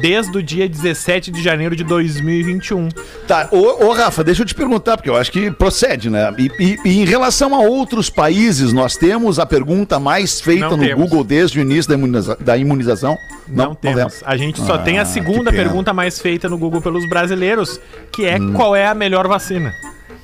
desde 0.00 0.36
o 0.38 0.42
dia 0.42 0.68
17 0.68 1.30
de 1.30 1.42
janeiro 1.42 1.74
de 1.74 1.82
2021. 1.84 2.88
Tá, 3.26 3.48
ô, 3.50 3.86
ô, 3.86 3.92
Rafa, 3.92 4.22
deixa 4.22 4.42
eu 4.42 4.46
te 4.46 4.54
perguntar, 4.54 4.96
porque 4.96 5.10
eu 5.10 5.16
acho 5.16 5.32
que 5.32 5.50
procede, 5.50 6.10
né? 6.10 6.32
E, 6.38 6.50
e- 6.58 6.78
e 6.84 7.00
em 7.00 7.04
relação 7.04 7.54
a 7.54 7.58
outros 7.60 8.08
países, 8.10 8.72
nós 8.72 8.96
temos 8.96 9.38
a 9.38 9.46
pergunta 9.46 9.98
mais 9.98 10.40
feita 10.40 10.68
Não 10.68 10.76
no 10.76 10.82
temos. 10.84 11.02
Google 11.04 11.24
desde 11.24 11.58
o 11.58 11.62
início 11.62 11.88
da, 11.88 11.94
imuniza- 11.96 12.36
da 12.40 12.56
imunização? 12.56 13.16
Não, 13.48 13.74
temos. 13.74 14.22
A 14.24 14.36
gente 14.36 14.60
só 14.60 14.74
Ah, 14.74 14.78
tem 14.78 14.98
a 14.98 15.04
segunda 15.04 15.50
pergunta 15.50 15.92
mais 15.92 16.20
feita 16.20 16.48
no 16.48 16.56
Google 16.56 16.80
pelos 16.80 17.08
brasileiros, 17.08 17.80
que 18.12 18.24
é 18.24 18.38
qual 18.54 18.76
é 18.76 18.86
a 18.86 18.94
melhor 18.94 19.26
vacina. 19.26 19.72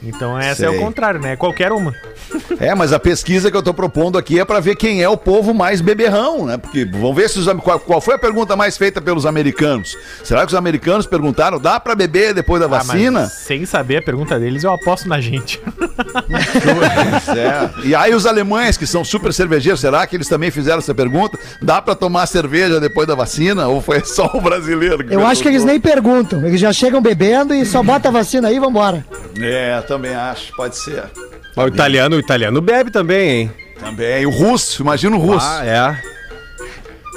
Então 0.02 0.38
essa 0.38 0.66
é 0.66 0.68
Sei. 0.68 0.78
o 0.78 0.80
contrário, 0.80 1.20
né? 1.20 1.36
Qualquer 1.36 1.72
uma. 1.72 1.94
É, 2.60 2.74
mas 2.74 2.92
a 2.92 2.98
pesquisa 2.98 3.50
que 3.50 3.56
eu 3.56 3.62
tô 3.62 3.72
propondo 3.74 4.18
aqui 4.18 4.38
é 4.38 4.44
pra 4.44 4.60
ver 4.60 4.76
quem 4.76 5.02
é 5.02 5.08
o 5.08 5.16
povo 5.16 5.52
mais 5.54 5.80
beberrão, 5.80 6.46
né? 6.46 6.56
Porque 6.56 6.84
vamos 6.84 7.16
ver 7.16 7.28
se 7.30 7.38
os, 7.38 7.46
qual, 7.60 7.78
qual 7.80 8.00
foi 8.00 8.14
a 8.14 8.18
pergunta 8.18 8.54
mais 8.56 8.76
feita 8.76 9.00
pelos 9.00 9.24
americanos. 9.26 9.96
Será 10.22 10.40
que 10.42 10.48
os 10.48 10.54
americanos 10.54 11.06
perguntaram, 11.06 11.58
dá 11.58 11.78
pra 11.80 11.94
beber 11.94 12.34
depois 12.34 12.60
da 12.60 12.66
Ah, 12.66 12.70
mas 12.70 12.86
vacina? 12.86 13.26
sem 13.26 13.64
saber 13.66 13.98
a 13.98 14.02
pergunta 14.02 14.38
deles, 14.38 14.64
eu 14.64 14.72
aposto 14.72 15.08
na 15.08 15.20
gente. 15.20 15.60
É. 17.36 17.86
E 17.86 17.94
aí 17.94 18.14
os 18.14 18.26
alemães, 18.26 18.76
que 18.76 18.86
são 18.86 19.04
super 19.04 19.32
cervejeiros, 19.32 19.80
será 19.80 20.06
que 20.06 20.16
eles 20.16 20.28
também 20.28 20.50
fizeram 20.50 20.78
essa 20.78 20.94
pergunta? 20.94 21.38
Dá 21.62 21.80
pra 21.80 21.94
tomar 21.94 22.26
cerveja 22.26 22.80
depois 22.80 23.06
da 23.06 23.14
vacina? 23.14 23.66
Ou 23.68 23.80
foi 23.80 24.00
só 24.04 24.30
o 24.34 24.40
brasileiro? 24.40 25.04
Eu 25.10 25.26
acho 25.26 25.42
que 25.42 25.48
eles 25.48 25.64
nem 25.64 25.80
perguntam, 25.80 26.44
eles 26.46 26.60
já 26.60 26.72
chegam 26.72 27.00
bebendo 27.00 27.54
e 27.54 27.64
só 27.64 27.82
bota 27.82 28.08
a 28.08 28.12
vacina 28.12 28.48
aí 28.48 28.56
e 28.56 28.60
vambora. 28.60 29.04
É, 29.40 29.80
também 29.86 30.14
acho, 30.14 30.54
pode 30.54 30.76
ser. 30.76 31.04
Mas 31.54 31.64
o 31.64 31.68
italiano, 31.68 32.16
o 32.16 32.20
italiano 32.20 32.60
bebe 32.60 32.90
também, 32.90 33.30
hein? 33.30 33.52
Também. 33.78 34.26
O 34.26 34.30
russo, 34.30 34.82
imagina 34.82 35.16
o 35.16 35.18
russo. 35.18 35.46
Ah, 35.46 35.64
é. 35.64 36.15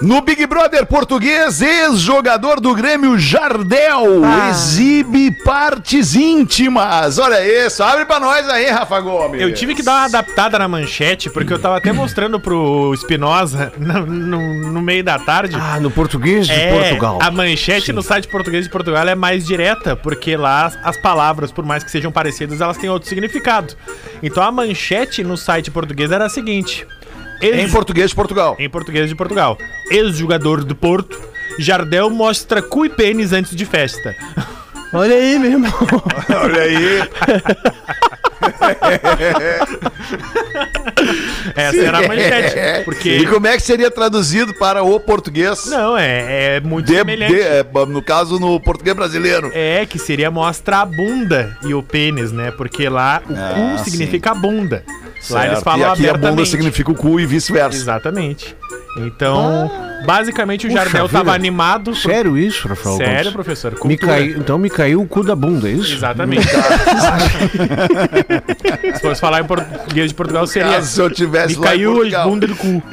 No 0.02 0.22
Big 0.22 0.46
Brother 0.48 0.86
português, 0.86 1.62
ex-jogador 1.62 2.62
do 2.62 2.74
Grêmio 2.74 3.20
Jardel 3.20 4.22
exibe 4.50 5.30
partes 5.44 6.16
íntimas. 6.16 7.20
Olha 7.20 7.66
isso, 7.66 7.84
abre 7.84 8.06
pra 8.06 8.18
nós 8.18 8.48
aí, 8.48 8.68
Rafa 8.68 8.98
Gomes. 9.02 9.42
Eu 9.42 9.54
tive 9.54 9.76
que 9.76 9.84
dar 9.84 9.92
uma 9.98 10.06
adaptada 10.06 10.58
na 10.58 10.70
manchete, 10.70 11.30
porque 11.30 11.52
eu 11.52 11.60
tava 11.60 11.78
até 11.78 11.92
mostrando 11.92 12.40
pro 12.40 12.94
Espinosa 12.94 13.74
no, 13.78 14.06
no- 14.06 14.72
no 14.72 14.82
meio 14.82 15.04
da 15.04 15.20
tarde. 15.20 15.58
Ah, 15.60 15.80
no 15.82 15.92
português 15.92 16.48
de 16.48 16.54
É, 16.54 16.72
Portugal. 16.72 17.20
a 17.22 17.30
manchete 17.30 17.92
no 17.92 18.02
site 18.02 18.28
português 18.30 18.64
de 18.64 18.72
Portugal 18.72 19.06
é 19.06 19.16
mais 19.16 19.46
direta, 19.46 19.98
porque 19.98 20.38
lá 20.38 20.68
as- 20.68 20.78
as 20.82 20.98
palavras, 20.98 21.52
por 21.52 21.66
mais 21.66 21.84
que 21.84 21.92
sejam 21.92 22.10
parecidas, 22.10 22.62
elas 22.62 22.78
têm 22.78 22.90
outro 22.90 23.10
significado. 23.10 23.74
Então 24.24 24.42
a 24.42 24.50
manchete 24.52 25.26
no 25.26 25.36
site 25.36 25.70
português 25.70 26.10
era 26.10 26.26
a 26.26 26.30
seguinte: 26.30 26.88
ex- 27.42 27.58
Em 27.58 27.70
português 27.70 28.10
de 28.10 28.16
Portugal. 28.16 28.56
em 28.60 28.70
português 28.70 29.10
de 29.10 29.16
Portugal. 29.16 29.58
Ex-jogador 29.90 30.64
do 30.64 30.76
Porto, 30.76 31.20
Jardel 31.58 32.10
mostra 32.10 32.62
cu 32.62 32.86
e 32.86 32.90
pênis 32.90 33.34
antes 33.34 33.56
de 33.56 33.66
festa. 33.66 34.16
Olha 34.94 35.16
aí, 35.16 35.38
meu 35.40 35.52
irmão. 35.52 35.72
Olha 36.44 36.62
aí. 36.64 37.02
Essa 41.56 41.78
era 41.78 42.00
a 42.00 42.08
manchete. 42.08 42.86
Porque. 42.86 43.10
E 43.18 43.28
como 43.28 43.48
é 43.48 43.56
que 43.56 43.64
seria 43.64 43.92
traduzido 43.92 44.54
para 44.56 44.84
o 44.84 45.00
português? 45.00 45.66
Não, 45.68 45.98
é, 45.98 46.56
é 46.58 46.60
muito 46.62 46.86
De- 46.88 46.96
semelhante. 46.96 47.34
de- 47.34 47.42
é, 47.42 47.66
no 47.88 48.02
caso, 48.02 48.40
no 48.40 48.60
português 48.60 48.96
brasileiro. 48.96 49.52
É, 49.54 49.86
que 49.86 50.00
seria 50.00 50.32
mostra 50.32 50.78
a 50.80 50.86
bunda 50.86 51.56
e 51.64 51.74
o 51.74 51.84
pênis, 51.84 52.32
né? 52.32 52.52
Porque 52.52 52.88
lá 52.90 53.22
o 53.30 53.34
Ah, 53.34 53.76
cu 53.78 53.84
significa 53.90 54.34
bunda. 54.34 54.84
Lá 55.30 55.42
eles 55.46 55.60
Certo. 55.60 55.64
falam 55.64 55.88
e 55.88 55.92
aqui 55.92 56.10
a 56.10 56.14
bunda 56.14 56.46
significa 56.46 56.92
o 56.92 56.96
cu 56.96 57.20
e 57.20 57.26
vice-versa. 57.26 57.78
Exatamente. 57.78 58.56
Então, 58.98 59.72
basicamente 60.06 60.66
o 60.68 60.70
Puxa 60.70 60.84
Jardel 60.84 61.08
vida. 61.08 61.20
tava 61.20 61.34
animado. 61.34 61.96
Sério 61.96 62.38
isso, 62.38 62.68
Rafael? 62.68 62.98
Sério, 62.98 63.16
Gomes? 63.16 63.34
professor. 63.34 63.72
Me 63.72 63.78
cultura. 63.78 64.08
cai... 64.14 64.24
Então 64.38 64.58
me 64.58 64.70
caiu 64.70 65.02
o 65.02 65.08
cu 65.08 65.24
da 65.24 65.36
bunda, 65.36 65.70
é 65.70 65.74
isso? 65.74 65.94
Exatamente. 65.94 66.48
Se 68.96 69.02
fosse 69.02 69.22
falar 69.22 69.42
em 69.42 69.46
português 69.46 70.10
de 70.10 70.16
Portugal, 70.16 70.46
seria. 70.48 70.74
Caso 70.74 70.88
se 70.92 71.00
eu 71.02 71.10
tivesse 71.10 71.56
Me 71.56 71.60
lá 71.62 71.68
em 71.68 71.70
caiu 71.78 71.92
a 71.92 71.96
Portugal. 71.96 72.30
bunda 72.30 72.48
do 72.48 72.56
cu. 72.56 72.84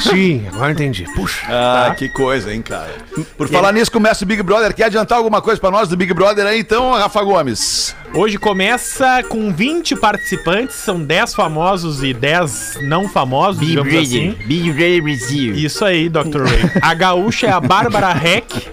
Sim, 0.00 0.46
agora 0.52 0.72
entendi. 0.72 1.04
Puxa. 1.14 1.44
Ah, 1.48 1.94
que 1.96 2.08
coisa, 2.10 2.52
hein, 2.52 2.62
cara. 2.62 2.90
Por 3.36 3.48
falar 3.48 3.72
nisso, 3.72 3.90
começa 3.90 4.24
o 4.24 4.26
Big 4.26 4.42
Brother. 4.42 4.74
Quer 4.74 4.84
adiantar 4.84 5.18
alguma 5.18 5.42
coisa 5.42 5.60
pra 5.60 5.70
nós 5.70 5.88
do 5.88 5.96
Big 5.96 6.12
Brother 6.14 6.46
aí, 6.46 6.60
então, 6.60 6.92
Rafa 6.92 7.22
Gomes? 7.22 7.94
Hoje 8.12 8.38
começa 8.38 9.22
com 9.28 9.52
20 9.52 9.94
participantes, 9.96 10.74
são 10.76 11.00
10 11.00 11.32
famosos 11.34 12.02
e 12.02 12.12
10 12.12 12.78
não 12.82 13.08
famosos, 13.08 13.64
digamos 13.64 13.94
assim. 13.94 14.36
Big 14.46 14.72
Brother 14.72 15.02
Brasil. 15.02 15.54
Isso 15.54 15.84
aí, 15.84 16.08
Dr. 16.08 16.42
Ray. 16.42 16.70
A 16.82 16.92
gaúcha 16.92 17.46
é 17.46 17.50
a 17.52 17.60
Bárbara 17.60 18.10
Heck. 18.10 18.66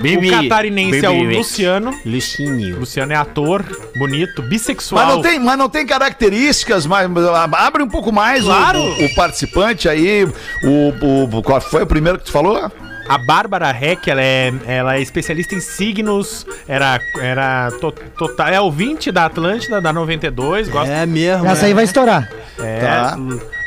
o 0.00 0.30
catarinense 0.30 1.06
é 1.06 1.08
o 1.08 1.22
Luciano. 1.22 1.92
Lucinho. 2.04 2.80
Luciano 2.80 3.12
é 3.12 3.16
ator, 3.16 3.64
bonito, 3.96 4.42
bissexual. 4.42 5.06
Mas 5.06 5.14
não 5.14 5.22
tem, 5.22 5.38
mas 5.38 5.58
não 5.58 5.68
tem 5.68 5.86
características, 5.86 6.84
mas 6.84 7.08
abre 7.56 7.84
um 7.84 7.88
pouco 7.88 8.10
mais 8.10 8.42
o- 8.42 8.46
Claro. 8.46 8.80
o, 8.80 9.04
o 9.04 9.14
participante 9.14 9.88
aí. 9.88 10.24
O, 10.64 11.36
o- 11.38 11.42
qual 11.42 11.60
foi 11.60 11.84
o 11.84 11.86
primeiro 11.86 12.18
que 12.18 12.24
tu 12.24 12.32
falou? 12.32 12.70
A 13.12 13.18
Bárbara 13.18 13.68
Heck, 13.68 14.10
ela 14.10 14.22
é, 14.22 14.50
ela 14.66 14.96
é 14.96 15.02
especialista 15.02 15.54
em 15.54 15.60
signos, 15.60 16.46
era, 16.66 16.98
era 17.20 17.70
to, 17.72 17.92
total, 18.16 18.48
é 18.48 18.58
ouvinte 18.58 19.12
da 19.12 19.26
Atlântida, 19.26 19.82
da 19.82 19.92
92, 19.92 20.70
gosta 20.70 20.90
É 20.90 21.04
mesmo. 21.04 21.46
Essa 21.46 21.66
aí 21.66 21.74
vai 21.74 21.84
estourar. 21.84 22.26
É, 22.58 22.80
Tá. 22.80 23.18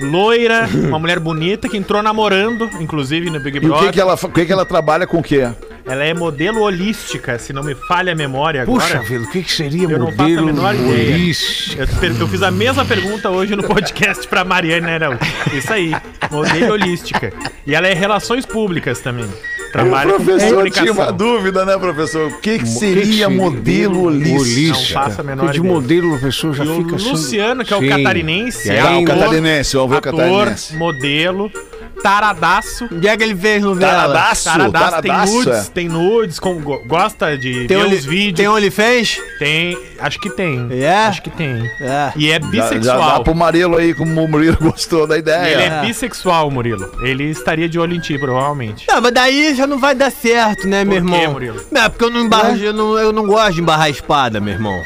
loira, 0.02 0.68
uma 0.74 0.98
mulher 0.98 1.20
bonita 1.20 1.70
que 1.70 1.78
entrou 1.78 2.02
namorando, 2.02 2.68
inclusive 2.80 3.30
no 3.30 3.40
Big 3.40 3.58
E 3.58 3.60
o 3.60 3.70
Brother. 3.70 3.86
que, 3.88 3.94
que, 3.94 4.02
ela, 4.02 4.18
que, 4.18 4.46
que 4.48 4.52
ela 4.52 4.66
trabalha 4.66 5.06
com 5.06 5.20
o 5.20 5.24
quê? 5.24 5.48
Ela 5.88 6.04
é 6.04 6.14
modelo 6.16 6.62
holística, 6.62 7.38
se 7.38 7.54
não 7.54 7.62
me 7.64 7.76
falha 7.76 8.14
a 8.14 8.16
memória 8.16 8.64
agora. 8.64 8.82
Puxa 8.82 9.00
vida, 9.02 9.24
o 9.24 9.30
que, 9.30 9.44
que 9.44 9.52
seria 9.52 9.84
Eu 9.88 10.00
não 10.00 10.08
faço 10.12 10.22
a 10.22 10.24
modelo 10.24 10.46
menor 10.48 10.74
ideia. 10.74 11.14
holístico? 11.16 11.82
Eu, 12.04 12.14
eu 12.22 12.28
fiz 12.28 12.42
a 12.42 12.50
mesma 12.50 12.84
pergunta 12.84 13.30
hoje 13.30 13.56
no 13.56 13.64
podcast 13.64 14.28
pra 14.28 14.44
Mariana 14.44 14.90
Araújo. 14.96 15.20
Isso 15.54 15.72
aí, 15.72 15.96
modelo 16.32 16.74
holística. 16.74 17.32
E 17.68 17.76
ela 17.76 17.88
é 17.88 17.94
relações 17.94 18.48
públicas 18.48 19.00
também. 19.00 19.28
trabalha 19.72 20.16
o 20.16 20.24
professor 20.24 20.72
tinha 20.72 20.92
uma 20.92 21.12
dúvida, 21.12 21.64
né, 21.66 21.78
professor? 21.78 22.32
O 22.32 22.38
que, 22.40 22.58
que 22.58 22.68
seria 22.68 23.28
que 23.28 23.36
modelo 23.36 24.06
holístico? 24.06 24.78
Não 24.80 25.04
faço 25.04 25.22
a 25.22 25.24
menor 25.24 25.52
de 25.52 25.62
modelo 25.62 26.20
pessoa 26.20 26.52
já 26.52 26.66
E 26.66 26.68
o 26.68 26.78
fica 26.84 26.96
assim. 26.96 27.10
Luciano, 27.12 27.64
que 27.64 27.72
é 27.74 27.78
o 27.78 27.80
Sim. 27.82 27.90
catarinense, 27.90 28.72
aí, 28.72 28.80
Ah, 28.80 28.84
o 29.00 29.04
ator, 29.04 29.06
catarinense, 29.20 29.78
o 29.78 29.84
ator, 29.84 30.02
catarinense. 30.02 30.76
modelo, 30.76 31.52
taradaço. 32.02 32.88
Onde 32.92 33.08
é 33.08 33.16
que 33.18 33.24
ele 33.24 33.36
fez 33.36 33.62
novela? 33.64 33.92
Taradaço, 34.14 34.44
Taradaço, 34.46 35.02
tem 35.02 35.12
taradaço, 35.12 35.34
nudes, 35.34 35.54
é. 35.68 35.72
tem 35.74 35.90
nudes, 35.90 36.40
com- 36.40 36.62
go- 36.62 36.82
gosta 36.86 37.38
de 37.38 37.66
Tem, 37.68 37.78
ver 37.78 37.86
os 37.94 38.06
vídeos. 38.06 38.38
tem 38.38 38.48
OnlyFans? 38.48 39.20
Tem, 39.40 39.78
acho 40.00 40.20
que 40.20 40.30
tem. 40.30 40.68
É? 40.72 41.06
Acho 41.06 41.22
que 41.22 41.30
tem. 41.30 41.66
É. 41.80 42.12
E 42.16 42.30
é 42.32 42.40
Já, 42.40 42.48
bissexual. 42.48 43.00
já 43.02 43.14
dá 43.18 43.20
pro 43.22 43.36
Marilo 43.36 43.78
aí, 43.78 43.94
como 43.94 44.24
o 44.24 44.28
Murilo 44.28 44.58
gostou 44.62 45.08
da 45.08 45.18
ideia. 45.18 45.52
Ele 45.54 45.62
é 45.64 45.66
É. 45.68 45.82
bissexual, 45.82 46.50
Murilo. 46.52 46.92
Ele 47.02 47.26
estaria 47.26 47.68
de 47.70 47.80
olho 47.80 47.96
em 47.96 48.00
ti, 48.00 48.18
provavelmente. 48.18 48.86
Não, 48.88 49.02
mas 49.02 49.12
daí 49.14 49.54
já 49.56 49.66
não 49.68 49.78
vai 49.80 49.96
dar 49.96 50.12
certo, 50.12 50.68
né, 50.68 50.84
meu 50.84 51.02
Por 51.02 51.10
quê, 51.10 51.16
irmão? 51.18 51.34
Murilo? 51.34 51.62
Não, 51.72 51.90
porque 51.90 52.04
eu 52.06 52.10
não, 52.10 52.22
embarro, 52.22 52.56
eu, 52.58 52.74
não, 52.74 52.98
eu 52.98 53.12
não 53.12 53.26
gosto 53.26 53.54
de 53.54 53.62
embarrar 53.62 53.86
a 53.86 53.90
espada, 53.90 54.40
meu 54.40 54.54
irmão. 54.54 54.82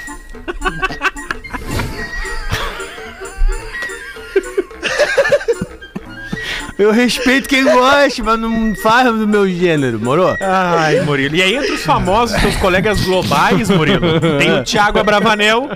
Eu 6.79 6.91
respeito 6.91 7.49
quem 7.49 7.61
gosta, 7.65 8.23
mas 8.23 8.39
não 8.39 8.73
faz 8.73 9.05
do 9.07 9.27
meu 9.27 9.45
gênero, 9.49 9.99
moro? 9.99 10.37
Ai, 10.39 11.01
Murilo. 11.01 11.35
E 11.35 11.41
aí, 11.43 11.53
entre 11.53 11.73
os 11.73 11.83
famosos, 11.83 12.39
teus 12.39 12.55
colegas 12.55 13.01
globais, 13.01 13.69
Murilo, 13.69 14.19
tem 14.39 14.57
o 14.59 14.63
Thiago 14.63 14.97
Abravanel, 14.97 15.69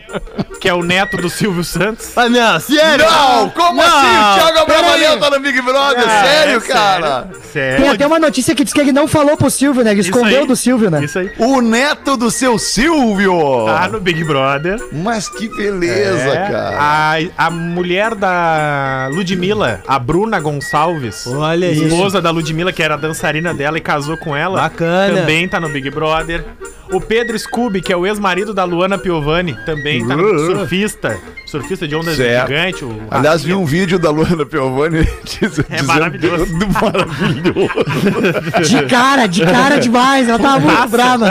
que 0.63 0.69
é 0.69 0.73
o 0.73 0.81
neto 0.81 1.17
do 1.17 1.29
Silvio 1.29 1.61
Santos. 1.61 2.11
Ah, 2.15 2.29
não, 2.29 2.57
sério? 2.57 3.05
Não, 3.05 3.49
como 3.49 3.81
Não, 3.81 3.83
assim? 3.85 4.07
O 4.07 4.35
Thiago. 4.45 4.59
Abravanel 4.59 5.19
tá 5.19 5.29
no 5.29 5.39
Big 5.41 5.61
Brother? 5.61 6.05
Ah, 6.07 6.23
sério, 6.23 6.57
é 6.57 6.61
cara? 6.61 7.21
Tem 7.33 7.41
Sério. 7.51 7.91
até 7.91 8.07
uma 8.07 8.17
notícia 8.17 8.55
que 8.55 8.63
diz 8.63 8.71
que 8.71 8.79
ele 8.79 8.93
não 8.93 9.05
falou 9.05 9.35
pro 9.35 9.51
Silvio, 9.51 9.83
né? 9.83 9.91
Ele 9.91 9.99
Isso 9.99 10.09
escondeu 10.09 10.39
aí. 10.39 10.47
do 10.47 10.55
Silvio, 10.55 10.89
né? 10.89 11.03
Isso 11.03 11.19
aí. 11.19 11.29
O 11.37 11.59
neto 11.59 12.15
do 12.15 12.31
seu 12.31 12.57
Silvio! 12.57 13.65
Tá 13.65 13.89
no 13.89 13.99
Big 13.99 14.23
Brother. 14.23 14.79
Mas 14.93 15.27
que 15.27 15.49
beleza, 15.49 16.29
É, 16.29 16.49
cara. 16.49 16.77
A, 16.79 17.45
a 17.47 17.49
mulher 17.51 18.15
da 18.15 19.09
Ludmilla, 19.11 19.83
a 19.85 19.99
Bruna 19.99 20.39
Gonçalves, 20.39 21.27
Olha 21.27 21.65
isso. 21.71 21.83
esposa 21.83 22.21
da 22.21 22.31
Ludmilla, 22.31 22.71
que 22.71 22.81
era 22.81 22.95
dançarina 22.95 23.53
dela 23.53 23.77
e 23.77 23.81
casou 23.81 24.15
com 24.15 24.33
ela, 24.33 24.61
Bacana. 24.61 25.13
também 25.19 25.45
tá 25.45 25.59
no 25.59 25.67
Big 25.67 25.89
Brother. 25.89 26.45
O 26.93 27.01
Pedro 27.01 27.37
Scooby, 27.37 27.81
que 27.81 27.91
é 27.91 27.97
o 27.97 28.05
ex-marido 28.05 28.53
da 28.53 28.63
Luana 28.63 28.97
Piovani, 28.97 29.57
também 29.65 30.07
tá 30.07 30.15
no 30.15 30.39
surfista, 30.45 31.17
surfista 31.45 31.87
de 31.87 31.95
ondas 31.95 32.15
Certo. 32.15 32.47
gigante. 32.49 32.85
O 32.85 33.01
Aliás, 33.09 33.43
vi 33.43 33.53
um 33.53 33.65
vídeo 33.65 33.97
da 33.97 34.09
Luana 34.11 34.45
Piovani 34.45 35.07
diz, 35.25 35.59
É 35.69 35.81
maravilhoso. 35.81 36.45
maravilhoso. 36.81 38.69
De 38.69 38.85
cara, 38.85 39.25
de 39.27 39.43
cara 39.45 39.79
demais. 39.79 40.27
Ela 40.29 40.39
tava 40.39 40.59
muito 40.59 40.87
brava. 40.89 41.25
O 41.25 41.29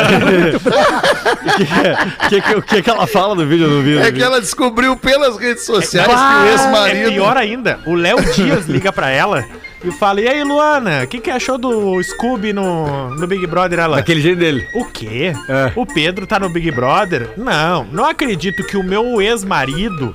que, 2.28 2.40
que, 2.40 2.62
que 2.62 2.82
que 2.82 2.90
ela 2.90 3.06
fala 3.06 3.34
no 3.34 3.46
vídeo 3.46 3.68
do 3.68 3.82
vídeo? 3.82 4.00
É 4.02 4.10
que 4.12 4.22
ela 4.22 4.40
descobriu 4.40 4.96
pelas 4.96 5.36
redes 5.36 5.64
sociais 5.64 6.08
que 6.08 6.14
o 6.14 6.46
É 6.46 6.50
ex-marido. 6.52 7.10
pior 7.12 7.36
ainda, 7.36 7.78
o 7.86 7.94
Léo 7.94 8.16
Dias 8.34 8.66
liga 8.66 8.92
pra 8.92 9.10
ela 9.10 9.44
e 9.84 9.90
fala: 9.92 10.20
E 10.20 10.28
aí, 10.28 10.42
Luana, 10.44 11.04
o 11.04 11.06
que, 11.06 11.20
que 11.20 11.30
achou 11.30 11.58
do 11.58 12.02
Scooby 12.02 12.52
no, 12.52 13.10
no 13.10 13.26
Big 13.26 13.46
Brother? 13.46 13.78
Ela. 13.78 13.96
Daquele 13.96 14.20
jeito 14.20 14.38
dele. 14.38 14.66
O 14.74 14.84
quê? 14.84 15.32
É. 15.48 15.72
O 15.74 15.84
Pedro 15.86 16.26
tá 16.26 16.38
no 16.38 16.48
Big 16.48 16.70
Brother? 16.70 17.30
Não, 17.36 17.84
não 17.84 18.04
acredito 18.04 18.64
que 18.64 18.76
o 18.76 18.82
meu 18.82 19.20
ex-marido 19.20 20.14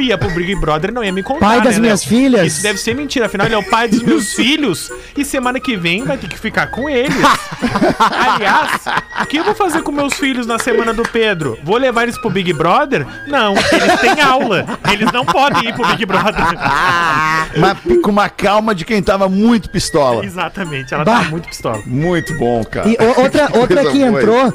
ia 0.00 0.16
pro 0.16 0.30
Big 0.30 0.54
Brother 0.56 0.90
e 0.90 0.94
não 0.94 1.02
ia 1.04 1.12
me 1.12 1.22
contar. 1.22 1.46
Pai 1.46 1.60
das 1.60 1.74
né, 1.74 1.80
minhas 1.80 2.00
Léo? 2.02 2.08
filhas. 2.08 2.46
Isso 2.46 2.62
deve 2.62 2.78
ser 2.78 2.94
mentira, 2.94 3.26
afinal 3.26 3.46
ele 3.46 3.54
é 3.54 3.58
o 3.58 3.68
pai 3.68 3.88
dos 3.88 4.02
meus 4.02 4.32
filhos 4.34 4.90
e 5.16 5.24
semana 5.24 5.58
que 5.60 5.76
vem 5.76 6.04
vai 6.04 6.16
ter 6.16 6.28
que 6.28 6.38
ficar 6.38 6.68
com 6.68 6.88
eles. 6.88 7.14
Aliás, 7.98 8.82
o 9.20 9.26
que 9.26 9.36
eu 9.38 9.44
vou 9.44 9.54
fazer 9.54 9.82
com 9.82 9.92
meus 9.92 10.14
filhos 10.14 10.46
na 10.46 10.58
semana 10.58 10.92
do 10.94 11.02
Pedro? 11.02 11.58
Vou 11.62 11.76
levar 11.76 12.04
eles 12.04 12.16
pro 12.18 12.30
Big 12.30 12.52
Brother? 12.52 13.06
Não, 13.26 13.54
eles 13.54 14.00
têm 14.00 14.20
aula. 14.20 14.64
Eles 14.90 15.10
não 15.12 15.24
podem 15.24 15.68
ir 15.68 15.74
pro 15.74 15.86
Big 15.88 16.06
Brother. 16.06 16.32
Mas 17.56 17.78
com 18.02 18.10
uma 18.10 18.28
calma 18.28 18.74
de 18.74 18.84
quem 18.84 19.02
tava 19.02 19.28
muito 19.28 19.68
pistola. 19.70 20.24
Exatamente, 20.24 20.94
ela 20.94 21.04
Bah. 21.04 21.24
tá 21.24 21.30
muito 21.30 21.48
pistola. 21.48 21.82
Muito 21.86 22.36
bom, 22.38 22.64
cara. 22.64 22.88
E 22.88 22.96
outra, 23.16 23.48
outra 23.58 23.84
que 23.90 23.98
boa. 23.98 24.20
entrou 24.20 24.54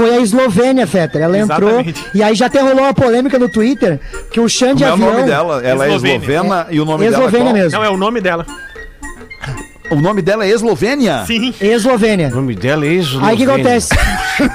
foi 0.00 0.14
a 0.14 0.20
Eslovênia, 0.20 0.86
Fetter. 0.86 1.20
Ela 1.20 1.38
entrou. 1.38 1.68
Exatamente. 1.68 2.06
E 2.14 2.22
aí 2.22 2.34
já 2.34 2.46
até 2.46 2.60
rolou 2.60 2.84
uma 2.84 2.94
polêmica 2.94 3.38
no 3.38 3.50
Twitter 3.50 4.00
que 4.30 4.40
o 4.40 4.48
Xande 4.48 4.82
Como 4.82 4.86
é 4.86 4.90
o 4.90 4.94
Avião. 4.94 5.12
nome 5.12 5.30
dela? 5.30 5.62
Ela 5.62 5.84
é 5.84 5.88
Eslovênia. 5.88 6.16
eslovena 6.16 6.66
e 6.70 6.80
o 6.80 6.84
nome 6.86 7.06
Eslovênia 7.06 7.46
dela 7.46 7.58
é 7.58 7.62
mesmo. 7.62 7.78
Não, 7.78 7.84
é 7.84 7.90
o 7.90 7.96
nome 7.98 8.20
dela. 8.22 8.46
O 9.90 9.96
nome 9.96 10.22
dela 10.22 10.44
é 10.44 10.48
Eslovênia? 10.48 11.24
Sim. 11.26 11.52
Eslovênia. 11.60 12.28
O 12.28 12.36
nome 12.36 12.54
dela 12.54 12.86
é 12.86 12.88
isso. 12.88 13.20
Aí 13.22 13.34
o 13.34 13.36
que 13.36 13.44
acontece? 13.44 13.90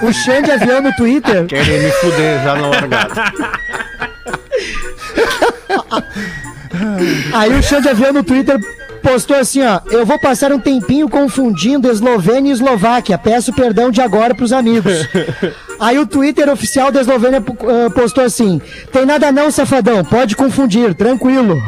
O 0.02 0.12
Xande 0.12 0.50
Avião 0.50 0.82
no 0.82 0.92
Twitter. 0.94 1.46
Querem 1.46 1.80
me 1.80 1.92
fuder 1.92 2.44
já 2.44 2.56
na 2.56 2.68
largada. 2.68 3.14
Aí 7.34 7.54
o 7.54 7.62
Xande 7.62 7.90
Avião 7.90 8.14
no 8.14 8.24
Twitter 8.24 8.58
postou 9.06 9.38
assim, 9.38 9.62
ó. 9.62 9.80
Eu 9.92 10.04
vou 10.06 10.18
passar 10.18 10.52
um 10.52 10.60
tempinho 10.60 11.08
confundindo 11.08 11.90
Eslovênia 11.90 12.50
e 12.50 12.54
Eslováquia. 12.54 13.18
Peço 13.18 13.54
perdão 13.54 13.92
de 13.92 14.02
agora 14.02 14.34
pros 14.34 14.52
amigos. 14.52 15.08
Aí 15.80 16.00
o 16.00 16.08
Twitter 16.08 16.50
oficial 16.50 16.92
da 16.92 17.02
Eslovênia 17.02 17.38
eh, 17.38 17.90
postou 17.90 18.24
assim: 18.24 18.60
Tem 18.92 19.06
nada 19.06 19.32
não, 19.32 19.52
safadão. 19.52 20.04
Pode 20.04 20.36
confundir, 20.36 20.96
tranquilo. 20.96 21.62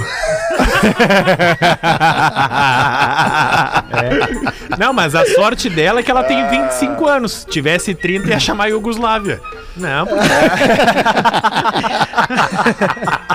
Não, 4.78 4.94
mas 4.94 5.16
a 5.16 5.26
sorte 5.26 5.70
dela 5.70 6.00
é 6.00 6.04
que 6.04 6.12
ela 6.12 6.24
tem 6.24 6.48
25 6.48 7.08
anos. 7.08 7.32
Se 7.32 7.48
tivesse 7.48 7.96
30, 7.96 8.30
ia 8.30 8.40
chamar 8.40 8.68
Iugoslávia. 8.68 9.42
Não, 9.76 10.06
porque... 10.06 10.28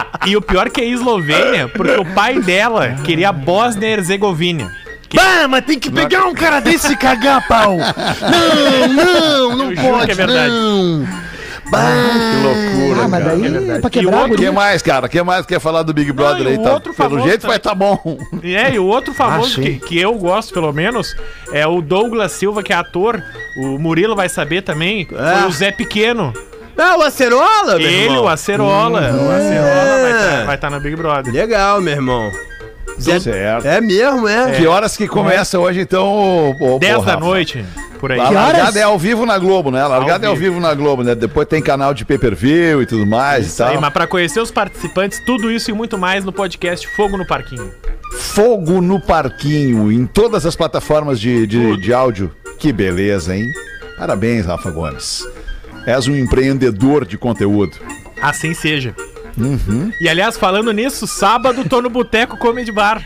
E 0.26 0.36
o 0.36 0.40
pior 0.42 0.70
que 0.70 0.80
é 0.80 0.84
Eslovênia, 0.86 1.68
porque 1.68 1.92
o 1.96 2.04
pai 2.04 2.38
dela 2.40 2.96
queria 3.04 3.30
a 3.30 3.32
Bósnia 3.32 3.88
e 3.88 3.92
Herzegovina. 3.92 4.72
Bah, 5.14 5.46
mas 5.48 5.64
tem 5.66 5.78
que 5.78 5.90
pegar 5.90 6.24
um 6.24 6.32
cara 6.34 6.60
desse 6.60 6.92
e 6.92 6.96
cagar, 6.96 7.46
pau. 7.46 7.76
Não, 7.76 8.88
não, 8.88 9.56
não 9.56 9.70
Eu 9.70 9.76
juro 9.76 9.88
pode, 9.92 10.06
que 10.06 10.12
é 10.12 10.14
verdade. 10.14 10.50
não. 10.50 11.04
Que 11.72 12.42
loucura, 12.42 13.04
Ah, 13.04 13.08
mas 13.08 13.24
cara. 13.24 13.36
daí 13.36 13.46
é 13.46 13.60
pra 13.60 13.74
E 13.76 13.78
o 13.86 13.90
quebrar 13.90 14.20
outro- 14.22 14.36
que 14.36 14.50
mais, 14.50 14.82
cara? 14.82 15.06
O 15.06 15.08
que 15.08 15.22
mais 15.22 15.46
quer 15.46 15.60
falar 15.60 15.82
do 15.82 15.92
Big 15.94 16.12
Brother 16.12 16.44
Não, 16.44 16.50
aí? 16.50 16.56
o 16.58 16.62
Tá, 16.62 16.72
outro 16.74 16.92
pelo 16.94 17.20
jeito 17.22 17.42
tá- 17.42 17.48
vai 17.48 17.58
tá 17.58 17.74
bom. 17.74 18.18
E 18.42 18.54
é, 18.54 18.74
e 18.74 18.78
o 18.78 18.84
outro 18.86 19.14
famoso 19.14 19.58
Ah, 19.60 19.62
que, 19.64 19.78
que 19.78 19.98
eu 19.98 20.14
gosto, 20.14 20.52
pelo 20.52 20.72
menos, 20.72 21.14
é 21.52 21.66
o 21.66 21.80
Douglas 21.80 22.32
Silva, 22.32 22.62
que 22.62 22.72
é 22.72 22.76
ator. 22.76 23.22
O 23.58 23.78
Murilo 23.78 24.14
vai 24.16 24.28
saber 24.28 24.62
também. 24.62 25.06
Foi 25.06 25.46
o 25.48 25.52
Zé 25.52 25.70
Pequeno. 25.70 26.32
Ah, 26.82 26.96
o 26.98 27.02
Acerola, 27.02 27.78
meu 27.78 27.80
Ele, 27.80 28.04
irmão. 28.04 28.24
o 28.24 28.28
Acerola. 28.28 29.00
O 29.00 29.30
Acerola 29.30 30.44
vai 30.46 30.54
estar 30.56 30.70
no 30.70 30.80
Big 30.80 30.96
Brother. 30.96 31.32
Legal, 31.32 31.80
meu 31.80 31.92
irmão. 31.94 32.30
Zé- 33.00 33.20
Certo. 33.20 33.66
É 33.66 33.80
mesmo, 33.80 34.28
é? 34.28 34.52
Que 34.52 34.66
horas 34.66 34.96
que 34.96 35.08
começa 35.08 35.58
hoje, 35.58 35.80
então, 35.80 36.54
ô, 36.60 36.78
10 36.78 36.98
ô, 36.98 37.02
da 37.02 37.16
noite, 37.16 37.64
por 37.98 38.12
aí. 38.12 38.20
A 38.20 38.28
largada 38.30 38.78
é 38.78 38.82
ao 38.82 38.98
vivo 38.98 39.24
na 39.24 39.38
Globo, 39.38 39.70
né? 39.70 39.80
A 39.80 39.86
largada 39.88 40.26
é 40.26 40.28
Ao 40.28 40.34
ao 40.34 40.38
vivo 40.38 40.60
na 40.60 40.74
Globo, 40.74 41.02
né? 41.02 41.14
Depois 41.14 41.48
tem 41.48 41.62
canal 41.62 41.94
de 41.94 42.04
pay-per-view 42.04 42.82
e 42.82 42.86
tudo 42.86 43.06
mais 43.06 43.46
Isso 43.46 43.62
e 43.62 43.64
aí, 43.64 43.72
tal. 43.72 43.80
mas 43.80 43.92
pra 43.92 44.06
conhecer 44.06 44.40
os 44.40 44.50
participantes, 44.50 45.20
tudo 45.24 45.50
isso 45.50 45.70
e 45.70 45.72
muito 45.74 45.96
mais 45.96 46.24
no 46.24 46.32
podcast 46.32 46.86
Fogo 46.94 47.16
no 47.16 47.26
Parquinho. 47.26 47.72
Fogo 48.18 48.80
no 48.82 49.00
Parquinho, 49.00 49.90
em 49.90 50.04
todas 50.06 50.44
as 50.44 50.54
plataformas 50.54 51.18
de, 51.18 51.46
de, 51.46 51.76
de 51.78 51.94
áudio. 51.94 52.30
Que 52.58 52.72
beleza, 52.72 53.34
hein? 53.34 53.46
Parabéns, 53.96 54.44
Rafa 54.46 54.70
Gomes. 54.70 55.24
És 55.86 56.06
um 56.06 56.16
empreendedor 56.16 57.04
de 57.04 57.18
conteúdo. 57.18 57.76
Assim 58.20 58.54
seja. 58.54 58.94
Uhum. 59.36 59.90
E 60.00 60.08
aliás, 60.08 60.36
falando 60.36 60.72
nisso, 60.72 61.06
sábado 61.06 61.64
tô 61.68 61.80
no 61.80 61.90
Boteco 61.90 62.36
Comedy 62.36 62.70
Bar. 62.70 63.02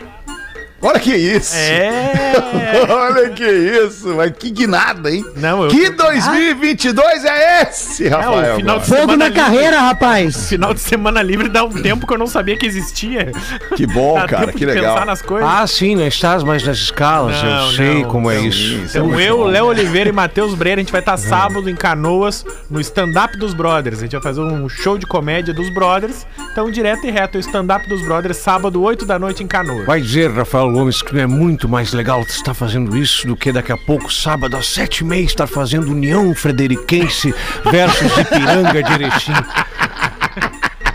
Olha 0.79 0.99
que 0.99 1.15
isso! 1.15 1.55
É. 1.55 2.33
Olha 2.87 3.29
que 3.31 3.43
isso! 3.43 4.13
Mas 4.15 4.31
que 4.37 4.51
guinada, 4.51 5.09
hein? 5.11 5.25
Não, 5.35 5.63
eu. 5.63 5.69
Que 5.69 5.89
2022 5.89 7.25
é 7.25 7.63
esse, 7.63 8.09
Não, 8.09 8.19
Rafael? 8.19 8.53
o 8.53 8.57
final 8.57 8.79
de 8.79 8.85
Gomes? 8.89 9.01
Fogo 9.01 9.15
na 9.17 9.25
livre- 9.27 9.41
carreira, 9.41 9.79
rapaz. 9.81 10.49
Final 10.49 10.73
de 10.75 10.79
semana 10.79 11.21
livre 11.23 11.49
dá 11.49 11.63
um 11.63 11.69
tempo 11.71 12.05
que 12.05 12.13
eu 12.13 12.17
não 12.17 12.27
sabia 12.27 12.55
que 12.57 12.65
existia. 12.65 13.31
Que 13.75 13.87
bom, 13.87 14.15
Dá 14.21 14.27
cara, 14.27 14.45
tempo 14.45 14.57
que 14.57 14.65
de 14.65 14.71
legal. 14.71 14.93
pensar 14.93 15.05
nas 15.07 15.21
coisas. 15.21 15.49
Ah, 15.49 15.65
sim, 15.65 15.95
não 15.95 16.05
estás 16.07 16.43
mais 16.43 16.63
nas 16.63 16.77
escalas, 16.77 17.41
Não, 17.41 17.65
eu 17.65 17.71
sei 17.71 18.03
não, 18.03 18.09
como 18.11 18.29
é 18.29 18.35
não. 18.37 18.45
isso. 18.45 18.59
Isso 18.59 18.97
é 18.97 18.99
Então 18.99 19.07
muito 19.07 19.19
eu. 19.21 19.43
Léo 19.45 19.65
Oliveira 19.65 20.09
e 20.09 20.13
Matheus 20.13 20.53
Breira, 20.53 20.79
a 20.79 20.83
gente 20.83 20.91
vai 20.91 21.01
estar 21.01 21.17
sábado 21.17 21.67
em 21.69 21.75
Canoas, 21.75 22.45
no 22.69 22.79
stand-up 22.81 23.35
dos 23.37 23.53
Brothers. 23.53 23.97
A 23.97 24.01
gente 24.03 24.11
vai 24.11 24.21
fazer 24.21 24.41
um 24.41 24.69
show 24.69 24.97
de 24.97 25.07
comédia 25.07 25.53
dos 25.53 25.73
Brothers. 25.73 26.25
Então, 26.51 26.69
direto 26.69 27.05
e 27.07 27.11
reto, 27.11 27.37
o 27.37 27.41
stand-up 27.41 27.87
dos 27.89 28.01
Brothers, 28.03 28.37
sábado, 28.37 28.81
8 28.83 29.05
da 29.05 29.17
noite 29.17 29.43
em 29.43 29.47
Canoas. 29.47 29.85
Vai 29.85 30.01
dizer, 30.01 30.31
Rafael 30.31 30.66
Gomes, 30.71 31.01
que 31.01 31.19
é 31.19 31.27
muito 31.27 31.67
mais 31.69 31.93
legal 31.93 32.21
estar 32.21 32.53
fazendo 32.53 32.95
isso 32.97 33.27
do 33.27 33.35
que 33.35 33.51
daqui 33.51 33.71
a 33.71 33.77
pouco, 33.77 34.11
sábado, 34.11 34.55
às 34.57 34.67
sete 34.67 34.99
e 34.99 35.03
meia, 35.03 35.23
estar 35.23 35.47
fazendo 35.47 35.91
União 35.91 36.33
Frederiquense 36.35 37.33
versus 37.71 38.17
Ipiranga 38.17 38.83
de 38.83 38.93
Erechim. 38.93 39.33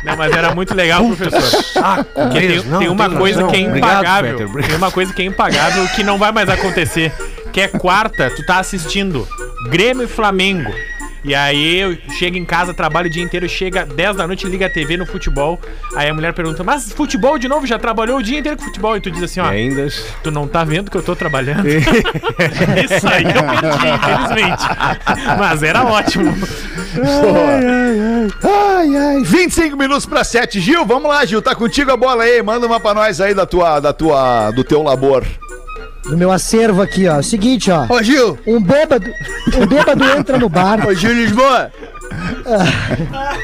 Não, 0.04 0.16
mas 0.16 0.32
era 0.32 0.54
muito 0.54 0.74
legal, 0.74 1.04
professor. 1.06 1.62
Saco 1.62 2.04
Porque 2.12 2.40
tem, 2.40 2.64
não, 2.64 2.78
tem 2.80 2.88
uma 2.88 3.08
tem 3.08 3.18
coisa 3.18 3.36
razão. 3.42 3.50
que 3.52 3.56
é 3.56 3.60
impagável. 3.60 4.34
Obrigado. 4.46 4.68
tem 4.68 4.76
uma 4.76 4.90
coisa 4.90 5.12
que 5.12 5.22
é 5.22 5.24
impagável 5.24 5.88
que 5.88 6.02
não 6.02 6.18
vai 6.18 6.32
mais 6.32 6.48
acontecer. 6.48 7.12
que 7.52 7.60
é 7.60 7.68
quarta, 7.68 8.30
tu 8.30 8.44
tá 8.44 8.58
assistindo 8.58 9.28
Grêmio 9.70 10.04
e 10.04 10.08
Flamengo. 10.08 10.72
E 11.24 11.34
aí 11.34 11.78
eu 11.78 11.96
chego 12.18 12.36
em 12.36 12.44
casa, 12.44 12.74
trabalho 12.74 13.06
o 13.06 13.10
dia 13.10 13.22
inteiro, 13.22 13.48
chega 13.48 13.86
10 13.86 14.16
da 14.16 14.26
noite, 14.26 14.46
liga 14.46 14.66
a 14.66 14.70
TV 14.70 14.96
no 14.96 15.06
futebol. 15.06 15.60
Aí 15.94 16.08
a 16.08 16.14
mulher 16.14 16.32
pergunta, 16.32 16.64
mas 16.64 16.92
futebol 16.92 17.38
de 17.38 17.46
novo? 17.48 17.66
Já 17.66 17.78
trabalhou 17.78 18.18
o 18.18 18.22
dia 18.22 18.38
inteiro 18.38 18.58
com 18.58 18.64
futebol? 18.64 18.96
E 18.96 19.00
tu 19.00 19.10
diz 19.10 19.22
assim, 19.22 19.40
ó, 19.40 19.46
Ainda. 19.46 19.86
tu 20.22 20.30
não 20.30 20.48
tá 20.48 20.64
vendo 20.64 20.90
que 20.90 20.96
eu 20.96 21.02
tô 21.02 21.14
trabalhando? 21.14 21.66
Isso 21.68 23.08
aí 23.08 23.24
eu 23.24 23.42
perdi, 23.44 23.88
infelizmente. 23.94 24.64
Mas 25.38 25.62
era 25.62 25.84
ótimo. 25.84 26.34
Ai, 28.44 28.96
ai. 28.96 29.22
25 29.22 29.76
minutos 29.76 30.06
pra 30.06 30.24
7. 30.24 30.60
Gil, 30.60 30.84
vamos 30.84 31.08
lá, 31.08 31.24
Gil. 31.24 31.40
Tá 31.40 31.54
contigo 31.54 31.90
a 31.90 31.96
bola 31.96 32.24
aí. 32.24 32.42
Manda 32.42 32.66
uma 32.66 32.80
pra 32.80 32.94
nós 32.94 33.20
aí 33.20 33.34
da 33.34 33.46
tua, 33.46 33.80
da 33.80 33.92
tua, 33.92 34.50
do 34.50 34.64
teu 34.64 34.82
labor. 34.82 35.24
Do 36.04 36.16
meu 36.16 36.32
acervo 36.32 36.82
aqui, 36.82 37.08
ó. 37.08 37.22
Seguinte, 37.22 37.70
ó. 37.70 37.86
Ô, 37.88 38.02
Gil! 38.02 38.38
Um 38.46 38.60
bêbado, 38.60 39.10
um 39.56 39.66
bêbado 39.66 40.04
entra 40.04 40.36
no 40.36 40.48
bar. 40.48 40.86
Ô, 40.86 40.94
Gil 40.94 41.12
Lisboa! 41.12 41.70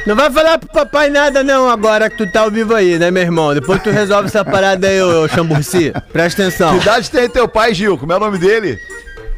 Não 0.06 0.16
vai 0.16 0.30
falar 0.30 0.58
pro 0.58 0.68
papai 0.68 1.08
nada 1.08 1.42
não 1.42 1.70
agora 1.70 2.10
que 2.10 2.16
tu 2.16 2.30
tá 2.30 2.40
ao 2.40 2.50
vivo 2.50 2.74
aí, 2.74 2.98
né, 2.98 3.10
meu 3.10 3.22
irmão? 3.22 3.54
Depois 3.54 3.82
tu 3.82 3.90
resolve 3.90 4.28
essa 4.28 4.44
parada 4.44 4.88
aí, 4.88 5.00
ô, 5.00 5.24
ô 5.24 5.28
Chamburci. 5.28 5.92
Presta 6.12 6.42
atenção. 6.42 6.76
Que 6.76 6.82
idade 6.82 7.10
tem 7.10 7.28
teu 7.28 7.48
pai, 7.48 7.74
Gil? 7.74 7.96
Como 7.96 8.12
é 8.12 8.16
o 8.16 8.20
nome 8.20 8.38
dele? 8.38 8.78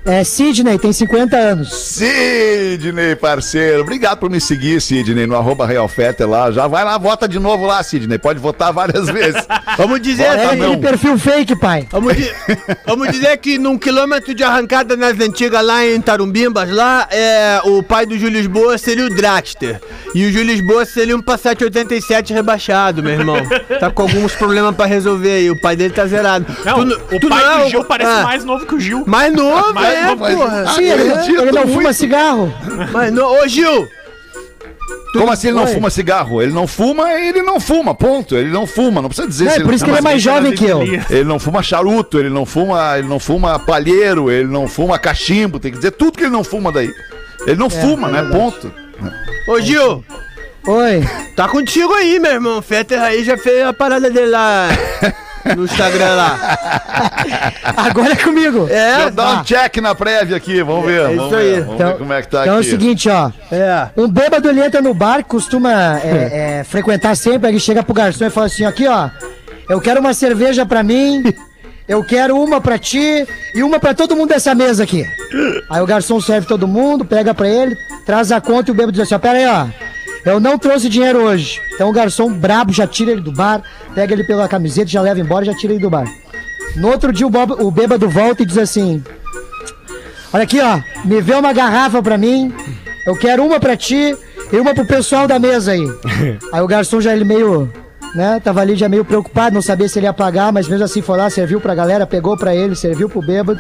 É 0.03 0.25
Sidney, 0.25 0.79
tem 0.79 0.93
50 0.95 1.37
anos. 1.37 1.73
Sidney, 1.75 3.15
parceiro. 3.17 3.83
Obrigado 3.83 4.19
por 4.19 4.31
me 4.31 4.41
seguir, 4.41 4.81
Sidney, 4.81 5.27
no 5.27 5.37
arroba 5.37 5.67
Real 5.67 5.87
Fetter 5.89 6.27
lá. 6.29 6.51
Já 6.51 6.67
vai 6.67 6.85
lá, 6.85 6.97
vota 6.97 7.29
de 7.29 7.39
novo 7.39 7.67
lá, 7.67 7.83
Sidney. 7.83 8.19
Pode 8.19 8.39
votar 8.39 8.73
várias 8.73 9.07
vezes. 9.13 9.43
Vamos 9.77 10.01
dizer 10.01 10.25
Bora, 10.27 10.41
É 10.41 10.47
aquele 10.47 10.63
não. 10.63 10.81
perfil 10.81 11.19
fake, 11.19 11.55
pai. 11.57 11.87
Vamos, 11.91 12.17
di- 12.17 12.33
vamos 12.87 13.11
dizer 13.11 13.37
que 13.37 13.59
num 13.59 13.77
quilômetro 13.77 14.35
de 14.35 14.43
arrancada 14.43 14.97
nas 14.97 15.21
antigas 15.21 15.63
lá 15.65 15.85
em 15.87 16.01
Tarumbim,bas 16.01 16.71
lá, 16.71 17.07
é, 17.11 17.61
o 17.65 17.83
pai 17.83 18.07
do 18.07 18.17
Júlio 18.19 18.39
Lisboa 18.41 18.79
seria 18.79 19.05
o 19.05 19.11
Draxter. 19.11 19.81
E 20.15 20.25
o 20.27 20.33
Júlio 20.33 20.47
Lisboa 20.55 20.85
seria 20.87 21.15
um 21.17 21.21
Passat 21.23 21.61
87 21.63 22.33
rebaixado, 22.33 23.03
meu 23.03 23.13
irmão. 23.13 23.37
Tá 23.79 23.91
com 23.91 24.03
alguns 24.03 24.35
problemas 24.35 24.75
pra 24.75 24.87
resolver 24.87 25.31
aí. 25.31 25.51
O 25.51 25.61
pai 25.61 25.77
dele 25.77 25.93
tá 25.93 26.07
zerado. 26.07 26.47
Não, 26.65 26.89
Tu 26.89 27.17
o 27.17 27.21
tu 27.21 27.29
pai 27.29 27.45
não 27.45 27.53
é 27.61 27.65
do 27.65 27.71
Gil 27.71 27.85
parece 27.85 28.11
ah, 28.11 28.23
mais 28.23 28.45
novo 28.45 28.65
que 28.67 28.75
o 28.75 28.81
Gil. 28.81 29.05
Mais 29.07 29.33
novo, 29.35 29.75
Mais 29.75 29.90
é, 29.95 30.15
mas- 30.15 30.35
porra. 30.35 30.67
Sim, 30.75 30.85
ele, 30.85 31.03
ele 31.41 31.53
não 31.53 31.67
fuma 31.69 31.93
cigarro. 31.93 32.53
Mas 32.93 33.13
no... 33.13 33.25
Ô, 33.25 33.47
Gil! 33.49 33.89
Como 35.13 35.31
assim 35.33 35.49
ele 35.49 35.57
não 35.57 35.65
Oi. 35.65 35.75
fuma 35.75 35.91
cigarro? 35.91 36.41
Ele 36.41 36.53
não 36.53 36.67
fuma, 36.69 37.13
ele 37.21 37.43
não 37.43 37.59
fuma, 37.59 37.95
ponto. 37.95 38.37
Ele 38.37 38.51
não 38.51 38.65
fuma, 38.67 39.03
não 39.03 39.09
precisa 39.09 39.27
dizer 39.27 39.49
É, 39.49 39.51
se 39.55 39.63
por 39.65 39.75
isso 39.75 39.85
que 39.85 39.91
ele 39.91 39.99
é 39.99 40.03
mais 40.03 40.23
jovem 40.23 40.53
que 40.53 40.65
eu. 40.65 40.83
Ele 40.83 41.25
não 41.25 41.39
fuma 41.41 41.63
charuto, 41.63 42.19
ele 42.19 42.31
não 42.31 42.47
fuma, 42.47 42.97
ele 42.97 43.09
não 43.09 43.19
fuma 43.19 43.59
palheiro, 43.59 44.31
ele 44.31 44.47
não 44.49 44.69
fuma 44.69 44.99
cachimbo, 45.01 45.59
tem 45.59 45.73
que 45.73 45.79
dizer 45.79 45.91
tudo 45.93 46.17
que 46.17 46.23
ele 46.25 46.31
não 46.31 46.45
fuma 46.45 46.71
daí. 46.71 46.93
Ele 47.45 47.57
não 47.57 47.69
fuma, 47.69 48.09
né? 48.09 48.23
Ponto. 48.31 48.73
Ô, 49.49 49.61
Gil! 49.61 50.05
Oi. 50.67 51.03
Tá 51.35 51.49
contigo 51.49 51.93
aí, 51.95 52.21
meu 52.21 52.33
irmão. 52.33 52.63
Fetter 52.63 53.01
aí 53.01 53.25
já 53.25 53.37
fez 53.37 53.67
a 53.67 53.73
parada 53.73 54.11
dele 54.11 54.31
lá 54.31 54.69
no 55.57 55.65
Instagram 55.65 56.15
lá. 56.15 56.59
Agora 57.77 58.13
é 58.13 58.17
comigo. 58.17 58.67
É, 58.71 58.95
Deixa 58.95 59.01
eu 59.03 59.11
dar 59.11 59.31
um 59.33 59.37
tá. 59.39 59.45
check 59.45 59.77
na 59.79 59.95
prévia 59.95 60.37
aqui, 60.37 60.63
vamos 60.63 60.85
ver. 60.87 61.01
É 61.01 61.05
vamos 61.15 61.21
isso 61.25 61.31
ver, 61.31 61.37
aí. 61.37 61.61
Vamos 61.61 61.75
Então- 61.75 61.89
ver 61.93 61.99
como 61.99 62.13
é 62.13 62.23
que 62.23 62.29
tá 62.29 62.43
Então 62.43 62.55
é 62.55 62.57
o 62.57 62.61
aqui. 62.61 62.71
seguinte, 62.71 63.09
ó. 63.09 63.31
é. 63.51 63.89
Um 63.97 64.09
bêbado 64.09 64.49
ele 64.49 64.61
entra 64.65 64.81
no 64.81 64.95
bar, 64.95 65.25
costuma 65.25 65.73
é, 66.01 66.61
é, 66.61 66.65
frequentar 66.65 67.17
sempre, 67.17 67.47
aí 67.49 67.53
ele 67.53 67.61
chega 67.61 67.83
pro 67.83 67.95
garçom 67.95 68.25
e 68.27 68.31
fala 68.31 68.47
assim, 68.47 68.65
aqui 68.65 68.87
ó, 68.87 69.09
eu 69.69 69.81
quero 69.81 70.01
uma 70.01 70.13
cerveja 70.15 70.65
pra 70.67 70.83
mim, 70.83 71.23
eu 71.89 72.05
quero 72.05 72.37
uma 72.41 72.61
pra 72.61 72.79
ti 72.79 73.27
e 73.55 73.63
uma 73.63 73.79
pra 73.81 73.95
todo 73.95 74.15
mundo 74.17 74.29
dessa 74.29 74.55
mesa 74.55 74.83
aqui. 74.85 75.05
Aí 75.71 75.81
o 75.81 75.87
garçom 75.87 76.21
serve 76.21 76.47
todo 76.47 76.67
mundo, 76.69 77.05
pega 77.05 77.33
pra 77.35 77.49
ele, 77.49 77.77
traz 78.05 78.31
a 78.33 78.41
conta 78.41 78.71
e 78.71 78.73
o 78.73 78.75
bêbado 78.75 78.93
diz 78.93 79.03
assim, 79.03 79.15
ó, 79.15 79.19
pera 79.19 79.39
aí 79.39 79.47
ó, 79.47 79.67
eu 80.25 80.39
não 80.41 80.59
trouxe 80.59 80.89
dinheiro 80.89 81.23
hoje. 81.23 81.61
Então 81.75 81.89
o 81.89 81.93
garçom 81.93 82.33
brabo 82.33 82.73
já 82.73 82.87
tira 82.87 83.13
ele 83.13 83.21
do 83.21 83.33
bar, 83.33 83.63
pega 83.95 84.13
ele 84.13 84.25
pela 84.25 84.49
camiseta, 84.49 84.89
já 84.91 85.01
leva 85.01 85.21
embora 85.21 85.45
e 85.45 85.47
já 85.47 85.55
tira 85.55 85.73
ele 85.73 85.83
do 85.83 85.91
bar. 85.91 86.07
No 86.77 86.89
outro 86.89 87.13
dia 87.13 87.27
o, 87.27 87.31
bob- 87.31 87.61
o 87.63 87.71
bêbado 87.71 88.09
volta 88.09 88.43
e 88.43 88.47
diz 88.47 88.59
assim, 88.59 89.03
Olha 90.33 90.45
aqui, 90.45 90.61
ó. 90.61 90.81
Me 91.05 91.21
vê 91.21 91.35
uma 91.35 91.53
garrafa 91.53 92.03
pra 92.03 92.17
mim. 92.17 92.55
Eu 93.07 93.17
quero 93.17 93.45
uma 93.45 93.59
pra 93.59 93.77
ti 93.77 94.17
e 94.53 94.57
uma 94.59 94.75
pro 94.75 94.87
pessoal 94.87 95.27
da 95.27 95.39
mesa 95.39 95.73
aí. 95.73 95.85
aí 96.53 96.61
o 96.61 96.67
garçom 96.67 97.01
já 97.01 97.13
ele 97.13 97.25
meio, 97.25 97.73
né? 98.15 98.39
Tava 98.39 98.61
ali 98.61 98.77
já 98.77 98.89
meio 98.89 99.05
preocupado, 99.05 99.55
não 99.55 99.63
sabia 99.63 99.89
se 99.89 99.99
ele 99.99 100.07
ia 100.07 100.13
pagar, 100.13 100.53
mas 100.53 100.69
mesmo 100.69 100.85
assim 100.85 101.03
foi 101.03 101.19
lá, 101.19 101.29
serviu 101.31 101.61
pra 101.61 101.75
galera, 101.75 102.07
pegou 102.07 102.37
pra 102.37 102.55
ele, 102.55 102.77
serviu 102.77 103.09
pro 103.09 103.21
bêbado. 103.23 103.59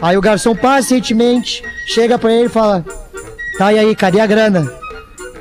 Aí 0.00 0.16
o 0.16 0.20
garçom 0.20 0.56
pacientemente 0.56 1.62
chega 1.86 2.18
pra 2.18 2.32
ele 2.32 2.46
e 2.46 2.48
fala: 2.48 2.84
Tá, 3.56 3.72
e 3.72 3.78
aí, 3.78 3.94
cadê 3.94 4.18
a 4.18 4.26
grana? 4.26 4.68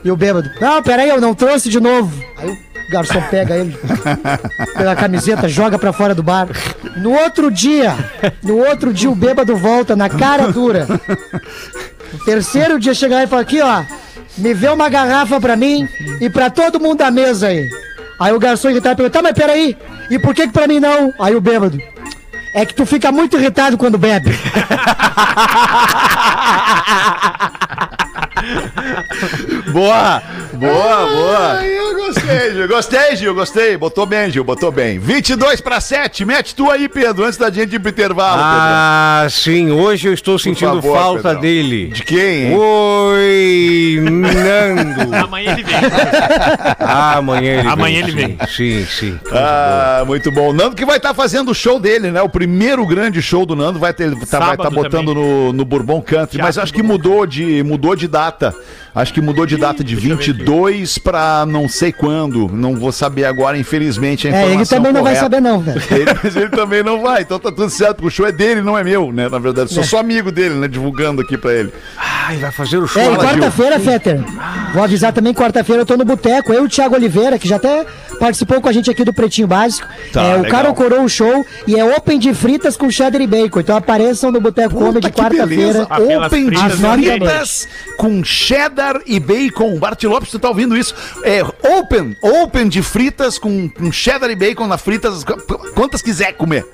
E 0.03 0.11
o 0.11 0.15
bêbado: 0.15 0.49
Não, 0.59 0.81
peraí, 0.81 1.09
eu 1.09 1.21
não 1.21 1.33
trouxe 1.33 1.69
de 1.69 1.79
novo. 1.79 2.11
Aí 2.37 2.49
o 2.49 2.91
garçom 2.91 3.21
pega 3.29 3.55
ele 3.55 3.77
pela 4.75 4.95
camiseta, 4.95 5.47
joga 5.47 5.79
pra 5.79 5.93
fora 5.93 6.15
do 6.15 6.23
bar. 6.23 6.47
No 6.97 7.11
outro 7.11 7.51
dia, 7.51 7.95
no 8.43 8.57
outro 8.57 8.93
dia 8.93 9.09
o 9.09 9.15
bêbado 9.15 9.55
volta 9.55 9.95
na 9.95 10.09
cara 10.09 10.51
dura. 10.51 10.87
No 12.11 12.19
terceiro 12.25 12.79
dia 12.79 12.93
chega 12.93 13.15
lá 13.15 13.23
e 13.23 13.27
fala 13.27 13.41
aqui, 13.41 13.61
ó, 13.61 13.83
me 14.37 14.53
vê 14.53 14.69
uma 14.69 14.89
garrafa 14.89 15.39
pra 15.39 15.55
mim 15.55 15.87
e 16.19 16.29
pra 16.29 16.49
todo 16.49 16.79
mundo 16.79 16.97
da 16.97 17.11
mesa 17.11 17.47
aí. 17.47 17.69
Aí 18.19 18.33
o 18.33 18.39
garçom 18.39 18.69
irritado 18.69 18.97
pergunta, 18.97 19.17
tá, 19.17 19.23
mas 19.23 19.33
peraí, 19.33 19.77
e 20.09 20.19
por 20.19 20.35
que 20.35 20.47
que 20.47 20.53
pra 20.53 20.67
mim 20.67 20.79
não? 20.79 21.13
Aí 21.19 21.35
o 21.35 21.41
bêbado, 21.41 21.79
é 22.53 22.65
que 22.65 22.73
tu 22.73 22.85
fica 22.85 23.11
muito 23.11 23.37
irritado 23.37 23.77
quando 23.77 23.97
bebe. 23.97 24.31
Boa! 29.71 30.21
Boa, 30.53 31.07
boa! 31.07 31.57
Ai, 31.59 31.77
eu 31.77 31.95
gostei, 31.95 32.51
Gil. 32.53 32.67
Gostei, 32.67 33.15
Gil. 33.15 33.33
Gostei. 33.33 33.77
Botou 33.77 34.05
bem, 34.05 34.29
Gil. 34.29 34.43
Botou 34.43 34.71
bem. 34.71 34.99
22 34.99 35.61
para 35.61 35.79
7. 35.79 36.25
Mete 36.25 36.53
tu 36.55 36.69
aí, 36.69 36.89
Pedro, 36.89 37.23
antes 37.25 37.37
da 37.37 37.49
gente 37.49 37.75
ir 37.75 37.79
pro 37.79 37.89
intervalo, 37.89 38.41
Ah, 38.43 39.27
sim, 39.29 39.71
hoje 39.71 40.07
eu 40.09 40.13
estou 40.13 40.37
sentindo 40.37 40.75
favor, 40.81 40.97
falta 40.97 41.21
Pedrão. 41.29 41.41
dele. 41.41 41.81
Pedro. 41.85 41.95
De 41.95 42.03
quem, 42.03 42.43
hein? 42.47 42.57
Oi, 42.57 43.99
Nando. 44.01 45.15
Amanhã 45.23 45.53
ele 45.53 45.63
vem. 45.63 45.75
Ah, 46.79 47.17
amanhã 47.17 47.59
ele 47.59 47.67
Amanhã 47.67 48.05
vem. 48.05 48.23
ele 48.37 48.37
sim, 48.47 48.85
Sim, 48.85 48.85
sim. 48.85 49.19
Ah, 49.31 50.03
muito 50.05 50.31
bom. 50.31 50.49
O 50.49 50.53
Nando 50.53 50.75
que 50.75 50.85
vai 50.85 50.97
estar 50.97 51.13
fazendo 51.13 51.51
o 51.51 51.55
show 51.55 51.79
dele, 51.79 52.11
né? 52.11 52.21
O 52.21 52.29
primeiro 52.29 52.85
grande 52.85 53.21
show 53.21 53.45
do 53.45 53.55
Nando 53.55 53.79
vai 53.79 53.93
ter, 53.93 54.09
tá, 54.11 54.15
vai 54.15 54.23
estar 54.23 54.39
Sábado 54.39 54.71
botando 54.71 55.13
no, 55.13 55.53
no 55.53 55.63
Bourbon 55.65 56.01
Country, 56.01 56.37
mas 56.39 56.55
Teatro 56.55 56.63
acho 56.63 56.73
que 56.73 56.83
mudou 56.83 57.25
de 57.25 57.63
mudou 57.63 57.95
de 57.95 58.07
data. 58.07 58.30
Prata. 58.31 58.55
Acho 58.93 59.13
que 59.13 59.21
mudou 59.21 59.45
de 59.45 59.55
data 59.57 59.83
de 59.83 59.95
deixa 59.95 60.09
eu 60.11 60.17
ver 60.17 60.23
aqui. 60.23 60.31
22 60.33 60.97
para 60.97 61.45
não 61.45 61.69
sei 61.69 61.91
quando. 61.93 62.49
Não 62.51 62.75
vou 62.75 62.91
saber 62.91 63.23
agora, 63.25 63.57
infelizmente, 63.57 64.27
a 64.27 64.31
É, 64.31 64.33
informação 64.33 64.59
ele 64.59 64.65
também 64.65 64.91
não 64.93 65.03
vai 65.03 65.13
correta. 65.13 65.21
saber 65.25 65.41
não, 65.41 65.59
velho. 65.59 65.81
Ele, 65.91 66.19
mas 66.23 66.35
ele 66.35 66.49
também 66.49 66.83
não 66.83 67.01
vai, 67.01 67.21
então 67.21 67.39
tá 67.39 67.49
tudo 67.51 67.69
certo, 67.69 68.05
o 68.05 68.09
show 68.09 68.25
é 68.25 68.31
dele, 68.31 68.61
não 68.61 68.77
é 68.77 68.83
meu, 68.83 69.11
né? 69.11 69.29
Na 69.29 69.39
verdade, 69.39 69.73
sou 69.73 69.83
só 69.83 69.99
amigo 69.99 70.31
dele, 70.31 70.55
né? 70.55 70.67
Divulgando 70.67 71.21
aqui 71.21 71.37
pra 71.37 71.53
ele. 71.53 71.71
Ai, 71.97 72.37
vai 72.37 72.51
fazer 72.51 72.77
o 72.77 72.87
show. 72.87 73.01
É, 73.01 73.05
Fala, 73.05 73.17
Gil. 73.19 73.27
quarta-feira, 73.29 73.79
Fetter, 73.79 74.19
vou 74.73 74.83
avisar 74.83 75.13
também, 75.13 75.33
quarta-feira 75.33 75.81
eu 75.81 75.85
tô 75.85 75.95
no 75.95 76.03
Boteco, 76.05 76.51
eu 76.51 76.63
e 76.63 76.65
o 76.65 76.69
Thiago 76.69 76.95
Oliveira, 76.95 77.37
que 77.39 77.47
já 77.47 77.55
até 77.57 77.85
participou 78.19 78.59
com 78.61 78.67
a 78.69 78.71
gente 78.71 78.89
aqui 78.91 79.03
do 79.05 79.13
Pretinho 79.13 79.47
Básico. 79.47 79.87
Tá, 80.11 80.21
é, 80.21 80.33
o 80.35 80.41
legal. 80.41 80.51
cara 80.51 80.73
corou 80.73 81.03
o 81.03 81.09
show 81.09 81.45
e 81.67 81.77
é 81.79 81.85
open 81.97 82.19
de 82.19 82.33
fritas 82.33 82.75
com 82.75 82.89
cheddar 82.89 83.21
e 83.21 83.27
bacon. 83.27 83.59
Então 83.61 83.75
apareçam 83.77 84.31
no 84.31 84.41
Boteco 84.41 84.75
Comedy 84.75 85.09
quarta-feira. 85.11 85.87
Open 86.25 86.49
de 86.49 86.57
fritas 86.57 86.79
fritas 86.79 87.67
com 87.97 88.23
cheddar 88.23 88.80
e 89.05 89.19
bacon. 89.19 89.77
Bart 89.77 90.01
Lopes, 90.03 90.31
você 90.31 90.39
tá 90.39 90.49
ouvindo 90.49 90.77
isso? 90.77 90.93
É 91.23 91.41
open, 91.77 92.15
open 92.21 92.67
de 92.67 92.81
fritas 92.81 93.37
com, 93.37 93.69
com 93.69 93.91
cheddar 93.91 94.29
e 94.29 94.35
bacon 94.35 94.67
na 94.67 94.77
fritas, 94.77 95.23
qu- 95.23 95.37
quantas 95.73 96.01
quiser 96.01 96.33
comer. 96.33 96.65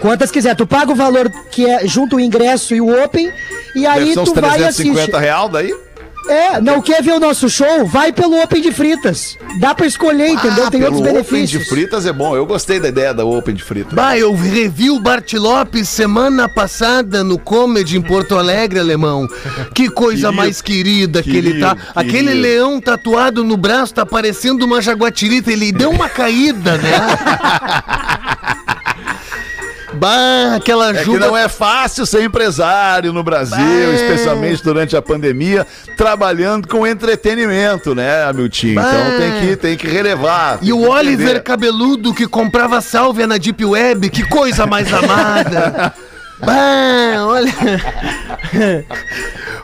Quantas 0.00 0.30
quiser, 0.30 0.54
tu 0.56 0.66
paga 0.66 0.90
o 0.92 0.94
valor 0.94 1.30
que 1.50 1.68
é 1.68 1.86
junto 1.86 2.16
o 2.16 2.20
ingresso 2.20 2.74
e 2.74 2.80
o 2.80 3.04
open, 3.04 3.30
e 3.74 3.86
aí 3.86 4.14
Deve 4.14 4.24
tu 4.24 4.34
vai 4.40 4.62
assiste. 4.64 4.82
350 4.92 5.18
real 5.18 5.48
daí. 5.48 5.74
É, 6.28 6.60
não 6.60 6.80
quer 6.80 7.02
ver 7.02 7.12
o 7.12 7.18
nosso 7.20 7.48
show? 7.48 7.84
Vai 7.86 8.12
pelo 8.12 8.40
open 8.40 8.60
de 8.62 8.70
fritas. 8.70 9.36
Dá 9.58 9.74
pra 9.74 9.86
escolher, 9.86 10.28
entendeu? 10.28 10.66
Ah, 10.66 10.70
Tem 10.70 10.82
outros 10.82 11.00
Open 11.00 11.12
benefícios. 11.14 11.64
de 11.64 11.68
fritas 11.68 12.06
é 12.06 12.12
bom. 12.12 12.36
Eu 12.36 12.46
gostei 12.46 12.78
da 12.78 12.88
ideia 12.88 13.12
da 13.12 13.24
open 13.24 13.54
de 13.54 13.64
fritas. 13.64 13.92
Bah, 13.94 14.16
eu 14.16 14.32
revi 14.34 14.90
o 14.90 15.00
Bart 15.00 15.32
Lopes 15.32 15.88
semana 15.88 16.48
passada 16.48 17.24
no 17.24 17.38
Comedy 17.38 17.96
em 17.96 18.02
Porto 18.02 18.36
Alegre, 18.38 18.78
alemão. 18.78 19.26
Que 19.74 19.88
coisa 19.88 20.28
Querido, 20.28 20.32
mais 20.34 20.62
querida 20.62 21.22
que 21.22 21.36
ele 21.36 21.58
tá. 21.58 21.74
querido, 21.74 21.92
Aquele 21.96 22.34
leão 22.34 22.80
tatuado 22.80 23.42
no 23.42 23.56
braço 23.56 23.94
tá 23.94 24.06
parecendo 24.06 24.64
uma 24.64 24.80
jaguatirita. 24.80 25.50
Ele 25.50 25.72
deu 25.72 25.90
uma 25.90 26.08
caída, 26.08 26.76
né? 26.78 26.92
bah, 30.00 30.54
aquela 30.56 30.90
É 30.96 31.04
que 31.04 31.18
não 31.18 31.36
é 31.36 31.48
fácil 31.48 32.06
ser 32.06 32.24
empresário 32.24 33.12
no 33.12 33.22
Brasil, 33.22 33.56
Bah. 33.58 33.94
especialmente 33.94 34.62
durante 34.64 34.96
a 34.96 35.02
pandemia, 35.02 35.66
trabalhando 35.96 36.66
com 36.66 36.86
entretenimento, 36.86 37.94
né, 37.94 38.24
Amiltinho? 38.24 38.72
Então 38.72 38.82
Bah. 38.82 39.16
tem 39.18 39.40
que, 39.48 39.56
tem 39.56 39.76
que 39.76 39.86
relevar. 39.86 40.58
E 40.62 40.66
tem 40.66 40.72
o 40.72 40.78
que 40.80 40.86
Oliver 40.88 41.26
entender. 41.26 41.40
cabeludo 41.42 42.14
que 42.14 42.26
comprava 42.26 42.80
sálvia 42.80 43.26
na 43.26 43.36
Deep 43.36 43.64
Web, 43.64 44.08
que 44.10 44.22
coisa 44.26 44.66
mais 44.66 44.92
amada. 44.92 45.92
Bah, 46.44 47.26
olha. 47.26 47.52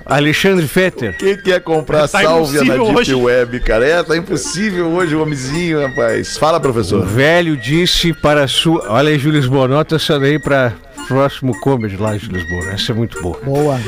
Alexandre 0.05 0.67
Fetter. 0.69 1.17
Quem 1.19 1.37
quer 1.37 1.61
comprar 1.61 2.07
Tá 2.09 2.23
sálvia 2.23 2.63
na 2.63 2.75
Deep 2.77 2.97
hoje. 2.97 3.15
Web, 3.15 3.61
cara? 3.61 3.87
É, 3.87 4.03
tá 4.03 4.17
impossível 4.17 4.87
hoje, 4.89 5.15
o 5.17 5.23
homenzinho, 5.23 5.81
rapaz. 5.87 6.37
Fala, 6.37 6.59
O 6.59 6.61
professor. 6.61 7.05
velho 7.05 7.57
disse 7.57 8.13
para 8.13 8.45
a 8.45 8.49
sua. 8.49 8.85
Olha 8.93 9.09
aí, 9.11 9.19
Júlio 9.19 9.41
Lisboa, 9.41 9.67
nota 9.67 9.97
essa 9.97 10.19
daí 10.21 10.39
para 10.39 10.73
próximo 11.09 11.59
comedy 11.61 11.97
lá, 11.97 12.17
Júlio 12.17 12.41
Lisboa. 12.41 12.71
Essa 12.73 12.93
é 12.93 12.95
muito 12.95 13.21
boa. 13.21 13.39
Boa. 13.43 13.81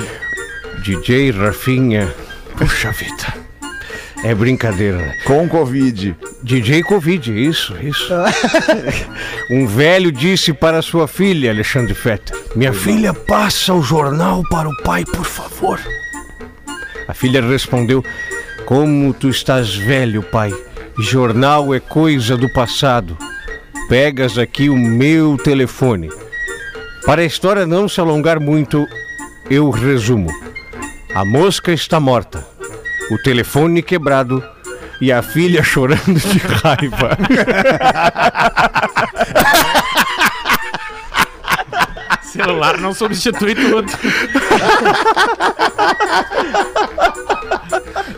DJ 0.82 1.30
Rafinha. 1.30 2.12
Puxa 2.56 2.90
vida. 2.90 3.47
É 4.24 4.34
brincadeira, 4.34 4.96
né? 4.98 5.16
Com 5.24 5.48
Covid. 5.48 6.16
DJ 6.42 6.82
Covid, 6.82 7.32
isso, 7.32 7.76
isso. 7.80 8.12
um 9.50 9.66
velho 9.66 10.10
disse 10.10 10.52
para 10.52 10.82
sua 10.82 11.06
filha, 11.06 11.50
Alexandre 11.50 11.94
Fetter: 11.94 12.36
Minha 12.56 12.72
filha, 12.72 13.14
passa 13.14 13.72
o 13.72 13.82
jornal 13.82 14.42
para 14.50 14.68
o 14.68 14.76
pai, 14.82 15.04
por 15.04 15.24
favor. 15.24 15.80
A 17.06 17.14
filha 17.14 17.40
respondeu: 17.40 18.04
Como 18.66 19.14
tu 19.14 19.28
estás 19.28 19.74
velho, 19.74 20.22
pai? 20.22 20.52
Jornal 20.98 21.72
é 21.72 21.78
coisa 21.78 22.36
do 22.36 22.52
passado. 22.52 23.16
Pegas 23.88 24.36
aqui 24.36 24.68
o 24.68 24.76
meu 24.76 25.36
telefone. 25.36 26.10
Para 27.06 27.22
a 27.22 27.24
história 27.24 27.64
não 27.66 27.88
se 27.88 28.00
alongar 28.00 28.40
muito, 28.40 28.84
eu 29.48 29.70
resumo: 29.70 30.28
A 31.14 31.24
mosca 31.24 31.72
está 31.72 32.00
morta, 32.00 32.44
o 33.10 33.18
telefone 33.18 33.82
quebrado 33.82 34.42
e 35.00 35.12
a 35.12 35.22
filha 35.22 35.62
chorando 35.62 36.18
de 36.20 36.38
raiva. 36.62 37.16
Celular 42.22 42.78
não 42.78 42.92
substitui 42.92 43.54
tudo. 43.54 43.90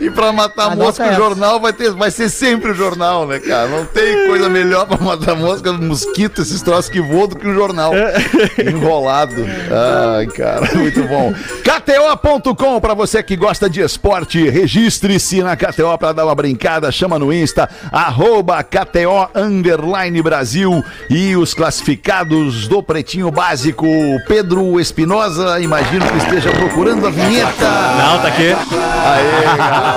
E 0.01 0.09
pra 0.09 0.33
matar 0.33 0.71
a 0.71 0.75
mosca, 0.75 1.03
o 1.03 1.07
essa. 1.07 1.15
jornal 1.15 1.59
vai, 1.59 1.71
ter, 1.71 1.91
vai 1.91 2.09
ser 2.09 2.27
sempre 2.27 2.71
o 2.71 2.73
jornal, 2.73 3.27
né, 3.27 3.39
cara? 3.39 3.67
Não 3.67 3.85
tem 3.85 4.27
coisa 4.27 4.49
melhor 4.49 4.87
pra 4.87 4.97
matar 4.97 5.35
mosca, 5.35 5.71
mosquito, 5.73 6.41
esses 6.41 6.59
troços 6.63 6.89
que 6.89 6.99
voam 6.99 7.27
do 7.27 7.35
que 7.35 7.47
o 7.47 7.53
jornal. 7.53 7.93
Enrolado. 8.65 9.45
Ai, 10.17 10.25
cara, 10.25 10.67
muito 10.73 11.03
bom. 11.03 11.31
KTO.com, 11.63 12.79
pra 12.81 12.95
você 12.95 13.21
que 13.21 13.35
gosta 13.35 13.69
de 13.69 13.79
esporte, 13.81 14.49
registre-se 14.49 15.43
na 15.43 15.55
KTO 15.55 15.95
pra 15.99 16.13
dar 16.13 16.25
uma 16.25 16.33
brincada, 16.33 16.91
chama 16.91 17.19
no 17.19 17.31
Insta, 17.31 17.69
arroba 17.91 18.63
KTO 18.63 19.29
Underline 19.35 20.19
Brasil 20.23 20.83
e 21.11 21.35
os 21.35 21.53
classificados 21.53 22.67
do 22.67 22.81
Pretinho 22.81 23.29
Básico, 23.29 23.85
Pedro 24.27 24.79
Espinosa, 24.79 25.59
imagino 25.59 26.07
que 26.07 26.17
esteja 26.17 26.49
procurando 26.49 27.05
a 27.05 27.11
vinheta. 27.11 27.69
Não, 27.97 28.19
tá 28.19 28.27
aqui. 28.29 28.51
Aê, 28.51 29.57
cara. 29.57 29.90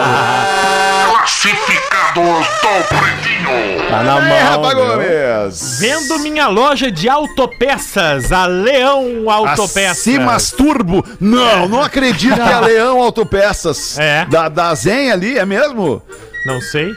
Classificados 1.11 2.47
do 2.47 2.84
Pretinho. 2.88 3.88
Tá 3.88 4.03
na 4.03 4.18
Rafa 4.18 4.59
mão. 4.59 4.97
meu. 4.97 5.40
Gomes. 5.45 5.78
Vendo 5.80 6.18
minha 6.20 6.49
loja 6.49 6.90
de 6.90 7.09
autopeças, 7.09 8.32
a 8.32 8.47
Leão 8.47 9.30
Autopeças. 9.30 9.99
Cimas 9.99 10.51
Turbo. 10.51 11.05
Não, 11.20 11.68
não 11.68 11.82
acredito 11.82 12.34
que 12.34 12.40
é 12.40 12.53
a 12.53 12.61
Leão 12.61 13.01
Autopeças. 13.01 13.99
É. 13.99 14.24
Da, 14.26 14.49
da 14.49 14.74
Zen 14.74 15.12
ali, 15.12 15.38
é 15.38 15.45
mesmo? 15.45 16.03
Não 16.47 16.61
sei. 16.61 16.92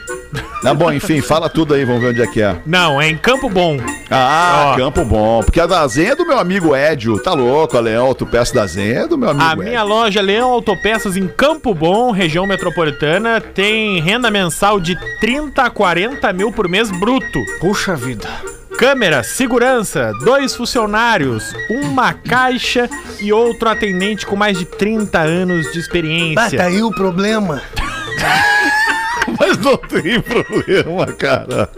Tá 0.62 0.74
bom, 0.74 0.92
enfim, 0.92 1.22
fala 1.22 1.48
tudo 1.48 1.72
aí, 1.72 1.84
vamos 1.84 2.02
ver 2.02 2.08
onde 2.10 2.20
é 2.22 2.26
que 2.26 2.42
é. 2.42 2.56
Não, 2.66 3.00
é 3.00 3.08
em 3.08 3.16
Campo 3.16 3.48
Bom. 3.48 3.78
Ah, 4.10 4.72
Ó. 4.72 4.76
Campo 4.76 5.04
Bom. 5.04 5.40
Porque 5.42 5.58
a 5.60 5.66
da 5.66 5.86
Zen 5.86 6.08
é 6.08 6.14
do 6.14 6.26
meu 6.26 6.38
amigo 6.38 6.76
Edio. 6.76 7.18
Tá 7.22 7.32
louco, 7.32 7.76
a 7.76 7.80
Leão 7.80 8.06
Autopeças 8.06 8.52
da 8.52 8.66
Zen 8.66 8.90
é 8.92 9.06
do 9.06 9.16
meu 9.16 9.30
amigo 9.30 9.44
A 9.46 9.52
Edio. 9.52 9.64
minha 9.64 9.82
loja 9.82 10.20
Leão 10.20 10.50
Autopeças 10.50 11.16
em 11.16 11.26
Campo 11.28 11.72
Bom, 11.74 12.10
região 12.10 12.46
metropolitana, 12.46 13.40
tem 13.40 14.00
renda 14.00 14.30
mensal 14.30 14.78
de 14.80 14.98
30 15.20 15.62
a 15.62 15.70
40 15.70 16.30
mil 16.34 16.52
por 16.52 16.68
mês 16.68 16.90
bruto. 16.90 17.38
Puxa 17.60 17.94
vida. 17.96 18.28
Câmera, 18.76 19.22
segurança, 19.24 20.12
dois 20.24 20.54
funcionários, 20.54 21.52
uma 21.70 22.12
caixa 22.12 22.88
e 23.20 23.32
outro 23.32 23.68
atendente 23.68 24.24
com 24.26 24.36
mais 24.36 24.58
de 24.58 24.64
30 24.66 25.18
anos 25.18 25.72
de 25.72 25.78
experiência. 25.80 26.58
tá 26.58 26.64
aí 26.66 26.82
o 26.82 26.90
problema. 26.92 27.60
Mas 29.38 29.56
não 29.58 29.76
tem 29.76 30.20
problema, 30.20 31.06
cara. 31.12 31.68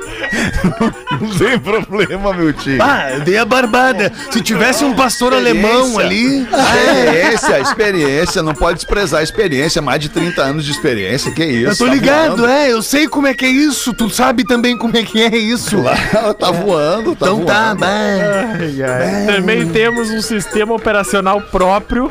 Não 1.21 1.29
tem 1.37 1.59
problema, 1.59 2.33
meu 2.33 2.53
tio. 2.53 2.79
Bah, 2.79 3.11
eu 3.13 3.21
dei 3.21 3.37
a 3.37 3.45
barbada. 3.45 4.13
Se 4.31 4.41
tivesse 4.41 4.85
um 4.85 4.95
pastor 4.95 5.33
alemão 5.35 5.99
ali. 5.99 6.43
Experiência, 6.43 7.61
experiência, 7.61 8.43
não 8.43 8.55
pode 8.55 8.77
desprezar 8.79 9.21
a 9.21 9.23
experiência, 9.23 9.83
mais 9.83 10.01
de 10.01 10.09
30 10.09 10.43
anos 10.43 10.65
de 10.65 10.71
experiência, 10.71 11.31
que 11.33 11.45
isso? 11.45 11.71
Eu 11.71 11.77
tô 11.77 11.85
tá 11.87 11.91
ligado, 11.93 12.37
voando. 12.39 12.47
é. 12.47 12.73
Eu 12.73 12.83
sei 12.83 13.07
como 13.09 13.27
é 13.27 13.35
que 13.35 13.45
é 13.45 13.51
isso. 13.51 13.93
Tu 13.93 14.09
sabe 14.11 14.45
também 14.45 14.77
como 14.77 14.97
é 14.97 15.03
que 15.03 15.21
é 15.23 15.37
isso. 15.37 15.77
Claro, 15.83 16.35
tá 16.35 16.51
voando, 16.51 17.15
tá 17.17 17.27
Então 17.27 17.45
tá, 17.45 17.65
voando. 17.75 17.81
bah. 17.81 17.87
Ai, 17.89 18.83
ai. 18.83 19.27
Também 19.37 19.69
temos 19.69 20.11
um 20.11 20.21
sistema 20.23 20.75
operacional 20.75 21.41
próprio. 21.43 22.11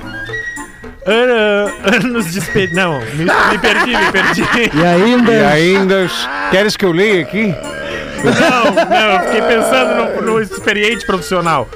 Anos 1.05 2.31
de 2.31 2.39
experiência. 2.39 2.75
Não, 2.75 2.99
me, 2.99 3.25
me 3.25 3.57
perdi, 3.59 3.95
me 3.95 4.11
perdi. 4.11 4.43
E 4.75 4.85
ainda. 4.85 5.31
E 5.31 5.45
ainda. 5.45 6.09
Queres 6.51 6.75
que 6.75 6.85
eu 6.85 6.91
leia 6.91 7.21
aqui? 7.21 7.53
Não, 8.23 8.85
não, 8.85 9.13
eu 9.13 9.19
fiquei 9.21 9.41
pensando 9.41 10.21
no, 10.21 10.33
no 10.33 10.41
experiente 10.41 11.05
profissional. 11.05 11.69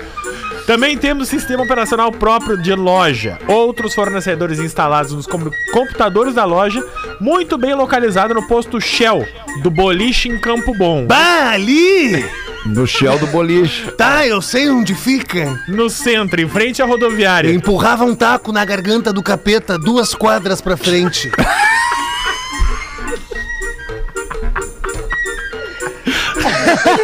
Também 0.67 0.97
temos 0.97 1.27
sistema 1.27 1.63
operacional 1.63 2.11
próprio 2.11 2.57
de 2.57 2.73
loja. 2.73 3.37
Outros 3.47 3.93
fornecedores 3.93 4.59
instalados 4.59 5.11
nos 5.13 5.27
com- 5.27 5.51
computadores 5.73 6.35
da 6.35 6.45
loja, 6.45 6.81
muito 7.19 7.57
bem 7.57 7.73
localizado 7.73 8.33
no 8.33 8.47
posto 8.47 8.79
Shell, 8.79 9.25
do 9.61 9.69
Boliche 9.69 10.29
em 10.29 10.37
Campo 10.39 10.73
Bom. 10.73 11.05
Bah, 11.05 11.51
ali! 11.51 12.25
No 12.65 12.87
Shell 12.87 13.19
do 13.19 13.27
boliche. 13.27 13.91
Tá, 13.91 14.25
eu 14.25 14.41
sei 14.41 14.69
onde 14.69 14.95
fica. 14.95 15.59
No 15.67 15.89
centro, 15.89 16.39
em 16.41 16.47
frente 16.47 16.81
à 16.81 16.85
Eu 16.85 16.89
rodoviária. 16.89 17.51
empurrava 17.53 18.05
um 18.05 18.15
taco 18.15 18.51
na 18.51 18.63
garganta 18.63 19.11
do 19.11 19.21
capeta 19.21 19.77
duas 19.77 20.13
quadras 20.15 20.61
pra 20.61 20.77
frente. 20.77 21.29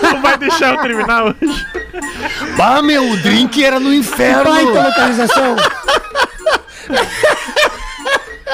Não 0.02 0.22
vai 0.22 0.38
deixar 0.38 0.76
eu 0.76 0.82
terminar 0.82 1.24
hoje. 1.26 1.66
Bah, 2.58 2.82
meu, 2.82 3.10
o 3.12 3.18
drink 3.18 3.64
era 3.64 3.80
no 3.80 3.94
inferno. 3.94 4.46
Baita 4.52 4.88
localização. 4.88 5.56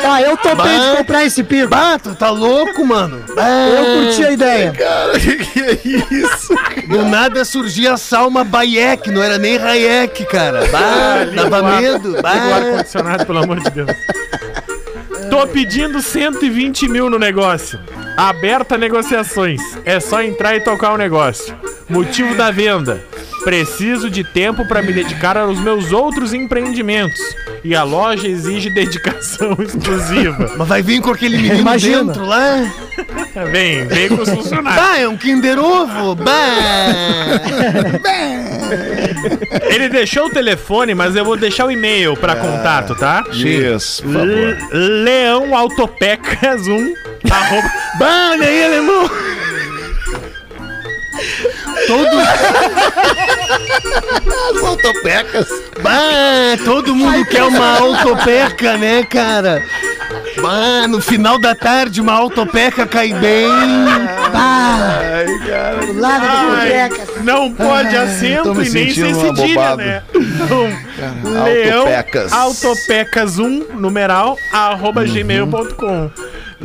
Ah, 0.08 0.22
eu 0.22 0.38
topei 0.38 0.56
Bah. 0.56 0.92
de 0.92 0.98
comprar 0.98 1.26
esse 1.26 1.44
pico. 1.44 1.68
Bah, 1.70 1.98
tu 2.02 2.14
tá 2.16 2.30
louco, 2.30 2.86
mano. 2.86 3.24
Bah, 3.36 3.44
Eu 3.50 4.06
curti 4.06 4.24
a 4.26 4.32
ideia. 4.32 4.72
Cara, 4.72 5.20
que 5.20 5.36
que 5.38 5.60
é 5.62 5.80
isso? 5.84 6.54
Do 6.88 7.04
nada 7.06 7.44
surgia 7.44 7.94
a 7.94 7.98
Salma 7.98 8.44
Bayek, 8.44 9.10
não 9.12 9.22
era 9.24 9.38
nem 9.38 9.58
Hayek, 9.58 10.26
cara. 10.26 10.66
Bah, 10.72 11.26
dava 11.36 11.80
medo. 11.80 12.10
Liga 12.10 12.20
o 12.20 12.22
Bah. 12.22 12.56
ar-condicionado, 12.56 13.26
pelo 13.26 13.40
amor 13.44 13.60
de 13.60 13.70
Deus. 13.72 13.92
Tô 15.30 15.48
pedindo 15.48 16.02
120 16.02 16.88
mil 16.88 17.10
no 17.10 17.18
negócio. 17.18 17.80
Aberta 18.16 18.78
negociações. 18.78 19.60
É 19.84 20.00
só 20.00 20.22
entrar 20.22 20.56
e 20.56 20.60
tocar 20.62 20.94
o 20.94 20.98
negócio. 20.98 21.54
Motivo 21.90 22.36
da 22.36 22.52
venda. 22.52 23.04
Preciso 23.46 24.10
de 24.10 24.24
tempo 24.24 24.68
para 24.68 24.82
me 24.82 24.92
dedicar 24.92 25.38
aos 25.38 25.60
meus 25.60 25.92
outros 25.94 26.34
empreendimentos. 26.34 27.20
E 27.64 27.76
a 27.76 27.84
loja 27.84 28.28
exige 28.28 28.72
dedicação 28.72 29.56
exclusiva. 29.64 30.56
Mas 30.58 30.68
vai 30.68 30.82
vir 30.82 31.00
com 31.00 31.12
aquele 31.12 31.38
menino 31.38 31.60
Imagina. 31.60 32.04
dentro 32.06 32.26
lá. 32.26 32.74
Vem, 33.52 33.86
vem 33.86 34.08
com 34.08 34.22
os 34.22 34.30
funcionários. 34.30 34.82
Bah, 34.82 34.98
é 34.98 35.06
um 35.10 35.18
Kinder 35.18 35.60
Ovo. 35.60 36.16
Bah. 36.16 36.32
Ele 39.70 39.90
deixou 39.90 40.28
o 40.28 40.30
telefone, 40.30 40.96
mas 40.96 41.18
eu 41.18 41.26
vou 41.26 41.36
deixar 41.36 41.66
o 41.66 41.72
e-mail 41.72 42.16
para 42.16 42.38
contato, 42.38 42.96
tá? 42.96 43.26
Isso, 43.34 44.02
por 44.04 44.14
favor. 44.14 44.58
Leão 44.72 45.54
Autopecas 45.56 46.66
1 46.66 46.94
arroba 47.30 47.70
Bah, 48.00 48.30
olha 48.32 48.48
aí, 48.48 48.64
alemão. 48.64 49.10
Todo, 51.88 52.18
As 54.58 54.64
autopecas. 54.64 55.48
bah, 55.82 56.58
todo 56.64 56.96
mundo 56.96 57.26
quer 57.26 57.44
uma 57.44 57.78
autopeca, 57.80 58.78
né, 58.78 59.04
cara? 59.04 59.64
Bah, 60.42 60.88
no 60.88 61.02
final 61.02 61.38
da 61.40 61.54
tarde, 61.56 62.02
uma 62.02 62.14
autopeca 62.14 62.86
cai 62.86 63.14
bem. 63.14 63.50
Ah, 64.34 65.00
Ai, 65.14 65.26
cara. 65.48 65.86
do 65.86 66.00
lado 66.00 66.22
do 66.22 66.28
Ai, 66.56 66.90
não 67.24 67.54
pode 67.54 67.96
me 68.64 68.92
e 68.92 69.00
nem 69.04 69.14
uma 69.14 69.36
cedilha, 69.36 69.56
bobado. 69.56 69.78
né? 69.78 70.04
Então, 70.14 71.44
Leão 71.44 71.78
Autopecas. 71.80 72.34
Autopecas 72.34 73.38
1, 73.40 73.66
numeral, 73.76 74.38
arroba 74.52 75.04
gmail.com. 75.06 76.12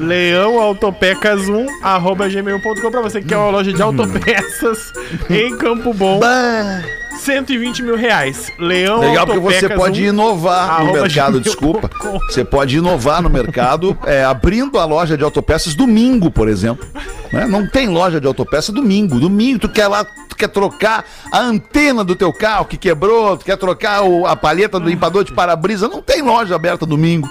leãoautopecas1 0.01 1.67
arroba 1.83 2.29
gmail.com 2.29 2.91
pra 2.91 3.01
você 3.01 3.21
que 3.21 3.29
quer 3.29 3.37
uma 3.37 3.51
loja 3.51 3.73
de 3.73 3.81
autopeças 3.83 4.93
em 5.31 5.57
Campo 5.57 5.93
Bom. 5.95 6.19
Bah. 6.19 6.83
120 7.19 7.83
mil 7.83 7.97
reais. 7.97 8.51
Leão 8.59 9.01
Legal 9.01 9.27
porque 9.27 9.41
você 9.41 9.69
pode 9.69 10.03
1. 10.03 10.07
inovar 10.07 10.83
no 10.83 10.93
mercado, 10.95 11.39
desculpa. 11.39 11.91
Você 12.31 12.43
pode 12.43 12.79
inovar 12.79 13.21
no 13.21 13.29
mercado 13.29 13.97
é, 14.07 14.25
abrindo 14.25 14.79
a 14.79 14.87
loja 14.87 15.19
de 15.19 15.23
autopeças 15.25 15.75
domingo, 15.75 16.31
por 16.31 16.49
exemplo. 16.49 16.87
né? 17.31 17.47
Não 17.47 17.67
tem 17.69 17.89
loja 17.89 18.19
de 18.23 18.27
autopeça 18.27 18.73
domingo. 18.73 19.21
Domingo 19.21 19.59
tu 19.59 19.69
quer 19.69 19.87
lá, 19.87 20.03
tu 20.31 20.35
quer 20.35 20.49
trocar 20.49 21.05
a 21.31 21.41
antena 21.41 22.03
do 22.03 22.17
teu 22.17 22.33
carro 22.33 22.65
que 22.65 22.79
quebrou, 22.79 23.37
tu 23.37 23.45
quer 23.45 23.59
trocar 23.59 24.01
o- 24.03 24.25
a 24.27 24.35
palheta 24.35 24.81
do 24.81 24.89
limpador 24.89 25.23
de 25.23 25.35
para-brisa. 25.35 25.89
Não 25.89 26.01
tem 26.01 26.23
loja 26.23 26.55
aberta 26.57 26.87
domingo. 26.87 27.29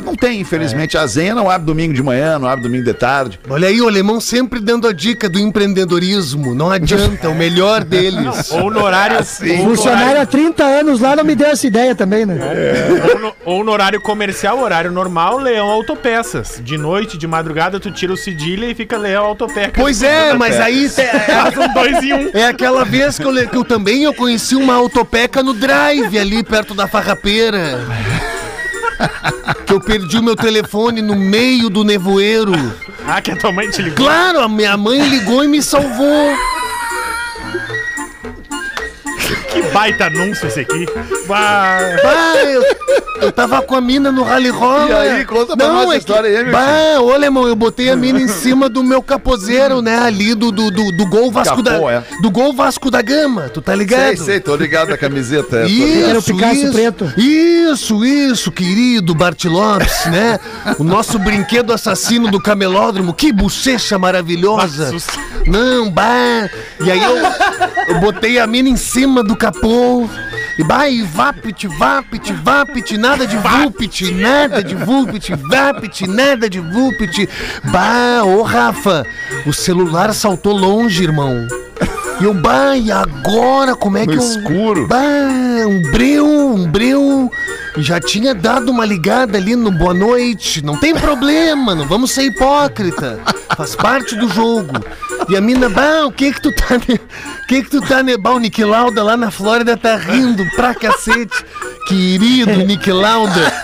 Não 0.00 0.14
tem, 0.14 0.40
infelizmente. 0.40 0.96
A 0.96 1.06
Zenha 1.06 1.34
não 1.34 1.50
abre 1.50 1.66
domingo 1.66 1.92
de 1.94 2.02
manhã, 2.02 2.38
não 2.38 2.48
abre 2.48 2.62
domingo 2.62 2.84
de 2.84 2.94
tarde. 2.94 3.38
Olha 3.48 3.68
aí, 3.68 3.80
o 3.80 3.88
alemão 3.88 4.20
sempre 4.20 4.60
dando 4.60 4.86
a 4.88 4.92
dica 4.92 5.28
do 5.28 5.38
empreendedorismo. 5.38 6.54
Não 6.54 6.70
adianta, 6.70 7.26
é 7.26 7.28
o 7.28 7.34
melhor 7.34 7.82
deles. 7.84 8.50
Ou 8.50 8.70
no 8.70 8.82
horário. 8.82 9.18
Assim. 9.18 9.58
ou 9.60 9.64
Funcionário 9.70 10.06
há 10.06 10.10
horário, 10.12 10.26
30 10.30 10.64
anos 10.64 11.00
lá 11.00 11.16
não 11.16 11.24
me 11.24 11.34
deu 11.34 11.48
essa 11.48 11.66
ideia 11.66 11.94
também, 11.94 12.24
né? 12.26 12.38
ou 13.12 13.18
no- 13.20 13.32
ou 13.44 13.64
no 13.64 13.72
horário 13.72 14.00
comercial, 14.00 14.58
horário 14.60 14.90
normal, 14.92 15.38
Leão 15.38 15.68
Autopeças. 15.68 16.60
De 16.62 16.78
noite, 16.78 17.18
de 17.18 17.26
madrugada, 17.26 17.78
tu 17.80 17.90
tira 17.90 18.12
o 18.12 18.16
cedilha 18.16 18.66
e 18.66 18.74
fica 18.74 18.96
Leão 18.96 19.24
Autopecas. 19.24 19.74
Pois 19.82 20.02
é, 20.02 20.32
mas 20.34 20.58
aí 20.60 20.86
é, 20.96 21.60
um 21.60 21.74
dois 21.74 22.02
em 22.02 22.12
um. 22.12 22.30
é 22.32 22.46
aquela 22.46 22.84
vez 22.84 23.18
que 23.18 23.24
eu, 23.24 23.48
que 23.48 23.56
eu 23.56 23.64
também 23.64 24.04
eu 24.04 24.14
conheci 24.14 24.54
uma 24.54 24.74
autopeca 24.74 25.42
no 25.42 25.52
drive 25.52 26.18
ali 26.18 26.42
perto 26.42 26.74
da 26.74 26.86
farrapeira. 26.86 27.80
Que 29.66 29.72
eu 29.72 29.80
perdi 29.80 30.18
o 30.18 30.22
meu 30.22 30.36
telefone 30.36 31.00
no 31.00 31.14
meio 31.14 31.70
do 31.70 31.84
nevoeiro. 31.84 32.52
Ah, 33.06 33.20
que 33.20 33.30
a 33.30 33.36
tua 33.36 33.52
mãe 33.52 33.70
te 33.70 33.82
ligou. 33.82 33.96
Claro, 33.96 34.40
a 34.40 34.48
minha 34.48 34.76
mãe 34.76 35.00
ligou 35.08 35.44
e 35.44 35.48
me 35.48 35.62
salvou. 35.62 36.36
Que 39.52 39.62
baita 39.70 40.06
anúncio 40.06 40.48
esse 40.48 40.60
aqui. 40.60 40.86
Bah. 41.26 41.78
Bah, 42.02 42.42
eu, 42.44 42.62
eu 43.22 43.32
tava 43.32 43.60
com 43.62 43.74
a 43.74 43.80
mina 43.80 44.10
no 44.10 44.22
rally 44.22 44.48
roller. 44.48 44.88
E 44.88 44.92
aí, 44.92 45.24
conta 45.24 45.56
pra 45.56 45.68
nós 45.68 45.90
a 45.90 45.94
é 45.94 45.98
história 45.98 46.28
aí, 46.30 46.42
meu 46.42 46.52
Bah, 46.52 47.00
ô 47.00 47.12
alemão, 47.12 47.46
eu 47.46 47.54
botei 47.54 47.90
a 47.90 47.96
mina 47.96 48.20
em 48.20 48.28
cima 48.28 48.68
do 48.68 48.82
meu 48.82 49.02
capozeiro, 49.02 49.82
né? 49.82 49.98
Ali 49.98 50.34
do, 50.34 50.50
do, 50.50 50.70
do, 50.70 50.92
do 50.92 51.06
gol 51.06 51.30
Vasco 51.30 51.62
Capô, 51.62 51.86
da 51.86 51.92
é. 51.92 52.04
Do 52.22 52.30
gol 52.30 52.52
Vasco 52.52 52.90
da 52.90 53.02
Gama, 53.02 53.50
tu 53.50 53.60
tá 53.60 53.74
ligado? 53.74 54.16
Sei, 54.16 54.16
sei, 54.16 54.40
tô 54.40 54.56
ligado 54.56 54.88
na 54.88 54.96
camiseta. 54.96 55.58
é, 55.58 55.62
tô 55.62 55.68
ligado. 55.68 56.10
Era 56.10 56.18
o 56.18 56.22
Picasso 56.22 56.54
isso, 56.54 56.72
preto. 56.72 57.12
Isso, 57.16 58.04
isso, 58.04 58.50
querido 58.50 59.14
Bart 59.14 59.44
Lopes, 59.44 60.06
né? 60.06 60.38
O 60.78 60.84
nosso 60.84 61.18
brinquedo 61.18 61.72
assassino 61.72 62.30
do 62.30 62.40
camelódromo. 62.40 63.12
Que 63.12 63.32
bochecha 63.32 63.98
maravilhosa. 63.98 64.94
Não, 65.46 65.90
bah. 65.90 66.48
E 66.80 66.90
aí 66.90 67.02
eu, 67.02 67.16
eu 67.88 68.00
botei 68.00 68.38
a 68.38 68.46
mina 68.46 68.68
em 68.68 68.76
cima 68.76 69.22
do 69.22 69.36
capô. 69.42 70.08
E 70.56 70.62
e 70.90 71.02
vapit, 71.02 71.66
vapit, 71.66 72.32
vapit, 72.32 72.96
nada 72.96 73.26
de 73.26 73.36
vulpit, 73.36 74.12
nada 74.12 74.62
de 74.62 74.76
vulpit, 74.76 75.34
vapit, 75.34 76.06
nada 76.06 76.48
de 76.48 76.60
vulpit. 76.60 77.28
Bah, 77.64 78.22
ô 78.24 78.42
Rafa, 78.42 79.04
o 79.44 79.52
celular 79.52 80.14
saltou 80.14 80.52
longe, 80.52 81.02
irmão. 81.02 81.48
E 82.22 82.24
eu, 82.24 82.32
bah, 82.32 82.76
e 82.76 82.92
agora 82.92 83.74
como 83.74 83.98
é 83.98 84.06
No 84.06 84.12
que 84.12 84.16
eu... 84.16 84.22
escuro. 84.22 84.86
Bah, 84.86 84.96
um 85.66 85.82
breu, 85.90 86.24
um 86.24 86.70
breu. 86.70 87.28
Já 87.78 87.98
tinha 87.98 88.32
dado 88.32 88.70
uma 88.70 88.86
ligada 88.86 89.36
ali 89.38 89.56
no 89.56 89.72
boa 89.72 89.92
noite. 89.92 90.64
Não 90.64 90.78
tem 90.78 90.94
problema, 90.94 91.74
não 91.74 91.84
vamos 91.84 92.12
ser 92.12 92.22
hipócrita. 92.22 93.18
Faz 93.56 93.74
parte 93.74 94.14
do 94.14 94.28
jogo. 94.28 94.72
E 95.28 95.36
a 95.36 95.40
mina, 95.40 95.68
bah, 95.68 96.06
o 96.06 96.12
que 96.12 96.32
que 96.32 96.40
tu 96.40 96.54
tá... 96.54 96.78
Ne... 96.86 96.94
O 96.94 97.46
que 97.48 97.64
que 97.64 97.70
tu 97.70 97.80
tá? 97.80 97.96
Bah, 98.20 98.30
o 98.30 98.38
Nick 98.38 98.62
Lauda 98.62 99.02
lá 99.02 99.16
na 99.16 99.32
Flórida 99.32 99.76
tá 99.76 99.96
rindo 99.96 100.44
pra 100.54 100.76
cacete. 100.76 101.44
Querido 101.86 102.58
Nick 102.64 102.90
Lauda. 102.90 103.52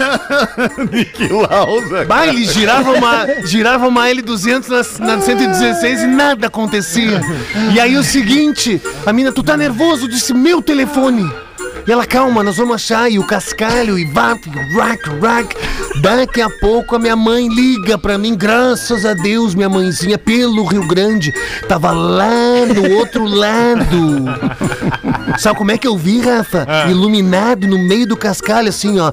Que 1.14 1.28
lauda. 1.28 2.04
Bah, 2.04 2.26
ele 2.26 2.44
girava 2.44 2.92
uma, 2.92 3.26
girava 3.44 3.88
uma 3.88 4.06
L200 4.08 4.68
na, 5.00 5.16
na 5.16 5.20
116 5.20 6.02
e 6.02 6.06
nada 6.06 6.46
acontecia. 6.46 7.20
E 7.72 7.80
aí 7.80 7.96
o 7.96 8.02
seguinte, 8.02 8.80
a 9.04 9.12
mina, 9.12 9.32
tu 9.32 9.42
tá 9.42 9.56
nervoso? 9.56 10.04
Eu 10.04 10.08
disse, 10.08 10.32
meu 10.32 10.62
telefone. 10.62 11.30
E 11.88 11.90
ela, 11.90 12.04
calma, 12.04 12.42
nós 12.42 12.58
vamos 12.58 12.74
achar. 12.74 13.10
E 13.10 13.18
o 13.18 13.26
cascalho, 13.26 13.98
e 13.98 14.04
vap, 14.04 14.44
rack, 14.76 15.08
rack. 15.22 15.56
Daqui 16.02 16.42
a 16.42 16.50
pouco 16.50 16.94
a 16.94 16.98
minha 16.98 17.16
mãe 17.16 17.48
liga 17.48 17.96
pra 17.96 18.18
mim, 18.18 18.36
graças 18.36 19.06
a 19.06 19.14
Deus, 19.14 19.54
minha 19.54 19.70
mãezinha, 19.70 20.18
pelo 20.18 20.66
Rio 20.66 20.86
Grande. 20.86 21.32
Tava 21.66 21.90
lá 21.92 22.66
no 22.66 22.94
outro 22.98 23.24
lado. 23.32 24.26
Sabe 25.38 25.56
como 25.56 25.70
é 25.70 25.78
que 25.78 25.88
eu 25.88 25.96
vi, 25.96 26.20
Rafa? 26.20 26.66
Iluminado 26.90 27.66
no 27.66 27.78
meio 27.78 28.06
do 28.06 28.18
cascalho, 28.18 28.68
assim, 28.68 28.98
ó. 29.00 29.10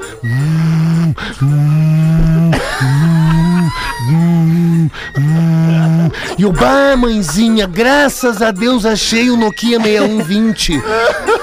E 6.38 6.46
o 6.46 6.52
bah, 6.52 6.98
mãezinha, 6.98 7.66
graças 7.66 8.42
a 8.42 8.52
Deus 8.52 8.86
achei 8.86 9.30
o 9.30 9.38
Nokia 9.38 9.80
6120. 9.80 10.82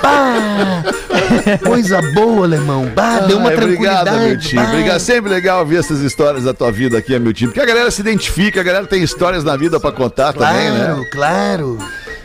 Bah, 0.03 0.83
coisa 1.65 2.01
boa, 2.15 2.45
alemão. 2.47 2.91
Bah, 2.95 3.21
deu 3.21 3.39
uma 3.39 3.51
Ai, 3.51 3.57
tranquilidade. 3.57 4.09
Obrigado, 4.09 4.27
meu 4.29 4.39
time. 4.39 4.63
Obrigado. 4.63 5.01
Sempre 5.01 5.31
legal 5.31 5.61
ouvir 5.61 5.77
essas 5.79 6.01
histórias 6.01 6.45
da 6.45 6.55
tua 6.55 6.71
vida 6.73 6.99
aqui, 6.99 7.19
meu 7.19 7.33
time. 7.33 7.49
Porque 7.51 7.61
a 7.61 7.67
galera 7.67 7.91
se 7.91 8.01
identifica, 8.01 8.61
a 8.61 8.65
galera 8.65 8.87
tem 8.87 9.03
histórias 9.03 9.45
na 9.45 9.57
vida 9.57 9.79
pra 9.81 9.93
contar 9.93 10.33
também, 10.33 10.71
Claro, 10.71 11.01
né? 11.01 11.09
claro. 11.13 11.79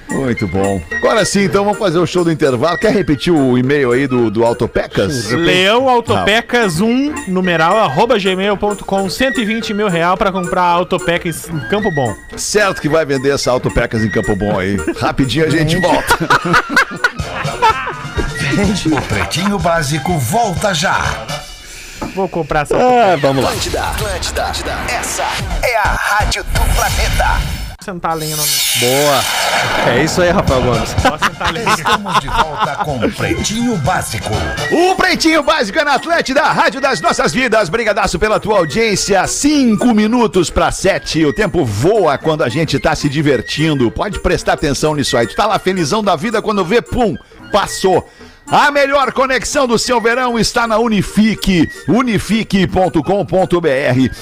Muito 0.10 0.48
bom. 0.48 0.82
Agora 0.96 1.26
sim, 1.26 1.44
então 1.44 1.66
vamos 1.66 1.78
fazer 1.78 2.00
o 2.00 2.06
show 2.08 2.24
do 2.24 2.32
intervalo. 2.32 2.78
Quer 2.78 2.94
repetir 2.94 3.34
o 3.34 3.58
e-mail 3.58 3.92
aí 3.92 4.08
do, 4.08 4.32
do 4.32 4.46
Autopecas? 4.46 5.30
Leão 5.32 5.90
Autopecas 5.90 6.80
1, 6.80 7.26
numeral, 7.28 7.78
arroba 7.78 8.18
gmail.com, 8.18 9.10
120 9.10 9.74
mil 9.74 9.90
real 9.90 10.16
pra 10.16 10.32
comprar 10.32 10.62
a 10.62 10.70
Autopeca 10.72 11.28
em 11.28 11.34
Campo 11.70 11.92
Bom. 11.94 12.16
Certo 12.38 12.82
que 12.82 12.88
vai 12.88 13.06
vender 13.06 13.32
essa 13.32 13.52
Autopecas 13.52 14.02
em 14.02 14.10
Campo 14.10 14.34
Bom 14.34 14.58
aí. 14.58 14.78
Rapidinho 14.98 15.46
a 15.46 15.50
gente 15.50 15.76
volta. 15.76 16.18
O 18.60 19.02
Pretinho 19.04 19.60
Básico 19.60 20.18
volta 20.18 20.74
já. 20.74 21.00
Vou 22.16 22.28
comprar 22.28 22.62
essa 22.62 22.76
Ah, 22.76 23.16
vamos 23.22 23.44
lá. 23.44 23.52
Atlântida, 23.52 23.84
Atlântida, 23.84 24.74
essa 24.90 25.24
é 25.62 25.78
a 25.78 25.84
rádio 25.84 26.44
do 26.44 26.76
planeta. 26.76 27.40
sentar 27.86 28.14
a 28.14 28.16
lenha 28.16 28.36
no... 28.36 28.42
Boa. 28.42 29.24
É 29.96 30.04
isso 30.04 30.24
aí, 30.24 30.32
Rafael 30.32 30.64
Gomes. 30.64 30.96
A 31.40 31.52
lenha. 31.52 31.70
Estamos 31.70 32.20
de 32.20 32.28
volta 32.28 32.76
com 32.84 33.00
Pretinho 33.12 33.78
Básico. 33.78 34.32
O 34.72 34.96
Pretinho 34.96 35.44
Básico 35.44 35.78
é 35.78 35.84
na 35.84 35.94
Atlântida, 35.94 36.42
Rádio 36.42 36.82
das 36.82 37.00
Nossas 37.00 37.32
Vidas. 37.32 37.70
Brigadaço 37.70 38.18
pela 38.18 38.40
tua 38.40 38.58
audiência. 38.58 39.26
Cinco 39.28 39.94
minutos 39.94 40.50
para 40.50 40.72
sete. 40.72 41.24
O 41.24 41.32
tempo 41.32 41.64
voa 41.64 42.18
quando 42.18 42.44
a 42.44 42.50
gente 42.50 42.80
tá 42.80 42.96
se 42.96 43.08
divertindo. 43.08 43.92
Pode 43.92 44.20
prestar 44.20 44.54
atenção 44.54 44.96
nisso 44.96 45.16
aí. 45.16 45.28
Tu 45.28 45.36
tá 45.36 45.46
lá 45.46 45.60
felizão 45.60 46.04
da 46.04 46.16
vida 46.16 46.42
quando 46.42 46.66
vê, 46.66 46.82
pum, 46.82 47.16
passou. 47.52 48.10
A 48.50 48.72
melhor 48.72 49.12
conexão 49.12 49.68
do 49.68 49.78
seu 49.78 50.00
verão 50.00 50.40
está 50.40 50.66
na 50.66 50.78
Unifique, 50.78 51.70
unifique.com.br 51.86 53.02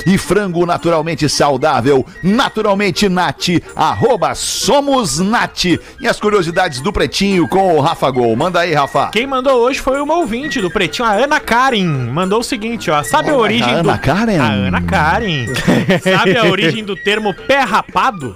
e 0.07 0.17
frango 0.17 0.65
naturalmente 0.65 1.30
saudável, 1.30 2.03
naturalmente 2.23 3.07
nat, 3.07 3.49
arroba 3.76 4.34
somos 4.34 5.19
nat. 5.19 5.65
E 5.65 6.07
as 6.07 6.19
curiosidades 6.19 6.82
do 6.82 6.91
Pretinho 6.91 7.47
com 7.47 7.76
o 7.76 7.82
Rafa 7.82 8.09
Gol. 8.09 8.36
Manda 8.36 8.61
aí, 8.61 8.73
Rafa. 8.73 9.09
Quem 9.11 9.28
mandou 9.28 9.61
hoje 9.61 9.80
foi 9.80 10.01
uma 10.01 10.15
ouvinte 10.15 10.59
do 10.59 10.71
Pretinho, 10.71 11.07
a 11.07 11.11
Ana 11.11 11.39
Karen. 11.39 11.86
Mandou 11.86 12.39
o 12.39 12.43
seguinte, 12.43 12.89
ó. 12.89 13.03
Sabe 13.03 13.30
a 13.30 13.38
origem 13.38 13.76
a 13.76 13.84
do... 13.84 13.89
Ana 13.89 13.97
Karen? 13.99 14.39
A 14.39 14.51
Ana 14.51 14.82
Karen. 14.82 15.45
Sabe 16.01 16.36
a 16.36 16.45
origem 16.45 16.84
do 16.84 16.95
termo 16.95 17.32
pé 17.32 17.59
rapado? 17.59 18.36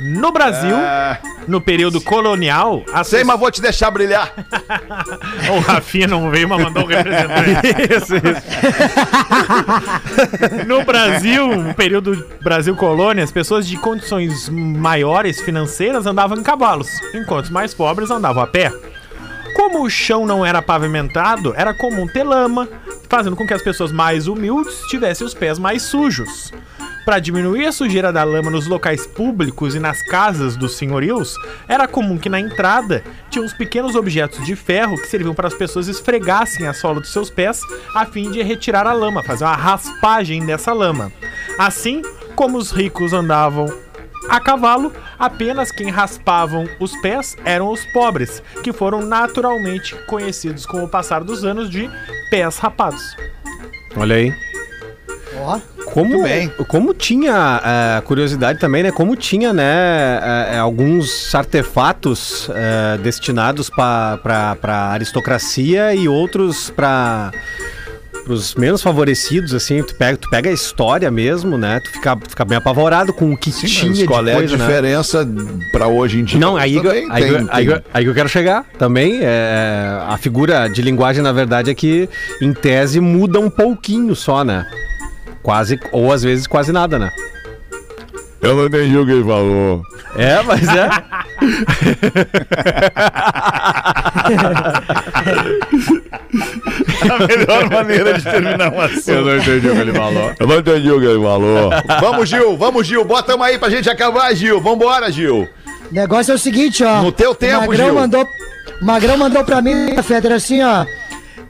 No 0.00 0.30
Brasil, 0.30 0.76
no 1.46 1.60
período 1.60 2.00
colonial, 2.00 2.84
a 2.92 3.02
Sei, 3.02 3.24
mas 3.24 3.38
vou 3.38 3.50
te 3.50 3.60
deixar 3.60 3.90
brilhar. 3.90 4.32
O 5.56 5.60
Rafinha 5.60 6.06
não 6.06 6.30
veio, 6.30 6.48
mas 6.48 6.62
mandou 6.62 6.84
um 6.84 6.86
representante. 6.86 7.66
isso, 7.96 8.16
isso. 8.16 8.42
No 10.66 10.84
Brasil, 10.84 11.56
no 11.56 11.74
período 11.74 12.24
Brasil 12.42 12.76
colônia, 12.76 13.24
as 13.24 13.32
pessoas 13.32 13.66
de 13.66 13.76
condições 13.78 14.48
maiores 14.48 15.40
financeiras 15.40 16.06
andavam 16.06 16.38
em 16.38 16.42
cavalos, 16.42 16.88
enquanto 17.14 17.46
os 17.46 17.50
mais 17.50 17.72
pobres 17.72 18.10
andavam 18.10 18.42
a 18.42 18.46
pé. 18.46 18.70
Como 19.54 19.82
o 19.82 19.90
chão 19.90 20.26
não 20.26 20.44
era 20.44 20.60
pavimentado, 20.62 21.54
era 21.56 21.74
comum 21.74 22.06
ter 22.06 22.22
lama, 22.22 22.68
fazendo 23.08 23.34
com 23.34 23.46
que 23.46 23.54
as 23.54 23.62
pessoas 23.62 23.90
mais 23.90 24.28
humildes 24.28 24.82
tivessem 24.88 25.26
os 25.26 25.34
pés 25.34 25.58
mais 25.58 25.82
sujos. 25.82 26.52
Para 27.08 27.20
diminuir 27.20 27.64
a 27.64 27.72
sujeira 27.72 28.12
da 28.12 28.22
lama 28.22 28.50
nos 28.50 28.66
locais 28.66 29.06
públicos 29.06 29.74
e 29.74 29.80
nas 29.80 30.02
casas 30.02 30.58
dos 30.58 30.76
senhorios, 30.76 31.36
era 31.66 31.88
comum 31.88 32.18
que 32.18 32.28
na 32.28 32.38
entrada 32.38 33.02
tinha 33.30 33.42
uns 33.42 33.54
pequenos 33.54 33.94
objetos 33.94 34.44
de 34.44 34.54
ferro 34.54 35.00
que 35.00 35.06
serviam 35.06 35.34
para 35.34 35.48
as 35.48 35.54
pessoas 35.54 35.88
esfregassem 35.88 36.66
a 36.66 36.74
sola 36.74 37.00
dos 37.00 37.10
seus 37.10 37.30
pés 37.30 37.62
a 37.94 38.04
fim 38.04 38.30
de 38.30 38.42
retirar 38.42 38.86
a 38.86 38.92
lama, 38.92 39.22
fazer 39.22 39.44
uma 39.44 39.56
raspagem 39.56 40.44
dessa 40.44 40.74
lama. 40.74 41.10
Assim 41.58 42.02
como 42.36 42.58
os 42.58 42.72
ricos 42.72 43.14
andavam 43.14 43.72
a 44.28 44.38
cavalo, 44.38 44.92
apenas 45.18 45.72
quem 45.72 45.88
raspavam 45.88 46.68
os 46.78 46.94
pés 47.00 47.38
eram 47.42 47.72
os 47.72 47.86
pobres, 47.86 48.42
que 48.62 48.70
foram 48.70 49.00
naturalmente 49.00 49.96
conhecidos 50.04 50.66
com 50.66 50.84
o 50.84 50.88
passar 50.88 51.24
dos 51.24 51.42
anos 51.42 51.70
de 51.70 51.90
pés 52.28 52.58
rapados. 52.58 53.16
Olha 53.96 54.16
aí. 54.16 54.47
Ó, 55.40 55.58
Como, 55.92 56.22
bem. 56.22 56.48
como 56.68 56.92
tinha 56.92 57.60
é, 57.98 58.00
curiosidade 58.02 58.58
também, 58.58 58.82
né? 58.82 58.90
Como 58.92 59.16
tinha, 59.16 59.52
né, 59.52 59.64
é, 60.22 60.54
é, 60.54 60.58
alguns 60.58 61.34
artefatos 61.34 62.48
é, 62.54 62.98
destinados 62.98 63.70
para 63.70 64.56
a 64.62 64.92
aristocracia 64.92 65.94
e 65.94 66.08
outros 66.08 66.70
para 66.70 67.30
os 68.28 68.54
menos 68.54 68.82
favorecidos, 68.82 69.54
assim. 69.54 69.82
Tu 69.82 69.94
pega, 69.94 70.18
tu 70.18 70.28
pega 70.28 70.50
a 70.50 70.52
história 70.52 71.10
mesmo, 71.10 71.56
né? 71.56 71.80
Tu 71.82 71.90
fica, 71.92 72.18
fica 72.28 72.44
bem 72.44 72.58
apavorado 72.58 73.12
com 73.14 73.32
o 73.32 73.36
que 73.38 73.50
tinha 73.50 73.88
Mas 73.88 73.98
de 73.98 74.04
qual 74.06 74.26
é 74.28 74.32
a 74.32 74.36
coisa, 74.36 74.56
né? 74.58 74.66
diferença 74.66 75.26
pra 75.72 75.86
hoje 75.88 76.20
em 76.20 76.24
dia? 76.24 76.38
Não, 76.38 76.54
aí, 76.56 76.74
Também 76.76 76.90
aí, 77.10 77.22
tem- 77.24 77.36
aí, 77.50 77.66
tem- 77.66 77.74
aí, 77.74 77.82
aí 77.94 78.04
que 78.04 78.10
eu 78.10 78.14
quero 78.14 78.28
chegar 78.28 78.66
também. 78.78 79.20
É, 79.22 79.98
a 80.06 80.18
figura 80.18 80.68
de 80.68 80.82
linguagem, 80.82 81.22
na 81.22 81.32
verdade, 81.32 81.70
é 81.70 81.74
que, 81.74 82.06
em 82.42 82.52
tese, 82.52 83.00
muda 83.00 83.40
um 83.40 83.48
pouquinho 83.48 84.14
só, 84.14 84.44
né? 84.44 84.66
Quase, 85.48 85.80
ou 85.92 86.12
às 86.12 86.22
vezes 86.22 86.46
quase 86.46 86.72
nada, 86.72 86.98
né? 86.98 87.10
Eu 88.42 88.54
não 88.54 88.66
entendi 88.66 88.98
o 88.98 89.06
que 89.06 89.12
ele 89.12 89.24
falou. 89.24 89.80
É, 90.14 90.42
mas 90.42 90.68
é. 90.68 90.90
A 97.10 97.26
melhor 97.26 97.70
maneira 97.70 98.12
de 98.12 98.22
terminar 98.24 98.70
um 98.74 98.78
assunto. 98.78 99.10
Eu 99.10 99.24
não 99.24 99.36
entendi 99.38 99.68
o 99.70 99.72
que 99.72 99.80
ele 99.80 99.92
falou. 99.94 100.34
Eu 100.38 100.46
não 100.46 100.58
entendi 100.58 100.90
o 100.90 101.00
que 101.00 101.06
ele 101.06 101.24
falou. 101.24 101.70
vamos, 101.98 102.28
Gil, 102.28 102.54
vamos, 102.58 102.86
Gil. 102.86 103.06
Bota 103.06 103.34
uma 103.34 103.46
aí 103.46 103.58
pra 103.58 103.70
gente 103.70 103.88
acabar, 103.88 104.34
Gil. 104.34 104.60
Vambora, 104.60 105.10
Gil. 105.10 105.48
o 105.90 105.94
negócio 105.94 106.32
é 106.32 106.34
o 106.34 106.38
seguinte, 106.38 106.84
ó. 106.84 107.00
No 107.00 107.10
teu 107.10 107.34
tempo, 107.34 107.56
o 107.56 107.60
Magrão 107.68 107.86
Gil. 107.86 107.94
mandou, 107.94 108.28
o 108.82 108.84
Magrão 108.84 109.16
mandou 109.16 109.42
pra 109.44 109.62
mim, 109.62 109.96
Feder, 110.02 110.32
assim, 110.32 110.62
ó. 110.62 110.84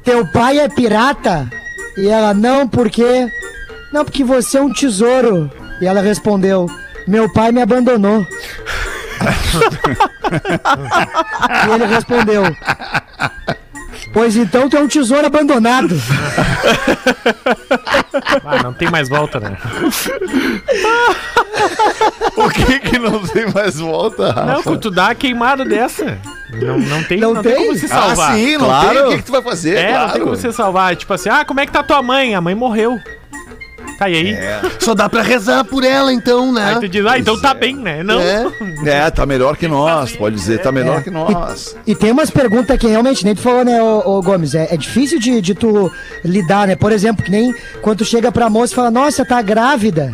Teu 0.04 0.24
pai 0.28 0.60
é 0.60 0.68
pirata? 0.68 1.50
E 1.96 2.06
ela, 2.06 2.32
não, 2.32 2.68
por 2.68 2.88
quê? 2.88 3.28
Não, 3.92 4.04
porque 4.04 4.24
você 4.24 4.58
é 4.58 4.62
um 4.62 4.72
tesouro. 4.72 5.50
E 5.80 5.86
ela 5.86 6.00
respondeu, 6.00 6.66
meu 7.06 7.32
pai 7.32 7.52
me 7.52 7.62
abandonou. 7.62 8.26
e 11.66 11.70
ele 11.72 11.86
respondeu, 11.86 12.42
pois 14.12 14.36
então 14.36 14.68
tu 14.68 14.76
é 14.76 14.80
um 14.80 14.88
tesouro 14.88 15.26
abandonado. 15.26 15.96
Ah, 18.44 18.62
não 18.62 18.72
tem 18.72 18.90
mais 18.90 19.08
volta, 19.08 19.40
né? 19.40 19.56
O 22.36 22.48
que 22.50 22.80
que 22.80 22.98
não 22.98 23.20
tem 23.26 23.46
mais 23.52 23.78
volta, 23.78 24.32
Rafa? 24.32 24.52
Não, 24.52 24.62
quando 24.62 24.80
tu 24.80 24.90
dá 24.90 25.08
a 25.10 25.14
queimada 25.14 25.64
dessa, 25.64 26.18
não, 26.52 26.78
não 26.78 27.02
tem, 27.04 27.18
Não 27.18 27.34
não 27.34 27.42
tem 27.42 27.54
tem? 27.54 27.66
como 27.66 27.78
se 27.78 27.86
Ah, 27.86 27.88
salvar. 27.88 28.34
sim, 28.34 28.52
não 28.56 28.66
Claro. 28.66 28.88
tem. 28.94 29.04
O 29.04 29.08
que 29.10 29.16
que 29.18 29.22
tu 29.24 29.32
vai 29.32 29.42
fazer? 29.42 29.76
É, 29.76 29.88
claro. 29.88 30.04
não 30.06 30.12
tem 30.12 30.22
como 30.22 30.36
você 30.36 30.52
salvar. 30.52 30.96
Tipo 30.96 31.14
assim, 31.14 31.28
ah, 31.28 31.44
como 31.44 31.60
é 31.60 31.66
que 31.66 31.72
tá 31.72 31.82
tua 31.82 32.02
mãe? 32.02 32.34
A 32.34 32.40
mãe 32.40 32.54
morreu. 32.54 32.98
Tá, 33.98 34.08
e 34.08 34.14
aí? 34.14 34.36
Só 34.78 34.94
dá 34.94 35.08
pra 35.08 35.22
rezar 35.22 35.64
por 35.64 35.82
ela, 35.82 36.12
então, 36.12 36.52
né? 36.52 36.74
Aí 36.74 36.80
tu 36.80 36.88
diz, 36.88 37.04
ah, 37.04 37.18
então 37.18 37.38
tá 37.40 37.52
bem, 37.52 37.74
né? 37.74 38.04
Não. 38.04 38.20
É. 38.20 38.46
É, 38.86 39.10
tá 39.10 39.26
melhor 39.26 39.56
que 39.56 39.66
nós. 39.66 40.14
Pode 40.14 40.36
dizer, 40.36 40.60
tá 40.60 40.70
melhor 40.70 41.02
que 41.02 41.10
nós. 41.10 41.76
E 41.84 41.96
tem 41.96 42.12
umas 42.12 42.30
perguntas 42.30 42.78
que 42.78 42.86
realmente, 42.86 43.24
nem 43.24 43.34
tu 43.34 43.40
falou, 43.40 43.64
né, 43.64 43.82
ô, 43.82 44.18
ô 44.18 44.22
Gomes, 44.22 44.54
é, 44.54 44.72
é 44.72 44.76
difícil 44.76 45.18
de, 45.18 45.40
de 45.40 45.52
tu 45.52 45.90
lidar, 46.24 46.68
né? 46.68 46.76
Por 46.76 46.92
exemplo, 46.92 47.24
que 47.24 47.30
nem 47.30 47.52
quando 47.82 47.98
tu 47.98 48.04
chega 48.04 48.30
pra 48.30 48.48
moça 48.48 48.72
e 48.72 48.76
fala, 48.76 48.90
nossa, 48.90 49.24
tá 49.24 49.42
grávida. 49.42 50.12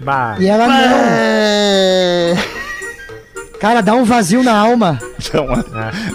Bah. 0.00 0.36
E 0.40 0.46
ela 0.46 0.66
não. 0.66 0.74
É. 0.74 2.34
Cara, 3.60 3.82
dá 3.82 3.92
um 3.92 4.04
vazio 4.04 4.42
na 4.42 4.56
alma. 4.56 4.98
Então, 5.18 5.46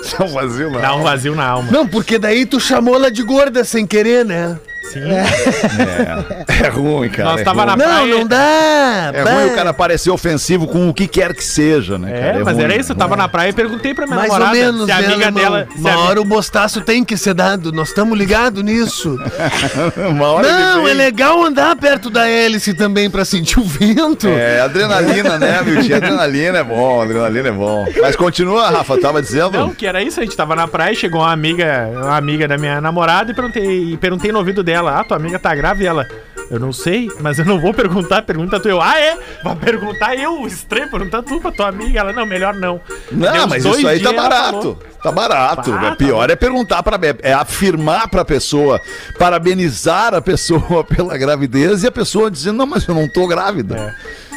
então 0.04 0.28
vazio 0.30 0.72
não. 0.72 0.82
Dá 0.82 0.96
um 0.96 1.04
vazio 1.04 1.36
na 1.36 1.46
alma. 1.46 1.72
Não, 1.72 1.88
porque 1.88 2.18
daí 2.18 2.44
tu 2.44 2.60
chamou 2.60 2.96
ela 2.96 3.12
de 3.12 3.22
gorda 3.22 3.64
sem 3.64 3.86
querer, 3.86 4.26
né? 4.26 4.58
Sim. 4.92 5.02
É 6.64 6.68
ruim, 6.70 7.10
cara. 7.10 7.32
Nós 7.32 7.42
é 7.42 7.44
tava 7.44 7.64
ruim. 7.66 7.68
na 7.72 7.78
Não, 7.78 7.86
praia. 7.86 8.16
não 8.16 8.28
dá. 8.28 9.12
É 9.14 9.24
Bah. 9.24 9.32
ruim 9.34 9.46
o 9.48 9.56
cara 9.56 9.74
parecer 9.74 10.10
ofensivo 10.10 10.68
com 10.68 10.90
o 10.90 10.94
que 10.94 11.08
quer 11.08 11.34
que 11.34 11.44
seja, 11.44 11.98
né, 11.98 12.12
É, 12.14 12.22
cara? 12.34 12.46
mas 12.46 12.54
ruim, 12.56 12.64
era 12.66 12.76
isso, 12.78 12.92
eu 12.92 12.96
tava 12.96 13.16
na 13.16 13.28
praia 13.28 13.50
e 13.50 13.54
perguntei 13.54 13.94
pra 13.94 14.06
minha 14.06 14.18
Mais 14.18 14.32
ou 14.32 14.40
namorada 14.40 14.58
menos, 14.66 14.86
se 14.86 14.92
a 14.92 14.98
amiga 14.98 15.26
irmão? 15.26 15.32
dela. 15.34 15.68
Se 15.74 15.80
Uma 15.80 15.92
a, 15.94 16.00
hora 16.00 16.22
o 16.22 16.26
bostaço 16.26 16.82
tem 16.82 17.04
que 17.04 17.18
ser 17.18 17.34
dado. 17.34 17.72
Nós 17.72 17.90
estamos 17.90 18.18
ligados 18.18 18.64
nisso. 18.64 19.18
Uma 20.10 20.28
hora 20.32 20.48
Não, 20.52 20.88
é 20.88 20.94
legal 20.94 21.44
andar 21.44 21.76
perto 21.76 22.10
da 22.10 22.28
hélice 22.30 22.74
também 22.74 23.10
pra 23.10 23.26
sentir 23.26 23.60
o 23.60 23.64
vento. 23.64 24.28
É, 24.28 24.62
adrenalina, 24.62 25.38
né, 25.38 25.62
meu 25.66 25.82
tio? 25.84 25.96
Adrenalina 25.96 26.60
é 26.60 26.64
bom, 26.64 27.02
adrenalina 27.02 27.50
é 27.50 27.52
bom. 27.52 27.86
Mas 28.02 28.16
continua, 28.16 28.70
Rafa, 28.70 28.98
tava 29.00 29.22
dizendo? 29.22 29.52
Não, 29.58 29.74
que 29.74 29.86
era 29.86 30.02
isso, 30.02 30.20
a 30.20 30.24
gente 30.24 30.36
tava 30.36 30.56
na 30.56 30.68
praia, 30.68 30.94
chegou 30.96 31.22
uma 31.22 31.32
amiga, 31.32 31.90
uma 31.94 32.18
amiga 32.18 32.48
da 32.48 32.58
minha 32.58 32.80
namorada 32.80 33.32
e 33.32 33.34
perguntei, 33.34 33.94
e 33.94 33.98
perguntei 33.98 34.32
no 34.32 34.40
ouvido 34.40 34.64
dela, 34.64 34.75
ah, 34.76 35.04
tua 35.04 35.18
amiga 35.18 35.40
tá 35.40 35.54
grávida 35.56 35.84
e 35.84 35.88
ela. 35.88 36.08
Eu 36.50 36.60
não 36.60 36.72
sei, 36.72 37.10
mas 37.22 37.40
eu 37.40 37.46
não 37.46 37.60
vou 37.60 37.74
perguntar, 37.74 38.22
pergunta 38.22 38.60
tu. 38.60 38.70
Eu, 38.70 38.80
ah, 38.80 39.00
é? 39.00 39.18
Vai 39.44 39.56
perguntar 39.56 40.16
eu, 40.16 40.46
estranho, 40.46 40.90
perguntar 40.92 41.24
tu 41.24 41.40
pra 41.40 41.52
tua 41.52 41.70
amiga. 41.70 42.00
Ela, 42.00 42.14
não, 42.14 42.26
melhor 42.26 42.54
não. 42.54 42.80
Não, 43.12 43.48
mas 43.48 43.66
isso 43.66 43.88
aí 43.88 44.00
tá 44.00 44.12
ela 44.12 44.22
barato. 44.22 44.78
Tá 45.02 45.12
barato. 45.12 45.74
Ah, 45.74 45.96
pior 45.96 46.30
é 46.30 46.36
perguntar 46.36 46.84
para 46.84 47.00
é 47.22 47.34
afirmar 47.34 48.08
pra 48.10 48.24
pessoa, 48.24 48.80
parabenizar 49.18 50.14
a 50.14 50.22
pessoa 50.22 50.84
pela 50.86 51.18
gravidez 51.18 51.84
e 51.84 51.88
a 51.88 51.92
pessoa 51.92 52.30
dizendo: 52.30 52.58
"Não, 52.58 52.66
mas 52.68 52.88
eu 52.88 52.94
não 52.94 53.08
tô 53.08 53.28
grávida". 53.28 53.76
É, 53.76 54.35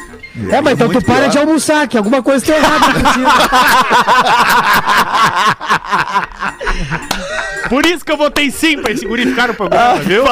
mas 0.62 0.74
então 0.74 0.88
tu 0.88 1.04
para 1.04 1.22
pior. 1.22 1.30
de 1.30 1.38
almoçar, 1.38 1.88
que 1.88 1.96
alguma 1.96 2.22
coisa 2.22 2.44
tá 2.46 2.56
errada 2.56 2.92
contigo. 2.92 3.28
Por 7.68 7.84
isso 7.84 8.02
que 8.04 8.10
eu 8.10 8.16
votei 8.16 8.50
sim 8.50 8.80
pra 8.80 8.92
esse 8.92 9.04
guri 9.04 9.26
ficar 9.26 9.48
no 9.48 9.54
programa, 9.54 10.00
viu? 10.00 10.24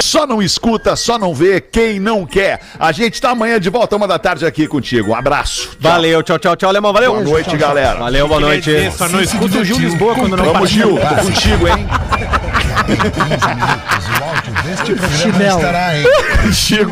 Só 0.00 0.26
não 0.26 0.42
escuta, 0.42 0.96
só 0.96 1.18
não 1.18 1.34
vê 1.34 1.60
quem 1.60 2.00
não 2.00 2.24
quer. 2.24 2.60
A 2.78 2.92
gente 2.92 3.20
tá 3.20 3.30
amanhã 3.30 3.60
de 3.60 3.68
volta 3.68 3.94
uma 3.94 4.08
da 4.08 4.18
tarde 4.18 4.46
aqui 4.46 4.66
contigo. 4.66 5.10
Um 5.10 5.14
abraço. 5.14 5.76
Tchau. 5.78 5.92
Valeu, 5.92 6.22
tchau, 6.22 6.38
tchau, 6.38 6.56
tchau, 6.56 6.70
Alemão, 6.70 6.92
valeu. 6.94 7.12
Boa 7.12 7.24
noite, 7.24 7.54
galera. 7.56 7.98
Valeu, 7.98 8.26
boa 8.26 8.40
noite. 8.40 8.70
Dizer, 8.70 8.90
Só 8.92 9.06
não 9.08 9.20
escuta 9.20 9.58
o 9.58 9.64
Gil 9.64 9.78
Lisboa 9.78 10.14
quando 10.14 10.34
não 10.36 10.52
Vamos. 10.52 10.70
Gil. 10.70 10.98
Tô 10.98 11.22
contigo, 11.24 11.68
hein? 11.68 11.86
Deste 14.66 14.94
programa 14.94 15.16
Chinelo. 15.18 15.58
estará 15.60 15.96
em 15.98 16.04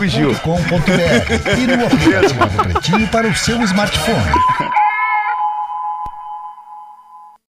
Gil. 0.08 0.34
com.br 0.36 1.58
e 1.58 1.66
no 1.66 1.86
aplicativo 1.86 2.46
do 2.46 2.62
Pretinho 2.62 3.08
para 3.08 3.26
o 3.28 3.34
seu 3.34 3.60
smartphone. 3.62 4.63